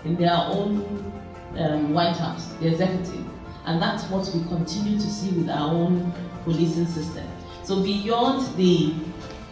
in 0.05 0.17
their 0.17 0.35
own 0.35 1.13
um, 1.59 1.95
White 1.95 2.17
House, 2.17 2.55
the 2.55 2.67
executive. 2.73 3.25
And 3.67 3.81
that's 3.81 4.03
what 4.11 4.29
we 4.35 4.43
continue 4.49 4.99
to 4.99 5.07
see 5.09 5.31
with 5.31 5.49
our 5.49 5.71
own 5.71 6.13
policing 6.43 6.87
system. 6.87 7.25
So 7.65 7.83
beyond 7.83 8.55
the 8.57 8.95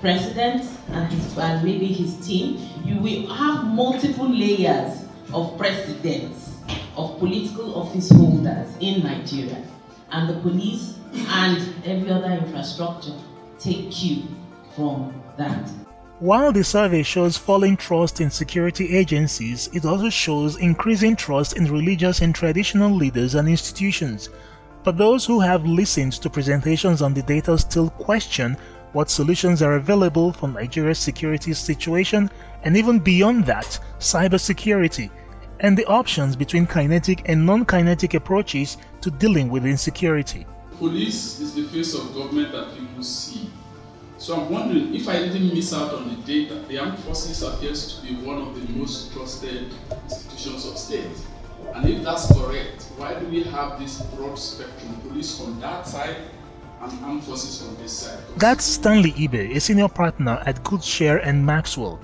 president 0.03 0.69
and, 0.91 1.11
his, 1.11 1.39
and 1.39 1.65
maybe 1.65 1.87
his 1.87 2.15
team, 2.27 2.59
you 2.85 2.99
will 2.99 3.33
have 3.35 3.65
multiple 3.65 4.29
layers 4.29 5.05
of 5.33 5.57
presidents, 5.57 6.57
of 6.97 7.19
political 7.19 7.75
office 7.75 8.11
holders 8.11 8.69
in 8.81 9.03
Nigeria. 9.03 9.65
And 10.11 10.29
the 10.29 10.41
police 10.41 10.99
and 11.15 11.75
every 11.87 12.11
other 12.11 12.33
infrastructure 12.33 13.15
take 13.59 13.91
cue 13.91 14.25
from 14.77 15.15
that. 15.39 15.71
While 16.19 16.53
the 16.53 16.63
survey 16.65 17.03
shows 17.03 17.39
falling 17.39 17.77
trust 17.79 18.21
in 18.21 18.31
security 18.31 18.95
agencies, 18.97 19.71
it 19.73 19.87
also 19.87 20.11
shows 20.11 20.57
increasing 20.59 21.17
trust 21.17 21.57
in 21.57 21.65
religious 21.65 22.21
and 22.21 22.35
traditional 22.35 22.95
leaders 22.95 23.35
and 23.35 23.49
institutions. 23.49 24.29
But 24.85 24.99
those 24.99 25.25
who 25.25 25.41
have 25.41 25.65
listened 25.65 26.13
to 26.15 26.31
presentations 26.31 27.03
on 27.03 27.15
the 27.15 27.23
data 27.23 27.57
still 27.59 27.91
question 27.91 28.57
what 28.93 29.11
solutions 29.11 29.63
are 29.63 29.75
available 29.77 30.33
for 30.33 30.49
Nigeria's 30.49 30.99
security 30.99 31.55
situation 31.55 32.31
and 32.65 32.77
even 32.77 32.99
beyond 32.99 33.47
that, 33.47 33.79
cybersecurity, 33.99 35.11
and 35.61 35.77
the 35.77 35.87
options 35.87 36.37
between 36.37 36.67
kinetic 36.67 37.23
and 37.27 37.47
non-kinetic 37.47 38.15
approaches 38.15 38.77
to 39.01 39.11
dealing 39.11 39.49
with 39.49 39.65
insecurity. 39.65 40.47
Police 40.79 41.41
is 41.41 41.55
the 41.55 41.65
face 41.69 41.95
of 41.95 42.13
government 42.15 42.53
that 42.53 42.77
people 42.77 43.03
see 43.03 43.51
so 44.23 44.41
I'm 44.41 44.51
wondering 44.53 44.95
if 44.95 45.09
I 45.09 45.15
didn't 45.15 45.53
miss 45.53 45.75
out 45.75 45.93
on 45.95 46.09
the 46.09 46.15
data, 46.23 46.55
the 46.69 46.79
armed 46.79 46.97
forces 47.01 47.43
appears 47.43 47.97
to 47.97 48.07
be 48.07 48.15
one 48.25 48.39
of 48.39 48.55
the 48.55 48.73
most 48.73 49.13
trusted 49.13 49.75
institutions 50.05 50.65
of 50.65 50.79
state. 50.79 51.11
And 51.75 51.89
if 51.89 52.03
that's 52.03 52.27
correct, 52.33 52.83
why 52.97 53.19
do 53.19 53.27
we 53.27 53.43
have 53.45 53.79
this 53.79 54.03
broad 54.15 54.39
spectrum 54.39 54.95
police 55.07 55.41
on 55.41 55.59
that 55.61 55.87
side 55.87 56.17
and 56.81 57.05
armed 57.05 57.25
forces 57.25 57.67
on 57.67 57.77
this 57.77 57.93
side? 57.93 58.19
That's 58.37 58.65
Stanley 58.65 59.13
Ibe, 59.13 59.57
a 59.57 59.61
senior 59.61 59.89
partner 59.89 60.43
at 60.47 60.63
Goodshare 60.63 61.21
and 61.27 61.45
Maxwell. 61.45 62.01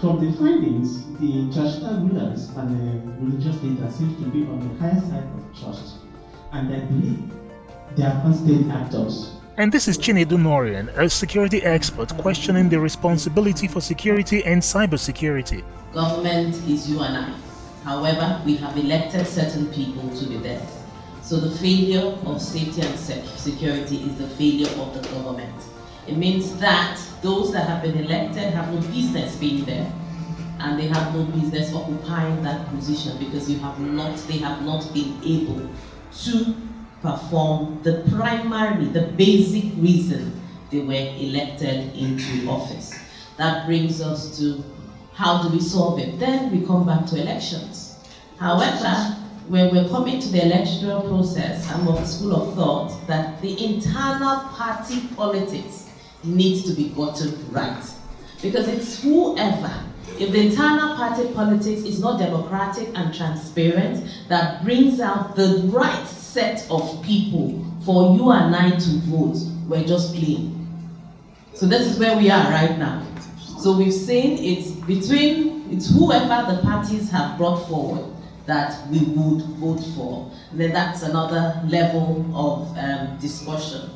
From 0.00 0.24
the 0.24 0.36
findings, 0.38 1.04
the 1.20 1.52
traditional 1.52 2.00
rulers 2.06 2.48
and 2.56 2.68
the 2.74 3.12
religious 3.22 3.62
leaders 3.62 3.94
seem 3.94 4.16
to 4.16 4.30
be 4.30 4.42
on 4.46 4.58
the 4.60 4.74
higher 4.80 5.00
side 5.00 5.24
of 5.24 5.60
trust. 5.60 5.94
And 6.52 6.74
I 6.74 6.80
believe 6.80 7.22
They 7.96 8.04
are 8.04 8.22
constant 8.22 8.72
actors. 8.72 9.32
And 9.58 9.70
this 9.70 9.86
is 9.86 9.98
Chinedu 9.98 10.38
Norian, 10.38 10.88
a 10.96 11.10
security 11.10 11.62
expert 11.62 12.08
questioning 12.16 12.70
the 12.70 12.80
responsibility 12.80 13.68
for 13.68 13.82
security 13.82 14.42
and 14.44 14.62
cybersecurity. 14.62 15.62
Government 15.92 16.54
is 16.66 16.88
you 16.90 17.00
and 17.00 17.16
I. 17.18 17.51
However, 17.84 18.40
we 18.44 18.56
have 18.56 18.76
elected 18.76 19.26
certain 19.26 19.66
people 19.72 20.08
to 20.16 20.26
be 20.26 20.36
there. 20.36 20.66
So 21.22 21.40
the 21.40 21.50
failure 21.56 22.16
of 22.26 22.40
safety 22.40 22.82
and 22.82 22.98
security 22.98 23.96
is 24.02 24.16
the 24.16 24.28
failure 24.28 24.70
of 24.82 24.94
the 24.94 25.08
government. 25.08 25.54
It 26.06 26.16
means 26.16 26.58
that 26.58 27.00
those 27.22 27.52
that 27.52 27.68
have 27.68 27.82
been 27.82 27.96
elected 27.96 28.52
have 28.54 28.72
no 28.72 28.80
business 28.88 29.36
being 29.36 29.64
there 29.64 29.90
and 30.58 30.78
they 30.78 30.86
have 30.88 31.14
no 31.14 31.24
business 31.24 31.72
occupying 31.74 32.42
that 32.42 32.68
position 32.68 33.16
because 33.18 33.50
you 33.50 33.58
have 33.58 33.78
not, 33.80 34.16
they 34.28 34.38
have 34.38 34.64
not 34.64 34.88
been 34.92 35.20
able 35.24 35.68
to 36.12 36.54
perform 37.00 37.80
the 37.82 38.04
primary, 38.10 38.86
the 38.86 39.02
basic 39.16 39.64
reason 39.76 40.40
they 40.70 40.80
were 40.80 41.14
elected 41.18 41.94
into 41.96 42.48
office. 42.48 42.94
That 43.36 43.66
brings 43.66 44.00
us 44.00 44.38
to 44.38 44.62
how 45.14 45.42
do 45.42 45.48
we 45.50 45.60
solve 45.60 45.98
it? 45.98 46.18
Then 46.18 46.50
we 46.50 46.66
come 46.66 46.86
back 46.86 47.06
to 47.06 47.20
elections. 47.20 47.96
However, 48.38 49.16
when 49.48 49.74
we're 49.74 49.88
coming 49.88 50.20
to 50.20 50.28
the 50.28 50.44
electoral 50.46 51.02
process, 51.02 51.70
I'm 51.70 51.86
of 51.88 51.96
the 51.96 52.06
school 52.06 52.34
of 52.34 52.54
thought 52.54 53.06
that 53.06 53.40
the 53.42 53.64
internal 53.64 54.40
party 54.50 55.02
politics 55.16 55.90
needs 56.24 56.64
to 56.64 56.72
be 56.72 56.90
gotten 56.90 57.52
right. 57.52 57.82
Because 58.40 58.68
it's 58.68 59.02
whoever, 59.02 59.72
if 60.18 60.32
the 60.32 60.46
internal 60.46 60.96
party 60.96 61.32
politics 61.34 61.82
is 61.82 62.00
not 62.00 62.18
democratic 62.18 62.88
and 62.94 63.14
transparent, 63.14 64.04
that 64.28 64.64
brings 64.64 65.00
out 65.00 65.36
the 65.36 65.62
right 65.66 66.06
set 66.06 66.66
of 66.70 67.02
people 67.04 67.64
for 67.84 68.16
you 68.16 68.30
and 68.30 68.54
I 68.54 68.70
to 68.70 68.90
vote, 69.02 69.36
we're 69.68 69.84
just 69.84 70.14
playing. 70.14 70.58
So 71.54 71.66
this 71.66 71.86
is 71.86 71.98
where 71.98 72.16
we 72.16 72.30
are 72.30 72.50
right 72.50 72.78
now. 72.78 73.06
So 73.58 73.76
we've 73.76 73.92
seen 73.92 74.38
it's 74.38 74.71
between, 74.86 75.70
it's 75.70 75.90
whoever 75.90 76.52
the 76.52 76.62
parties 76.62 77.10
have 77.10 77.38
brought 77.38 77.66
forward 77.68 78.12
that 78.46 78.88
we 78.88 78.98
would 79.00 79.42
vote 79.58 79.82
for. 79.94 80.30
then 80.52 80.72
that's 80.72 81.02
another 81.02 81.62
level 81.66 82.26
of 82.34 82.76
um, 82.76 83.16
discussion. 83.18 83.90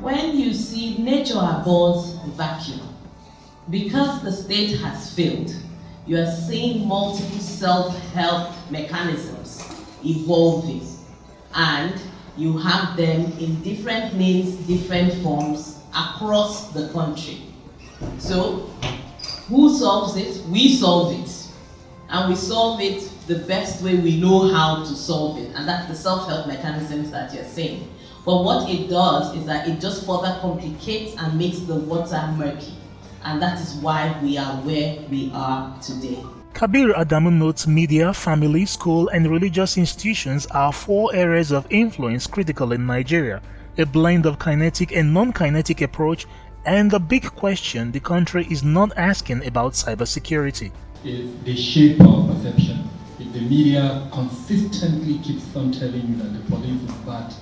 When 0.00 0.36
you 0.38 0.52
see 0.52 0.98
nature 0.98 1.38
abhors 1.38 2.14
vacuum, 2.34 2.80
because 3.70 4.22
the 4.22 4.32
state 4.32 4.78
has 4.80 5.14
failed, 5.14 5.54
you 6.06 6.18
are 6.18 6.30
seeing 6.30 6.86
multiple 6.86 7.38
self-help 7.38 8.52
mechanisms 8.70 9.64
evolving 10.04 10.86
and 11.54 12.00
you 12.36 12.58
have 12.58 12.96
them 12.96 13.32
in 13.38 13.62
different 13.62 14.14
names, 14.14 14.54
different 14.66 15.14
forms 15.22 15.78
across 15.96 16.72
the 16.72 16.88
country. 16.88 17.42
So, 18.18 18.68
who 19.48 19.76
solves 19.76 20.16
it? 20.16 20.44
We 20.46 20.76
solve 20.76 21.20
it. 21.20 21.30
And 22.08 22.28
we 22.28 22.36
solve 22.36 22.80
it 22.80 23.10
the 23.26 23.38
best 23.40 23.82
way 23.82 23.96
we 23.96 24.20
know 24.20 24.52
how 24.52 24.84
to 24.84 24.94
solve 24.94 25.38
it. 25.38 25.50
And 25.54 25.66
that's 25.68 25.88
the 25.88 25.94
self-help 25.94 26.46
mechanisms 26.46 27.10
that 27.10 27.34
you're 27.34 27.44
saying. 27.44 27.88
But 28.24 28.42
what 28.42 28.70
it 28.70 28.88
does 28.88 29.36
is 29.36 29.44
that 29.46 29.68
it 29.68 29.80
just 29.80 30.06
further 30.06 30.38
complicates 30.40 31.14
and 31.18 31.38
makes 31.38 31.58
the 31.60 31.74
water 31.76 32.22
murky. 32.36 32.74
And 33.24 33.40
that 33.40 33.60
is 33.60 33.74
why 33.74 34.18
we 34.22 34.38
are 34.38 34.54
where 34.62 34.98
we 35.10 35.30
are 35.34 35.78
today. 35.80 36.22
Kabir 36.54 36.92
Adamu 36.94 37.32
notes 37.32 37.66
media, 37.66 38.14
family, 38.14 38.64
school, 38.64 39.08
and 39.08 39.28
religious 39.28 39.76
institutions 39.76 40.46
are 40.52 40.72
four 40.72 41.14
areas 41.14 41.50
of 41.50 41.66
influence 41.70 42.26
critical 42.26 42.72
in 42.72 42.86
Nigeria, 42.86 43.42
a 43.76 43.84
blend 43.84 44.24
of 44.24 44.38
kinetic 44.38 44.92
and 44.92 45.12
non 45.12 45.32
kinetic 45.32 45.80
approach, 45.80 46.26
and 46.66 46.90
the 46.90 46.98
big 46.98 47.24
question 47.36 47.92
the 47.92 48.00
country 48.00 48.46
is 48.50 48.62
not 48.62 48.92
asking 48.96 49.46
about 49.46 49.72
cybersecurity. 49.72 50.70
Is 51.04 51.30
the 51.44 51.56
shape 51.56 52.00
of 52.00 52.28
perception. 52.28 52.88
If 53.18 53.32
the 53.32 53.40
media 53.40 54.08
consistently 54.12 55.18
keeps 55.18 55.54
on 55.54 55.72
telling 55.72 56.08
you 56.08 56.16
that 56.16 56.32
the 56.32 56.40
police 56.50 56.82
is 56.82 56.96
bad, 57.06 57.34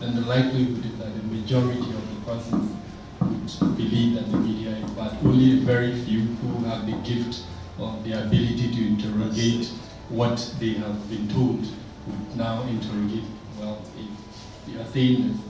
then 0.00 0.14
the 0.14 0.20
likelihood 0.22 0.84
is 0.84 0.98
that 0.98 1.14
the 1.16 1.22
majority 1.34 1.80
of 1.80 2.14
the 2.14 2.30
persons 2.30 2.76
would 3.20 3.76
believe 3.76 4.14
that 4.16 4.30
the 4.30 4.38
media 4.38 4.70
is 4.70 4.90
bad. 4.90 5.16
Only 5.24 5.60
very 5.60 5.94
few 6.04 6.20
who 6.20 6.64
have 6.64 6.86
the 6.86 6.96
gift 7.08 7.44
of 7.78 8.04
the 8.04 8.12
ability 8.12 8.74
to 8.74 8.86
interrogate 8.86 9.66
what 10.08 10.54
they 10.60 10.74
have 10.74 11.08
been 11.10 11.28
told 11.28 11.60
would 12.06 12.36
now 12.36 12.62
interrogate. 12.64 13.24
Well, 13.58 13.80
if 13.98 14.72
you 14.72 14.80
are 14.80 14.86
saying 14.86 15.28
this, 15.28 15.40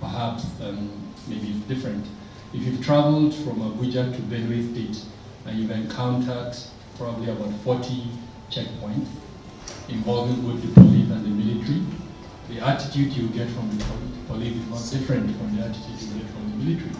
perhaps 0.00 0.44
um, 0.62 0.90
maybe 1.26 1.48
it's 1.48 1.66
different. 1.66 2.06
If 2.54 2.62
you've 2.62 2.84
traveled 2.84 3.34
from 3.34 3.56
Abuja 3.60 4.14
to 4.14 4.22
Benue 4.22 4.72
State 4.72 5.04
and 5.46 5.58
you've 5.58 5.70
encountered 5.70 6.54
probably 6.96 7.28
about 7.30 7.52
40 7.64 8.04
checkpoints 8.50 9.08
involving 9.88 10.40
both 10.42 10.62
the 10.62 10.72
police 10.80 11.10
and 11.10 11.24
the 11.24 11.30
military, 11.30 11.82
the 12.48 12.60
attitude 12.64 13.12
you 13.12 13.28
get 13.28 13.48
from 13.50 13.68
the 13.76 13.84
police 14.28 14.56
is 14.56 14.68
not 14.70 15.00
different 15.00 15.36
from 15.36 15.56
the 15.56 15.64
attitude 15.64 16.00
you 16.00 16.20
get 16.20 16.30
from 16.30 16.50
the 16.50 16.64
military. 16.64 16.96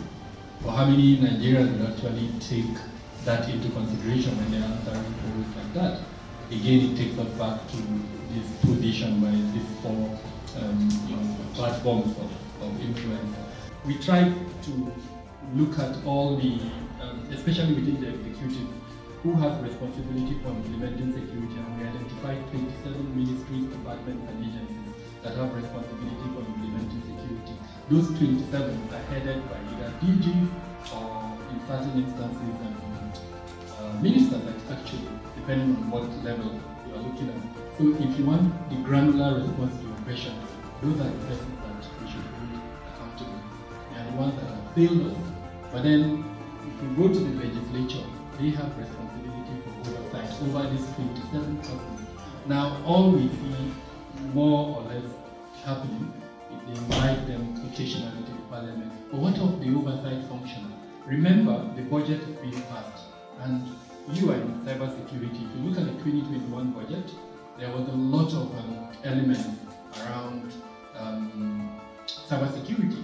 For 0.62 0.72
how 0.72 0.86
many 0.86 1.16
Nigerians 1.18 1.78
would 1.78 1.90
actually 1.92 2.28
take 2.40 2.76
that 3.24 3.48
into 3.48 3.68
consideration 3.70 4.36
when 4.38 4.50
they're 4.50 4.68
answering 4.68 5.14
polls 5.22 5.46
like 5.56 5.74
that. 5.74 6.00
Again, 6.50 6.90
it 6.90 6.96
takes 6.96 7.18
us 7.18 7.28
back 7.38 7.66
to 7.70 7.76
this 8.34 8.46
position 8.62 9.20
by 9.20 9.30
these 9.30 9.66
four 9.80 10.18
um, 10.62 10.88
you 11.06 11.16
know, 11.16 11.36
platforms 11.54 12.16
of, 12.18 12.62
of 12.62 12.80
influence. 12.80 13.36
We 13.84 13.98
try 13.98 14.32
to 14.62 14.92
look 15.54 15.78
at 15.78 15.96
all 16.04 16.36
the, 16.36 16.58
um, 17.00 17.22
especially 17.30 17.74
within 17.74 18.00
the 18.00 18.08
executive, 18.08 18.68
who 19.22 19.32
has 19.34 19.60
responsibility 19.62 20.38
for 20.42 20.50
implementing 20.50 21.12
security, 21.12 21.56
and 21.56 21.68
we 21.78 21.86
identified 21.86 22.38
27 22.50 23.16
ministries, 23.16 23.66
departments, 23.70 24.22
and 24.30 24.38
agencies 24.44 24.90
that 25.22 25.34
have 25.36 25.54
responsibility 25.54 26.26
for 26.34 26.42
implementing 26.46 27.02
security. 27.02 27.54
Those 27.90 28.08
27 28.18 28.88
are 28.92 29.04
headed 29.10 29.42
by 29.50 29.58
either 29.74 29.90
DGs 30.02 30.46
or, 30.94 31.38
in 31.50 31.58
certain 31.66 32.02
instances, 32.02 32.54
um, 33.78 34.02
ministers 34.02 34.42
actually, 34.70 35.08
depending 35.36 35.76
on 35.76 35.90
what 35.90 36.06
level 36.24 36.60
you 36.86 36.94
are 36.94 37.02
looking 37.02 37.28
at. 37.30 37.42
So 37.78 37.94
if 38.02 38.18
you 38.18 38.24
want 38.24 38.50
the 38.70 38.76
granular 38.82 39.38
response 39.40 39.76
to 39.78 39.86
your 39.86 39.98
question, 40.06 40.34
those 40.82 41.00
are 41.00 41.10
the 41.10 41.20
persons 41.26 41.56
that 41.62 41.82
we 42.00 42.06
should 42.10 42.26
hold 42.34 42.62
accountable. 42.88 43.42
They 43.92 44.00
are 44.00 44.10
the 44.10 44.16
ones 44.16 44.34
that 44.40 44.48
have 44.50 44.74
failed 44.74 45.12
us. 45.12 45.35
But 45.72 45.82
then 45.82 46.24
if 46.66 46.82
you 46.82 46.88
go 46.96 47.12
to 47.12 47.18
the 47.18 47.34
legislature, 47.44 48.04
they 48.38 48.50
have 48.50 48.76
responsibility 48.78 49.54
for 49.62 49.90
oversight 49.90 50.30
over 50.42 50.70
these 50.70 50.86
27 50.94 51.56
persons. 51.58 52.00
Now 52.46 52.82
all 52.84 53.10
we 53.10 53.28
see 53.28 53.72
more 54.32 54.76
or 54.76 54.82
less 54.82 55.04
happening 55.64 56.12
is 56.52 56.74
they 56.74 56.80
invite 56.80 57.26
them 57.26 57.54
occasionally 57.70 58.22
to 58.24 58.32
the 58.32 58.42
parliament. 58.48 58.92
But 59.10 59.20
what 59.20 59.38
of 59.38 59.60
the 59.60 59.74
oversight 59.74 60.24
function? 60.28 60.72
Remember, 61.06 61.70
the 61.76 61.82
budget 61.82 62.20
is 62.22 62.36
being 62.38 62.62
passed 62.62 63.04
and 63.40 63.66
you 64.12 64.30
are 64.30 64.36
in 64.36 64.64
cybersecurity. 64.64 65.50
If 65.50 65.56
you 65.56 65.68
look 65.68 65.78
at 65.78 65.86
the 65.86 65.92
2021 66.04 66.72
budget, 66.72 67.10
there 67.58 67.70
was 67.70 67.88
a 67.88 67.92
lot 67.92 68.32
of 68.32 68.54
um, 68.58 68.88
elements 69.04 69.48
around 70.00 70.52
um, 70.96 71.80
cybersecurity. 72.06 73.02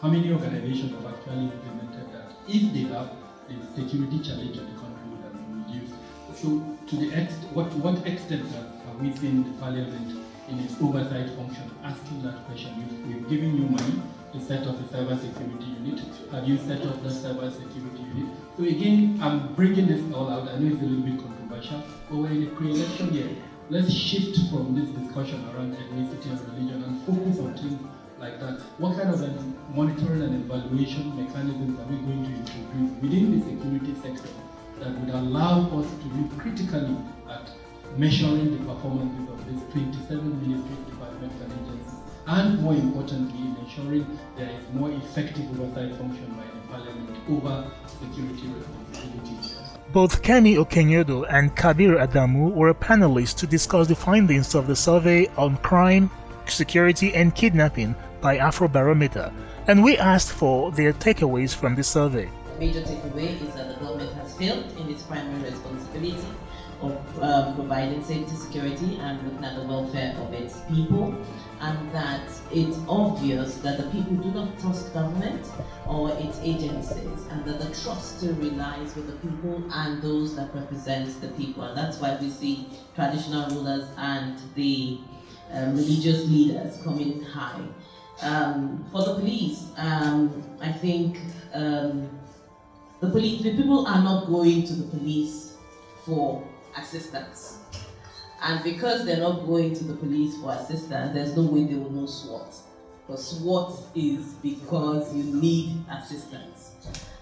How 0.00 0.08
many 0.08 0.32
organizations 0.32 0.92
have 0.92 1.12
actually 1.12 1.52
implemented 1.52 2.10
that? 2.14 2.32
If 2.48 2.72
they 2.72 2.88
have, 2.88 3.12
the 3.46 3.60
security 3.76 4.18
challenge 4.20 4.56
of 4.56 4.64
the 4.72 4.80
country 4.80 5.04
would 5.12 5.20
have 5.20 5.34
been 5.36 5.60
reduced. 5.60 5.92
So, 6.40 6.64
to 6.86 6.96
the 6.96 7.12
ex 7.12 7.34
what, 7.52 7.66
what 7.84 8.06
extent 8.06 8.48
have 8.48 8.96
we 8.98 9.14
seen 9.16 9.44
the 9.44 9.50
parliament 9.60 10.24
in 10.48 10.58
its 10.60 10.80
oversight 10.80 11.28
function 11.36 11.70
asking 11.84 12.22
that 12.22 12.46
question? 12.46 12.72
We've, 12.80 13.12
we've 13.12 13.28
given 13.28 13.54
you 13.58 13.68
money 13.68 14.00
to 14.32 14.40
set 14.40 14.66
up 14.66 14.80
a 14.80 14.84
cybersecurity 14.84 15.84
unit. 15.84 16.00
Have 16.32 16.48
you 16.48 16.56
set 16.56 16.80
up 16.86 17.02
that 17.02 17.12
cybersecurity 17.12 18.00
unit? 18.16 18.34
So 18.56 18.64
again, 18.64 19.18
I'm 19.20 19.52
bringing 19.52 19.86
this 19.86 20.00
all 20.14 20.30
out. 20.30 20.48
I 20.48 20.58
know 20.58 20.72
it's 20.72 20.80
a 20.80 20.86
little 20.86 21.04
bit 21.04 21.20
controversial, 21.20 21.84
but 22.08 22.16
we're 22.16 22.30
in 22.30 22.44
a 22.44 22.50
pre-election 22.56 23.12
year. 23.12 23.28
Let's 23.68 23.92
shift 23.92 24.48
from 24.48 24.74
this 24.74 24.88
discussion 24.96 25.44
around 25.50 25.76
ethnicity 25.76 26.30
and 26.30 26.40
religion 26.48 26.84
and 26.84 27.04
focus 27.04 27.38
on 27.38 27.52
things 27.52 27.78
like 28.20 28.38
that. 28.38 28.60
What 28.78 28.98
kind 28.98 29.08
of 29.08 29.74
monitoring 29.74 30.22
and 30.22 30.44
evaluation 30.44 31.16
mechanisms 31.16 31.80
are 31.80 31.86
we 31.88 31.96
going 31.96 32.24
to 32.24 32.30
introduce 32.30 33.02
within 33.02 33.24
the 33.32 33.46
security 33.48 33.94
sector 34.02 34.28
that 34.78 34.92
would 35.00 35.08
allow 35.08 35.64
us 35.80 35.88
to 35.88 36.06
look 36.20 36.38
critically 36.38 36.96
at 37.30 37.50
measuring 37.96 38.52
the 38.52 38.64
performances 38.72 39.28
of 39.30 39.38
these 39.48 39.62
27 39.72 40.42
ministries, 40.42 40.78
departments, 40.90 41.34
and 41.40 41.52
agencies, 41.52 41.94
and 42.26 42.60
more 42.60 42.74
importantly, 42.74 43.40
in 43.40 43.56
ensuring 43.64 44.18
there 44.36 44.50
is 44.50 44.74
more 44.74 44.90
effective 44.90 45.48
oversight 45.58 45.96
function 45.96 46.28
by 46.36 46.44
the 46.44 46.68
Parliament 46.68 47.16
over 47.30 47.70
security 47.86 48.48
responsibilities. 48.48 49.56
Both 49.92 50.22
Kemi 50.22 50.56
Okenyodo 50.56 51.26
and 51.30 51.56
Kabir 51.56 51.96
Adamu 51.96 52.52
were 52.52 52.72
panelists 52.74 53.34
to 53.38 53.46
discuss 53.46 53.88
the 53.88 53.96
findings 53.96 54.54
of 54.54 54.66
the 54.66 54.76
survey 54.76 55.26
on 55.36 55.56
crime 55.58 56.10
security 56.46 57.14
and 57.14 57.34
kidnapping 57.34 57.94
by 58.20 58.38
Afrobarometer, 58.38 59.32
and 59.66 59.82
we 59.82 59.96
asked 59.98 60.32
for 60.32 60.70
their 60.72 60.92
takeaways 60.92 61.54
from 61.54 61.74
the 61.74 61.82
survey. 61.82 62.28
The 62.54 62.66
major 62.66 62.80
takeaway 62.82 63.40
is 63.40 63.54
that 63.54 63.68
the 63.68 63.84
government 63.84 64.12
has 64.14 64.34
failed 64.36 64.64
in 64.78 64.90
its 64.90 65.02
primary 65.02 65.50
responsibility 65.50 66.28
of 66.82 67.22
um, 67.22 67.54
providing 67.54 68.02
safety, 68.02 68.34
security, 68.34 68.98
and 69.00 69.22
looking 69.22 69.44
at 69.44 69.54
the 69.56 69.64
welfare 69.66 70.16
of 70.18 70.32
its 70.32 70.60
people, 70.68 71.14
and 71.60 71.92
that 71.92 72.26
it's 72.52 72.78
obvious 72.88 73.56
that 73.56 73.76
the 73.76 73.84
people 73.90 74.16
do 74.16 74.30
not 74.30 74.58
trust 74.60 74.92
government 74.94 75.46
or 75.86 76.10
its 76.18 76.38
agencies, 76.42 77.26
and 77.30 77.44
that 77.44 77.60
the 77.60 77.74
trust 77.82 78.22
relies 78.22 78.96
with 78.96 79.06
the 79.06 79.28
people 79.28 79.62
and 79.72 80.00
those 80.00 80.34
that 80.36 80.54
represent 80.54 81.20
the 81.20 81.28
people. 81.28 81.62
And 81.64 81.76
that's 81.76 81.98
why 81.98 82.16
we 82.20 82.30
see 82.30 82.68
traditional 82.94 83.50
rulers 83.50 83.86
and 83.98 84.38
the 84.54 85.00
um, 85.52 85.76
religious 85.76 86.26
leaders 86.28 86.80
coming 86.82 87.22
high. 87.22 87.60
Um, 88.22 88.84
for 88.92 89.02
the 89.04 89.14
police, 89.14 89.66
um, 89.76 90.42
I 90.60 90.70
think 90.70 91.18
um, 91.54 92.08
the 93.00 93.08
police, 93.08 93.42
the 93.42 93.56
people 93.56 93.86
are 93.86 94.02
not 94.02 94.26
going 94.26 94.64
to 94.64 94.74
the 94.74 94.96
police 94.96 95.56
for 96.04 96.46
assistance. 96.76 97.58
And 98.42 98.62
because 98.64 99.04
they're 99.04 99.20
not 99.20 99.46
going 99.46 99.74
to 99.74 99.84
the 99.84 99.94
police 99.94 100.36
for 100.38 100.52
assistance, 100.52 101.14
there's 101.14 101.36
no 101.36 101.42
way 101.44 101.64
they 101.64 101.74
will 101.74 101.90
know 101.90 102.06
SWAT. 102.06 102.54
Because 103.06 103.38
SWAT 103.38 103.72
is 103.94 104.24
because 104.42 105.14
you 105.14 105.24
need 105.24 105.84
assistance. 105.90 106.72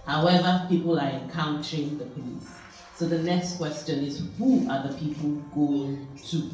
However, 0.07 0.66
people 0.68 0.99
are 0.99 1.11
encountering 1.11 1.99
the 1.99 2.07
police. 2.07 2.49
So 2.94 3.07
the 3.07 3.22
next 3.22 3.57
question 3.57 4.05
is 4.05 4.22
who 4.38 4.68
are 4.70 4.86
the 4.88 4.94
people 4.94 5.30
going 5.55 6.09
to? 6.28 6.51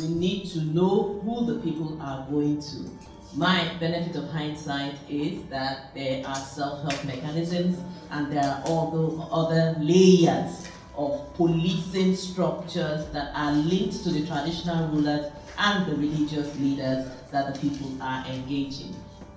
We 0.00 0.08
need 0.08 0.46
to 0.50 0.60
know 0.62 1.20
who 1.24 1.46
the 1.46 1.60
people 1.60 2.00
are 2.02 2.26
going 2.28 2.60
to. 2.60 2.90
My 3.34 3.70
benefit 3.80 4.16
of 4.16 4.30
hindsight 4.30 4.94
is 5.10 5.42
that 5.50 5.94
there 5.94 6.26
are 6.26 6.36
self-help 6.36 7.04
mechanisms 7.04 7.78
and 8.10 8.32
there 8.32 8.44
are 8.44 8.62
all 8.66 9.28
other 9.30 9.76
layers 9.78 10.68
of 10.96 11.34
policing 11.34 12.16
structures 12.16 13.06
that 13.12 13.32
are 13.34 13.52
linked 13.52 14.02
to 14.04 14.10
the 14.10 14.26
traditional 14.26 14.88
rulers 14.88 15.30
and 15.58 15.86
the 15.86 15.96
religious 15.96 16.58
leaders 16.58 17.10
that 17.30 17.52
the 17.52 17.60
people 17.60 17.90
are 18.00 18.24
engaging. 18.26 18.94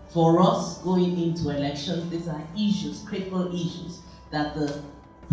For 0.09 0.41
us, 0.41 0.77
going 0.79 1.19
into 1.21 1.49
elections, 1.49 2.09
these 2.09 2.27
are 2.27 2.41
issues, 2.55 3.03
critical 3.07 3.53
issues, 3.53 3.99
that 4.31 4.55
the 4.55 4.81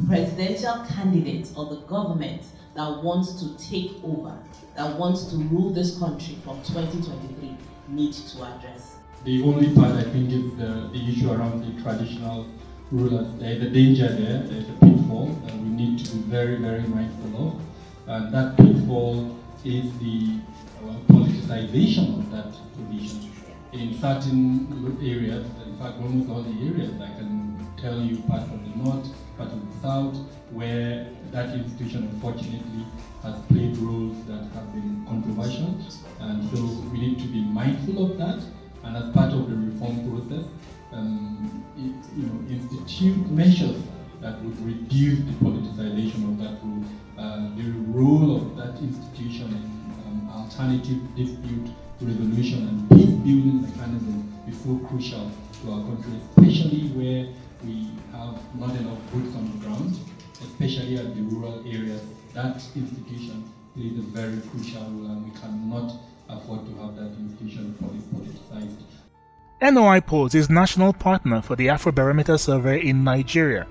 presidential 0.09 0.85
candidate 0.89 1.51
or 1.57 1.67
the 1.67 1.81
government 1.83 2.43
that 2.75 3.03
wants 3.03 3.41
to 3.41 3.57
take 3.57 3.93
over, 4.05 4.37
that 4.77 4.99
wants 4.99 5.25
to 5.27 5.37
rule 5.37 5.71
this 5.71 5.99
country 5.99 6.37
from 6.45 6.63
2023 6.65 7.57
need 7.89 8.12
to 8.12 8.43
address. 8.43 8.97
The 9.24 9.43
only 9.43 9.74
part 9.74 9.93
I 9.93 10.03
think 10.03 10.30
is 10.30 10.57
the, 10.57 10.91
the 10.93 11.09
issue 11.09 11.32
around 11.32 11.64
the 11.64 11.82
traditional 11.82 12.47
rulers. 12.91 13.28
There 13.39 13.53
is 13.53 13.62
a 13.62 13.70
danger 13.70 14.09
there, 14.09 14.43
there 14.43 14.59
is 14.59 14.68
a 14.68 14.72
pitfall 14.74 15.26
that 15.45 15.55
we 15.55 15.68
need 15.68 15.99
to 16.05 16.16
be 16.16 16.22
very, 16.22 16.57
very 16.57 16.82
mindful 16.82 17.49
of. 17.49 17.61
And 18.07 18.32
that 18.32 18.57
pitfall 18.57 19.37
is 19.64 19.99
the 19.99 20.39
uh, 20.84 20.95
politicization 21.09 22.18
of 22.18 22.30
that 22.30 22.53
position. 22.76 23.32
In 23.72 23.99
certain 24.01 24.97
areas, 25.03 25.45
in 25.66 25.76
fact 25.78 25.99
almost 26.01 26.30
all 26.30 26.43
the 26.43 26.66
areas, 26.66 26.93
I 27.01 27.09
can 27.18 27.59
tell 27.76 28.01
you 28.01 28.18
part 28.22 28.43
of 28.43 28.62
the 28.62 28.82
north, 28.82 29.09
part 29.37 29.51
of 29.51 29.61
the 29.61 29.80
south, 29.82 30.16
where 30.51 31.09
that 31.32 31.55
institution 31.55 32.05
unfortunately 32.05 32.87
has 33.27 33.41
played 33.47 33.77
roles 33.79 34.16
that 34.27 34.45
have 34.55 34.72
been 34.72 35.05
controversial. 35.09 35.74
And 36.20 36.49
so 36.51 36.62
we 36.93 36.99
need 36.99 37.18
to 37.18 37.27
be 37.27 37.43
mindful 37.43 38.05
of 38.07 38.18
that. 38.18 38.41
And 38.85 38.97
as 38.97 39.12
part 39.12 39.33
of 39.33 39.51
the 39.51 39.57
reform 39.57 39.97
process, 40.09 40.47
um, 40.93 41.64
you 41.77 42.27
know, 42.27 42.39
institute 42.49 43.29
measures 43.31 43.83
that 44.20 44.41
would 44.43 44.59
reduce 44.64 45.18
the 45.18 45.35
politicization 45.45 46.24
of 46.31 46.39
that 46.39 46.55
role. 46.62 46.85
Uh, 47.18 47.55
the 47.57 47.68
role 47.89 48.37
of 48.37 48.57
that 48.57 48.79
institution 48.81 49.49
in 49.49 49.64
um, 50.07 50.31
alternative 50.31 51.01
dispute 51.16 51.68
resolution 52.01 52.68
and 52.68 52.91
peace 52.91 53.14
building 53.24 53.62
mechanism 53.62 54.33
is 54.49 54.57
so 54.61 54.79
crucial 54.89 55.31
to 55.62 55.72
our 55.72 55.83
country, 55.85 56.12
especially 56.29 56.89
where 56.91 57.27
we 57.64 57.89
have 58.12 58.39
not 58.55 58.70
enough 58.77 58.99
boots 59.12 59.35
on 59.35 59.51
the 59.51 59.66
ground, 59.66 59.99
especially 60.43 60.97
at 60.99 61.14
the 61.14 61.22
rural 61.22 61.61
areas. 61.66 61.95
That 62.37 62.57
institution 62.76 63.51
plays 63.74 63.99
a 63.99 64.03
very 64.03 64.43
crucial 64.51 64.82
role 64.82 65.07
and 65.11 65.24
we 65.24 65.30
cannot 65.41 65.91
afford 66.28 66.66
to 66.66 66.82
have 66.82 66.95
that 66.97 67.16
institution 67.18 67.74
politicized. 67.82 69.72
NOI 69.72 70.01
Polls 70.01 70.34
is 70.34 70.51
national 70.51 70.93
partner 70.93 71.41
for 71.41 71.57
the 71.57 71.68
Afrobarometer 71.68 72.39
survey 72.39 72.87
in 72.87 73.03
Nigeria. 73.03 73.66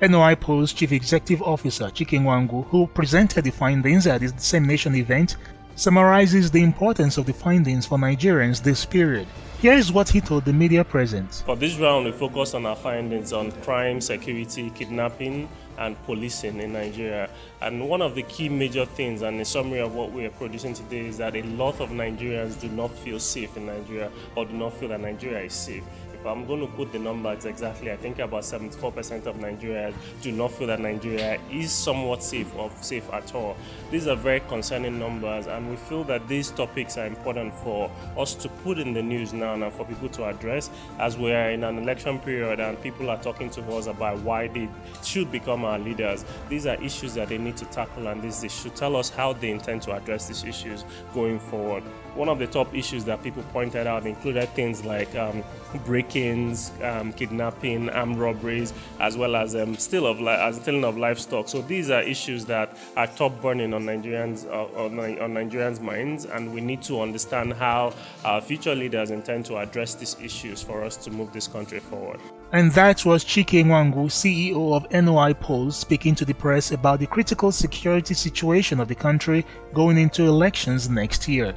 NOI 0.00 0.34
Polls 0.34 0.72
Chief 0.72 0.92
Executive 0.92 1.42
Officer 1.42 1.88
Chike 1.88 2.18
Nwangwu, 2.18 2.64
who 2.68 2.86
presented 2.86 3.44
the 3.44 3.50
findings 3.50 4.06
at 4.06 4.22
this 4.22 4.32
same 4.38 4.64
nation 4.64 4.94
event, 4.94 5.36
summarizes 5.74 6.50
the 6.50 6.62
importance 6.62 7.18
of 7.18 7.26
the 7.26 7.34
findings 7.34 7.84
for 7.84 7.98
Nigerians 7.98 8.62
this 8.62 8.86
period. 8.86 9.28
Here 9.60 9.74
is 9.74 9.92
what 9.92 10.08
he 10.08 10.22
told 10.22 10.46
the 10.46 10.54
media 10.54 10.84
present. 10.84 11.42
For 11.44 11.54
this 11.54 11.76
round, 11.76 12.06
we 12.06 12.12
focus 12.12 12.54
on 12.54 12.64
our 12.64 12.76
findings 12.76 13.34
on 13.34 13.52
crime, 13.60 14.00
security, 14.00 14.70
kidnapping, 14.70 15.50
and 15.78 15.96
policing 16.04 16.60
in 16.60 16.72
Nigeria. 16.72 17.28
And 17.60 17.88
one 17.88 18.02
of 18.02 18.14
the 18.14 18.22
key 18.22 18.48
major 18.48 18.84
things, 18.84 19.22
and 19.22 19.40
a 19.40 19.44
summary 19.44 19.80
of 19.80 19.94
what 19.94 20.12
we 20.12 20.24
are 20.26 20.30
producing 20.30 20.74
today, 20.74 21.06
is 21.06 21.18
that 21.18 21.36
a 21.36 21.42
lot 21.42 21.80
of 21.80 21.90
Nigerians 21.90 22.60
do 22.60 22.68
not 22.68 22.90
feel 22.90 23.18
safe 23.18 23.56
in 23.56 23.66
Nigeria 23.66 24.10
or 24.34 24.44
do 24.44 24.54
not 24.54 24.72
feel 24.74 24.88
that 24.90 25.00
Nigeria 25.00 25.44
is 25.44 25.52
safe. 25.52 25.82
I'm 26.26 26.46
going 26.46 26.60
to 26.60 26.66
put 26.66 26.92
the 26.92 26.98
numbers 26.98 27.44
exactly, 27.44 27.92
I 27.92 27.96
think 27.96 28.18
about 28.18 28.42
74% 28.42 29.26
of 29.26 29.36
Nigerians 29.36 29.94
do 30.22 30.32
not 30.32 30.52
feel 30.52 30.66
that 30.68 30.80
Nigeria 30.80 31.40
is 31.50 31.70
somewhat 31.72 32.22
safe 32.22 32.54
or 32.56 32.70
safe 32.80 33.08
at 33.12 33.34
all. 33.34 33.56
These 33.90 34.06
are 34.06 34.16
very 34.16 34.40
concerning 34.40 34.98
numbers, 34.98 35.46
and 35.46 35.70
we 35.70 35.76
feel 35.76 36.04
that 36.04 36.26
these 36.28 36.50
topics 36.50 36.96
are 36.98 37.06
important 37.06 37.54
for 37.54 37.90
us 38.16 38.34
to 38.34 38.48
put 38.48 38.78
in 38.78 38.92
the 38.92 39.02
news 39.02 39.32
now 39.32 39.54
and 39.54 39.72
for 39.72 39.84
people 39.84 40.08
to 40.10 40.24
address 40.26 40.70
as 40.98 41.16
we 41.16 41.32
are 41.32 41.50
in 41.50 41.64
an 41.64 41.78
election 41.78 42.18
period 42.18 42.60
and 42.60 42.80
people 42.82 43.10
are 43.10 43.22
talking 43.22 43.50
to 43.50 43.62
us 43.74 43.86
about 43.86 44.18
why 44.20 44.48
they 44.48 44.68
should 45.02 45.30
become 45.30 45.64
our 45.64 45.78
leaders. 45.78 46.24
These 46.48 46.66
are 46.66 46.82
issues 46.82 47.14
that 47.14 47.28
they 47.28 47.38
need 47.38 47.56
to 47.58 47.64
tackle, 47.66 48.08
and 48.08 48.22
this 48.22 48.40
they 48.40 48.48
should 48.48 48.74
tell 48.74 48.96
us 48.96 49.10
how 49.10 49.32
they 49.32 49.50
intend 49.50 49.82
to 49.82 49.92
address 49.92 50.28
these 50.28 50.44
issues 50.44 50.84
going 51.14 51.38
forward. 51.38 51.82
One 52.16 52.30
of 52.30 52.38
the 52.38 52.46
top 52.46 52.74
issues 52.74 53.04
that 53.04 53.22
people 53.22 53.42
pointed 53.52 53.86
out 53.86 54.06
included 54.06 54.48
things 54.50 54.84
like 54.84 55.14
um, 55.14 55.44
break-ins, 55.84 56.72
um, 56.82 57.12
kidnapping, 57.12 57.90
armed 57.90 58.16
robberies, 58.16 58.72
as 59.00 59.18
well 59.18 59.36
as 59.36 59.54
um, 59.54 59.76
still 59.76 60.06
of 60.06 60.20
as 60.26 60.56
stealing 60.56 60.84
of 60.84 60.96
livestock. 60.96 61.48
So 61.48 61.60
these 61.60 61.90
are 61.90 62.00
issues 62.00 62.46
that 62.46 62.76
are 62.96 63.06
top 63.06 63.40
burning 63.42 63.74
on 63.74 63.84
Nigerians 63.84 64.46
uh, 64.46 64.82
on, 64.82 64.98
on 64.98 65.34
Nigerians' 65.34 65.80
minds, 65.80 66.24
and 66.24 66.54
we 66.54 66.62
need 66.62 66.82
to 66.82 67.02
understand 67.02 67.52
how 67.52 67.92
our 68.24 68.40
future 68.40 68.74
leaders 68.74 69.10
intend 69.10 69.44
to 69.46 69.58
address 69.58 69.94
these 69.94 70.16
issues 70.20 70.62
for 70.62 70.82
us 70.82 70.96
to 70.96 71.10
move 71.10 71.32
this 71.32 71.46
country 71.46 71.80
forward. 71.80 72.20
And 72.52 72.72
that 72.72 73.04
was 73.04 73.24
Chike 73.24 73.64
Nwangwu, 73.64 74.06
CEO 74.06 74.74
of 74.74 74.90
NOI 74.90 75.34
Polls, 75.34 75.76
speaking 75.76 76.14
to 76.14 76.24
the 76.24 76.32
press 76.32 76.70
about 76.70 77.00
the 77.00 77.06
critical 77.06 77.52
security 77.52 78.14
situation 78.14 78.80
of 78.80 78.88
the 78.88 78.94
country 78.94 79.44
going 79.74 79.98
into 79.98 80.22
elections 80.24 80.88
next 80.88 81.28
year. 81.28 81.54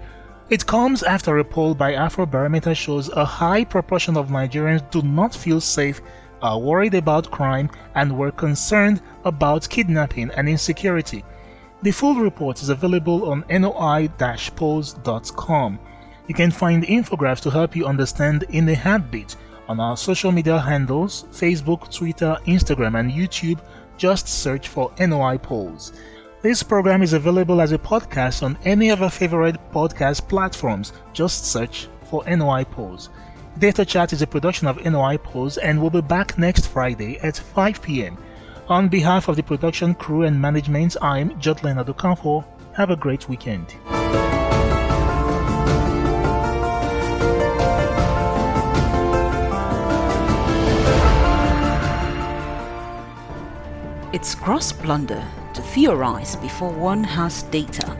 It 0.49 0.65
comes 0.65 1.03
after 1.03 1.37
a 1.37 1.43
poll 1.45 1.75
by 1.75 1.93
Afrobarometer 1.93 2.75
shows 2.75 3.09
a 3.09 3.23
high 3.23 3.63
proportion 3.63 4.17
of 4.17 4.29
Nigerians 4.29 4.89
do 4.89 5.03
not 5.03 5.35
feel 5.35 5.61
safe, 5.61 6.01
are 6.41 6.57
worried 6.57 6.95
about 6.95 7.29
crime, 7.29 7.69
and 7.93 8.17
were 8.17 8.31
concerned 8.31 8.99
about 9.25 9.69
kidnapping 9.69 10.31
and 10.31 10.49
insecurity. 10.49 11.23
The 11.83 11.91
full 11.91 12.15
report 12.15 12.63
is 12.63 12.69
available 12.69 13.29
on 13.29 13.45
noi-polls.com. 13.47 14.19
You 16.27 16.33
can 16.33 16.49
find 16.49 16.83
infographics 16.83 17.41
to 17.41 17.51
help 17.51 17.75
you 17.75 17.85
understand 17.85 18.45
in 18.49 18.69
a 18.69 18.75
heartbeat 18.75 19.35
on 19.67 19.79
our 19.79 19.95
social 19.95 20.31
media 20.31 20.57
handles 20.57 21.25
Facebook, 21.31 21.93
Twitter, 21.95 22.35
Instagram, 22.47 22.99
and 22.99 23.11
YouTube. 23.11 23.59
Just 23.97 24.27
search 24.27 24.67
for 24.67 24.91
NOI 24.99 25.37
Polls. 25.37 25.93
This 26.41 26.63
program 26.63 27.03
is 27.03 27.11
available 27.11 27.59
as 27.59 27.73
a 27.73 27.77
podcast 27.77 28.43
on 28.43 28.57
any 28.63 28.91
of 28.91 29.01
your 29.01 29.09
favorite 29.09 29.57
podcast 29.73 30.29
platforms. 30.29 30.93
Just 31.11 31.43
search 31.43 31.89
for 32.09 32.23
NOI 32.29 32.63
Polls. 32.63 33.09
Data 33.57 33.83
Chat 33.83 34.13
is 34.13 34.21
a 34.21 34.27
production 34.27 34.65
of 34.65 34.81
NOI 34.85 35.17
Polls 35.17 35.57
and 35.57 35.81
will 35.81 35.89
be 35.89 35.99
back 35.99 36.37
next 36.37 36.67
Friday 36.67 37.19
at 37.19 37.35
5 37.35 37.81
p.m. 37.81 38.17
On 38.69 38.87
behalf 38.87 39.27
of 39.27 39.35
the 39.35 39.43
production 39.43 39.93
crew 39.93 40.23
and 40.23 40.39
management, 40.39 40.95
I'm 41.01 41.31
Jodlena 41.41 41.83
Dukanfo. 41.83 42.45
Have 42.73 42.89
a 42.89 42.95
great 42.95 43.27
weekend. 43.27 43.75
It's 54.13 54.35
gross 54.35 54.71
blunder 54.71 55.27
theorize 55.73 56.35
before 56.37 56.71
one 56.71 57.03
has 57.03 57.43
data. 57.43 57.95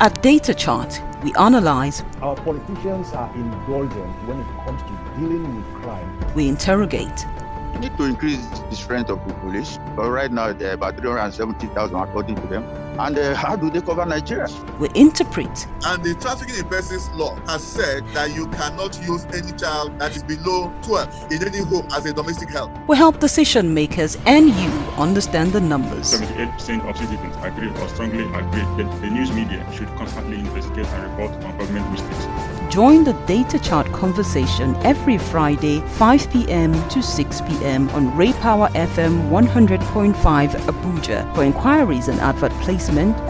At 0.00 0.20
Data 0.22 0.52
Chat, 0.54 1.00
We 1.22 1.32
analyze, 1.36 2.02
Our 2.20 2.34
politicians 2.36 3.12
are 3.12 3.32
indulgent 3.34 4.12
when 4.28 4.40
it 4.40 4.46
comes 4.66 4.82
to 4.82 4.94
dealing 5.18 5.56
with 5.56 5.82
crime. 5.82 6.34
we 6.34 6.48
interrogate, 6.48 7.24
We 7.72 7.80
need 7.80 7.96
to 7.96 8.04
increase 8.04 8.44
the 8.70 8.76
strength 8.76 9.10
of 9.10 9.26
the 9.26 9.34
police. 9.34 9.78
But 9.96 10.10
right 10.10 10.30
now, 10.30 10.52
there 10.52 10.70
are 10.70 10.74
about 10.74 10.96
370,000 10.98 11.96
according 11.96 12.36
to 12.36 12.46
them. 12.48 12.64
And 12.98 13.18
uh, 13.18 13.34
how 13.34 13.56
do 13.56 13.70
they 13.70 13.80
cover 13.80 14.06
Nigeria? 14.06 14.46
we 14.78 14.88
interpret, 14.94 15.66
And 15.86 16.02
the 16.02 16.14
trafficking 16.14 16.56
in 16.56 16.64
persons 16.68 17.08
law 17.10 17.34
has 17.46 17.62
said 17.62 18.04
that 18.14 18.34
you 18.34 18.46
cannot 18.48 19.00
use 19.06 19.24
any 19.26 19.52
child 19.52 19.98
that 20.00 20.14
is 20.16 20.22
below 20.22 20.72
12 20.82 21.32
in 21.32 21.46
any 21.46 21.58
home 21.58 21.86
as 21.94 22.06
a 22.06 22.12
domestic 22.12 22.50
help. 22.50 22.70
we 22.88 22.96
help 22.96 23.20
decision 23.20 23.72
makers 23.74 24.16
and 24.26 24.48
you 24.48 24.70
understand 24.96 25.52
the 25.52 25.60
numbers. 25.60 26.20
78% 26.20 26.88
of 26.88 26.96
citizens 26.96 27.36
agree 27.42 27.68
or 27.80 27.88
strongly 27.88 28.24
agree 28.24 28.84
that 28.84 29.00
the 29.00 29.08
news 29.10 29.30
media 29.32 29.64
should 29.72 29.88
constantly 29.96 30.38
investigate 30.38 30.86
and 30.86 31.10
report 31.10 31.32
on 31.44 31.56
government 31.58 31.90
mistakes. 31.90 32.26
Join 32.74 33.04
the 33.04 33.12
Data 33.26 33.58
Chat 33.58 33.86
conversation 33.92 34.74
every 34.82 35.18
Friday, 35.18 35.80
5 35.80 36.30
p.m. 36.30 36.72
to 36.88 37.02
6 37.02 37.40
p.m. 37.42 37.88
on 37.90 38.16
Ray 38.16 38.32
Power 38.34 38.68
FM 38.70 39.28
100.5 39.30 40.14
Abuja. 40.14 41.34
For 41.34 41.44
inquiries 41.44 42.08
and 42.08 42.18
advert 42.20 42.52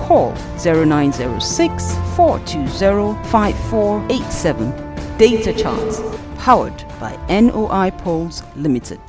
call 0.07 0.35
0906 0.59 1.95
420 2.17 3.15
5487. 3.31 4.95
Data 5.17 5.53
Chats, 5.53 6.01
powered 6.39 6.85
by 6.99 7.17
NOI 7.29 7.91
Polls 7.99 8.43
Limited. 8.57 9.01